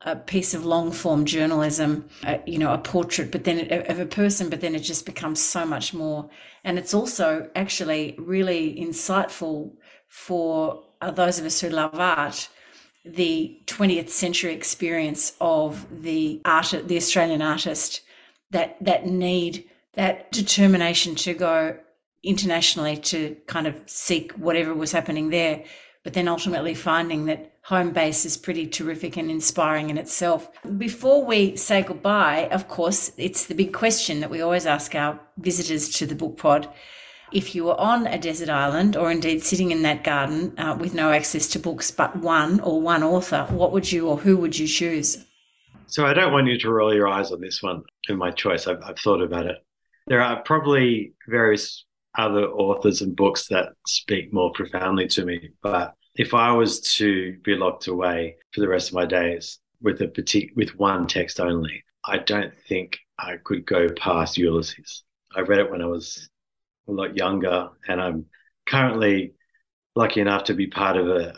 a 0.02 0.16
piece 0.16 0.54
of 0.54 0.64
long 0.64 0.90
form 0.90 1.24
journalism, 1.24 2.08
you 2.46 2.58
know, 2.58 2.72
a 2.72 2.78
portrait, 2.78 3.30
but 3.30 3.44
then 3.44 3.70
of 3.88 4.00
a 4.00 4.06
person, 4.06 4.50
but 4.50 4.60
then 4.60 4.74
it 4.74 4.80
just 4.80 5.06
becomes 5.06 5.40
so 5.40 5.64
much 5.64 5.94
more. 5.94 6.28
And 6.64 6.78
it's 6.78 6.94
also 6.94 7.48
actually 7.54 8.16
really 8.18 8.74
insightful 8.74 9.72
for 10.08 10.82
uh, 11.00 11.10
those 11.10 11.38
of 11.38 11.44
us 11.44 11.60
who 11.60 11.68
love 11.68 11.98
art, 11.98 12.48
the 13.04 13.60
20th 13.66 14.08
century 14.08 14.52
experience 14.52 15.34
of 15.40 15.86
the 16.02 16.40
art, 16.44 16.74
the 16.84 16.96
Australian 16.96 17.42
artist, 17.42 18.02
that 18.50 18.76
that 18.80 19.06
need, 19.06 19.64
that 19.94 20.32
determination 20.32 21.14
to 21.14 21.34
go 21.34 21.78
internationally 22.24 22.96
to 22.96 23.36
kind 23.46 23.66
of 23.66 23.76
seek 23.86 24.32
whatever 24.32 24.74
was 24.74 24.90
happening 24.90 25.30
there, 25.30 25.62
but 26.02 26.14
then 26.14 26.26
ultimately 26.26 26.74
finding 26.74 27.26
that 27.26 27.52
home 27.68 27.92
base 27.92 28.24
is 28.24 28.38
pretty 28.38 28.66
terrific 28.66 29.18
and 29.18 29.30
inspiring 29.30 29.90
in 29.90 29.98
itself. 29.98 30.48
Before 30.78 31.22
we 31.22 31.54
say 31.54 31.82
goodbye, 31.82 32.48
of 32.50 32.66
course, 32.66 33.12
it's 33.18 33.44
the 33.44 33.54
big 33.54 33.74
question 33.74 34.20
that 34.20 34.30
we 34.30 34.40
always 34.40 34.64
ask 34.64 34.94
our 34.94 35.20
visitors 35.36 35.90
to 35.90 36.06
the 36.06 36.14
book 36.14 36.38
pod. 36.38 36.66
If 37.30 37.54
you 37.54 37.64
were 37.64 37.78
on 37.78 38.06
a 38.06 38.16
desert 38.16 38.48
island 38.48 38.96
or 38.96 39.10
indeed 39.10 39.44
sitting 39.44 39.70
in 39.70 39.82
that 39.82 40.02
garden 40.02 40.58
uh, 40.58 40.78
with 40.80 40.94
no 40.94 41.12
access 41.12 41.46
to 41.48 41.58
books 41.58 41.90
but 41.90 42.16
one 42.16 42.58
or 42.60 42.80
one 42.80 43.02
author, 43.02 43.46
what 43.50 43.72
would 43.72 43.92
you 43.92 44.08
or 44.08 44.16
who 44.16 44.38
would 44.38 44.58
you 44.58 44.66
choose? 44.66 45.18
So 45.88 46.06
I 46.06 46.14
don't 46.14 46.32
want 46.32 46.46
you 46.46 46.58
to 46.58 46.70
roll 46.70 46.94
your 46.94 47.08
eyes 47.08 47.32
on 47.32 47.42
this 47.42 47.62
one 47.62 47.82
in 48.08 48.16
my 48.16 48.30
choice. 48.30 48.66
I've, 48.66 48.80
I've 48.82 48.98
thought 48.98 49.20
about 49.20 49.44
it. 49.44 49.58
There 50.06 50.22
are 50.22 50.40
probably 50.42 51.12
various 51.28 51.84
other 52.16 52.44
authors 52.44 53.02
and 53.02 53.14
books 53.14 53.48
that 53.48 53.74
speak 53.86 54.32
more 54.32 54.52
profoundly 54.52 55.06
to 55.08 55.26
me, 55.26 55.50
but 55.62 55.92
if 56.18 56.34
I 56.34 56.52
was 56.52 56.80
to 56.96 57.38
be 57.42 57.54
locked 57.54 57.86
away 57.86 58.36
for 58.52 58.60
the 58.60 58.68
rest 58.68 58.88
of 58.88 58.94
my 58.94 59.06
days, 59.06 59.60
with 59.80 60.00
a 60.00 60.50
with 60.56 60.76
one 60.76 61.06
text 61.06 61.40
only. 61.40 61.84
I 62.04 62.18
don't 62.18 62.52
think 62.68 62.98
I 63.18 63.36
could 63.42 63.66
go 63.66 63.88
past 63.96 64.38
Ulysses. 64.38 65.04
I 65.34 65.40
read 65.40 65.60
it 65.60 65.70
when 65.70 65.82
I 65.82 65.86
was 65.86 66.28
a 66.88 66.92
lot 66.92 67.16
younger, 67.16 67.68
and 67.86 68.00
I'm 68.00 68.26
currently 68.66 69.34
lucky 69.94 70.20
enough 70.20 70.44
to 70.44 70.54
be 70.54 70.66
part 70.66 70.96
of 70.96 71.08
a, 71.08 71.34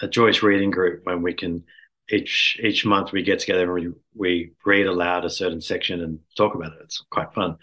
a, 0.00 0.06
a 0.06 0.08
Joyce 0.08 0.42
reading 0.42 0.70
group 0.70 1.02
when 1.04 1.22
we 1.22 1.34
can 1.34 1.64
each 2.10 2.58
each 2.62 2.84
month 2.84 3.12
we 3.12 3.22
get 3.22 3.40
together 3.40 3.64
and 3.64 3.72
we, 3.72 3.92
we 4.14 4.52
read 4.64 4.86
aloud 4.86 5.24
a 5.24 5.30
certain 5.30 5.60
section 5.60 6.00
and 6.02 6.18
talk 6.36 6.54
about 6.54 6.72
it. 6.72 6.78
It's 6.84 7.04
quite 7.10 7.32
fun. 7.34 7.56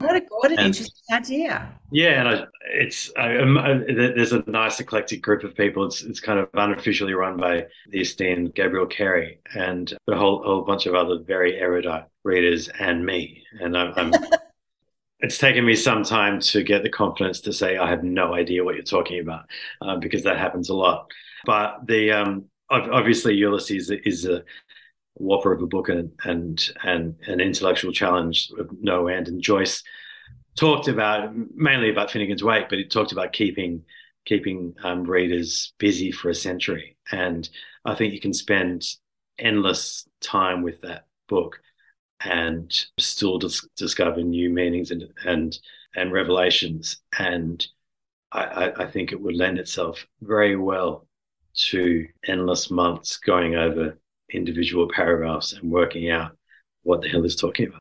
What, 0.00 0.16
a, 0.16 0.22
what 0.30 0.50
an 0.50 0.58
and, 0.58 0.66
interesting 0.68 1.14
idea. 1.14 1.68
Yeah, 1.92 2.20
and 2.20 2.28
I, 2.28 2.44
it's 2.72 3.12
I, 3.18 3.36
I, 3.36 3.74
there's 3.86 4.32
a 4.32 4.42
nice 4.46 4.80
eclectic 4.80 5.20
group 5.20 5.44
of 5.44 5.54
people. 5.54 5.84
It's 5.84 6.02
it's 6.02 6.20
kind 6.20 6.38
of 6.38 6.48
unofficially 6.54 7.12
run 7.12 7.36
by 7.36 7.66
the 7.90 8.00
esteemed 8.00 8.54
Gabrielle 8.54 8.86
Carey 8.86 9.40
and 9.54 9.92
a 10.08 10.16
whole 10.16 10.42
whole 10.42 10.62
bunch 10.62 10.86
of 10.86 10.94
other 10.94 11.18
very 11.18 11.58
erudite 11.58 12.04
readers 12.24 12.68
and 12.80 13.04
me. 13.04 13.42
And 13.60 13.76
I'm, 13.76 13.92
I'm 13.96 14.12
it's 15.20 15.36
taken 15.36 15.66
me 15.66 15.76
some 15.76 16.02
time 16.02 16.40
to 16.40 16.62
get 16.62 16.82
the 16.82 16.88
confidence 16.88 17.42
to 17.42 17.52
say 17.52 17.76
I 17.76 17.90
have 17.90 18.02
no 18.02 18.32
idea 18.34 18.64
what 18.64 18.76
you're 18.76 18.84
talking 18.84 19.20
about 19.20 19.44
uh, 19.82 19.96
because 19.96 20.22
that 20.22 20.38
happens 20.38 20.70
a 20.70 20.74
lot. 20.74 21.10
But 21.44 21.86
the 21.86 22.10
um, 22.12 22.46
obviously 22.70 23.34
Ulysses 23.34 23.90
is 23.90 24.24
a 24.24 24.42
whopper 25.20 25.52
of 25.52 25.62
a 25.62 25.66
book 25.66 25.88
and 25.88 26.12
and 26.24 26.70
and 26.82 27.14
an 27.26 27.40
intellectual 27.40 27.92
challenge 27.92 28.50
of 28.58 28.70
no 28.80 29.08
end. 29.08 29.28
And 29.28 29.42
Joyce 29.42 29.82
talked 30.58 30.88
about 30.88 31.32
mainly 31.54 31.90
about 31.90 32.10
Finnegans 32.10 32.42
Wake, 32.42 32.68
but 32.68 32.78
he 32.78 32.84
talked 32.84 33.12
about 33.12 33.32
keeping 33.32 33.84
keeping 34.24 34.74
um, 34.82 35.04
readers 35.04 35.72
busy 35.78 36.12
for 36.12 36.30
a 36.30 36.34
century. 36.34 36.96
And 37.10 37.48
I 37.84 37.94
think 37.94 38.12
you 38.12 38.20
can 38.20 38.34
spend 38.34 38.86
endless 39.38 40.06
time 40.20 40.62
with 40.62 40.80
that 40.82 41.06
book 41.28 41.60
and 42.22 42.70
still 42.98 43.38
dis- 43.38 43.66
discover 43.76 44.22
new 44.22 44.50
meanings 44.50 44.90
and 44.90 45.04
and 45.24 45.58
and 45.96 46.12
revelations. 46.12 46.98
And 47.18 47.66
I, 48.32 48.72
I 48.76 48.86
think 48.86 49.10
it 49.10 49.20
would 49.20 49.34
lend 49.34 49.58
itself 49.58 50.06
very 50.20 50.54
well 50.54 51.08
to 51.52 52.06
endless 52.26 52.70
months 52.70 53.16
going 53.16 53.56
over 53.56 53.98
individual 54.32 54.88
paragraphs 54.88 55.52
and 55.52 55.70
working 55.70 56.10
out 56.10 56.36
what 56.82 57.02
the 57.02 57.08
hell 57.08 57.24
is 57.24 57.36
talking 57.36 57.68
about. 57.68 57.80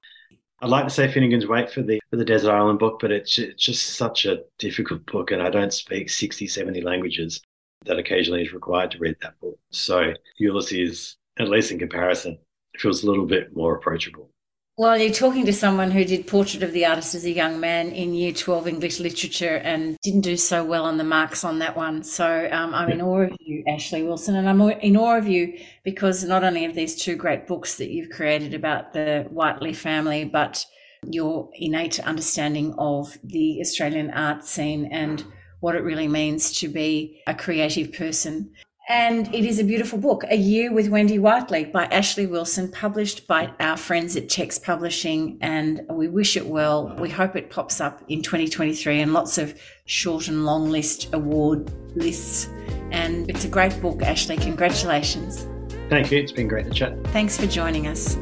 I'd 0.62 0.70
like 0.70 0.84
to 0.86 0.90
say 0.90 1.08
Finnegans 1.08 1.48
Wake 1.48 1.72
for 1.72 1.82
the 1.82 2.02
for 2.10 2.18
the 2.18 2.26
Desert 2.26 2.52
Island 2.52 2.80
book, 2.80 3.00
but 3.00 3.12
it's, 3.12 3.40
it's 3.40 3.64
just 3.64 3.96
such 3.96 4.26
a 4.26 4.44
difficult 4.58 5.06
book, 5.06 5.32
and 5.32 5.42
I 5.42 5.50
don't 5.50 5.74
speak 5.74 6.10
60, 6.10 6.48
70 6.48 6.82
languages 6.82 7.42
that 7.86 7.98
occasionally 7.98 8.42
is 8.42 8.54
required 8.54 8.92
to 8.92 8.98
read 8.98 9.16
that 9.22 9.40
book. 9.40 9.58
So 9.72 10.14
Ulysses, 10.38 11.18
at 11.40 11.48
least 11.48 11.72
in 11.72 11.80
comparison, 11.80 12.38
feels 12.78 13.04
a 13.04 13.08
little 13.08 13.26
bit 13.26 13.56
more 13.56 13.76
approachable. 13.76 14.32
Well, 14.80 14.98
you're 14.98 15.12
talking 15.12 15.46
to 15.46 15.52
someone 15.52 15.92
who 15.92 16.06
did 16.06 16.26
Portrait 16.26 16.64
of 16.64 16.72
the 16.72 16.86
Artist 16.86 17.14
as 17.14 17.26
a 17.26 17.32
young 17.32 17.60
man 17.60 17.90
in 17.90 18.14
Year 18.14 18.32
12 18.32 18.66
English 18.66 19.02
Literature 19.02 19.58
and 19.58 19.98
didn't 20.02 20.22
do 20.22 20.38
so 20.38 20.64
well 20.64 20.86
on 20.86 20.96
the 20.96 21.04
marks 21.04 21.44
on 21.44 21.60
that 21.60 21.76
one. 21.76 22.02
So 22.02 22.48
um, 22.50 22.74
I'm 22.74 22.90
in 22.90 23.02
awe 23.02 23.24
of 23.24 23.36
you, 23.42 23.62
Ashleigh 23.68 24.06
Wilson, 24.06 24.38
and 24.38 24.48
I'm 24.48 24.62
in 24.62 24.96
awe 24.96 25.18
of 25.18 25.28
you 25.28 25.60
because 25.84 26.24
not 26.24 26.46
only 26.46 26.64
of 26.64 26.76
these 26.76 26.96
two 26.96 27.18
great 27.18 27.46
books 27.46 27.76
that 27.76 27.90
you've 27.90 28.10
created 28.10 28.54
about 28.54 28.94
the 28.94 29.28
Whiteley 29.30 29.74
family, 29.74 30.24
but 30.24 30.66
your 31.04 31.50
innate 31.56 32.00
understanding 32.00 32.74
of 32.78 33.18
the 33.22 33.60
Australian 33.60 34.12
art 34.12 34.46
scene 34.46 34.86
and 34.94 35.26
what 35.60 35.76
it 35.76 35.84
really 35.84 36.08
means 36.08 36.58
to 36.62 36.70
be 36.70 37.22
a 37.28 37.34
creative 37.34 37.92
person. 37.92 38.52
And 38.90 39.34
it 39.36 39.46
is 39.46 39.60
a 39.60 39.64
beautiful 39.64 40.00
book, 40.00 40.24
A 40.32 40.36
Year 40.36 40.74
with 40.74 40.90
Wendy 40.90 41.20
Whiteley 41.20 41.66
by 41.66 41.86
Ashleigh 41.90 42.28
Wilson, 42.28 42.72
published 42.72 43.28
by 43.28 43.54
our 43.60 43.78
friends 43.78 44.16
at 44.16 44.30
Text 44.30 44.64
Publishing. 44.64 45.38
And 45.42 45.82
we 45.92 46.08
wish 46.08 46.36
it 46.36 46.48
well. 46.48 46.96
We 46.98 47.08
hope 47.08 47.36
it 47.36 47.52
pops 47.52 47.80
up 47.80 48.02
in 48.08 48.24
2023 48.24 49.00
and 49.00 49.14
lots 49.14 49.38
of 49.38 49.62
short 49.86 50.28
and 50.28 50.44
long 50.44 50.72
list 50.72 51.14
award 51.14 51.72
lists. 51.96 52.50
And 52.90 53.30
it's 53.30 53.46
a 53.46 53.48
great 53.48 53.80
book, 53.80 54.00
Ashleigh. 54.00 54.42
Congratulations. 54.42 55.46
Thank 55.90 56.12
you. 56.12 56.18
It's 56.18 56.32
been 56.32 56.48
great 56.48 56.66
to 56.66 56.72
chat. 56.72 56.96
Thanks 57.10 57.38
for 57.38 57.46
joining 57.46 57.86
us. 57.86 58.18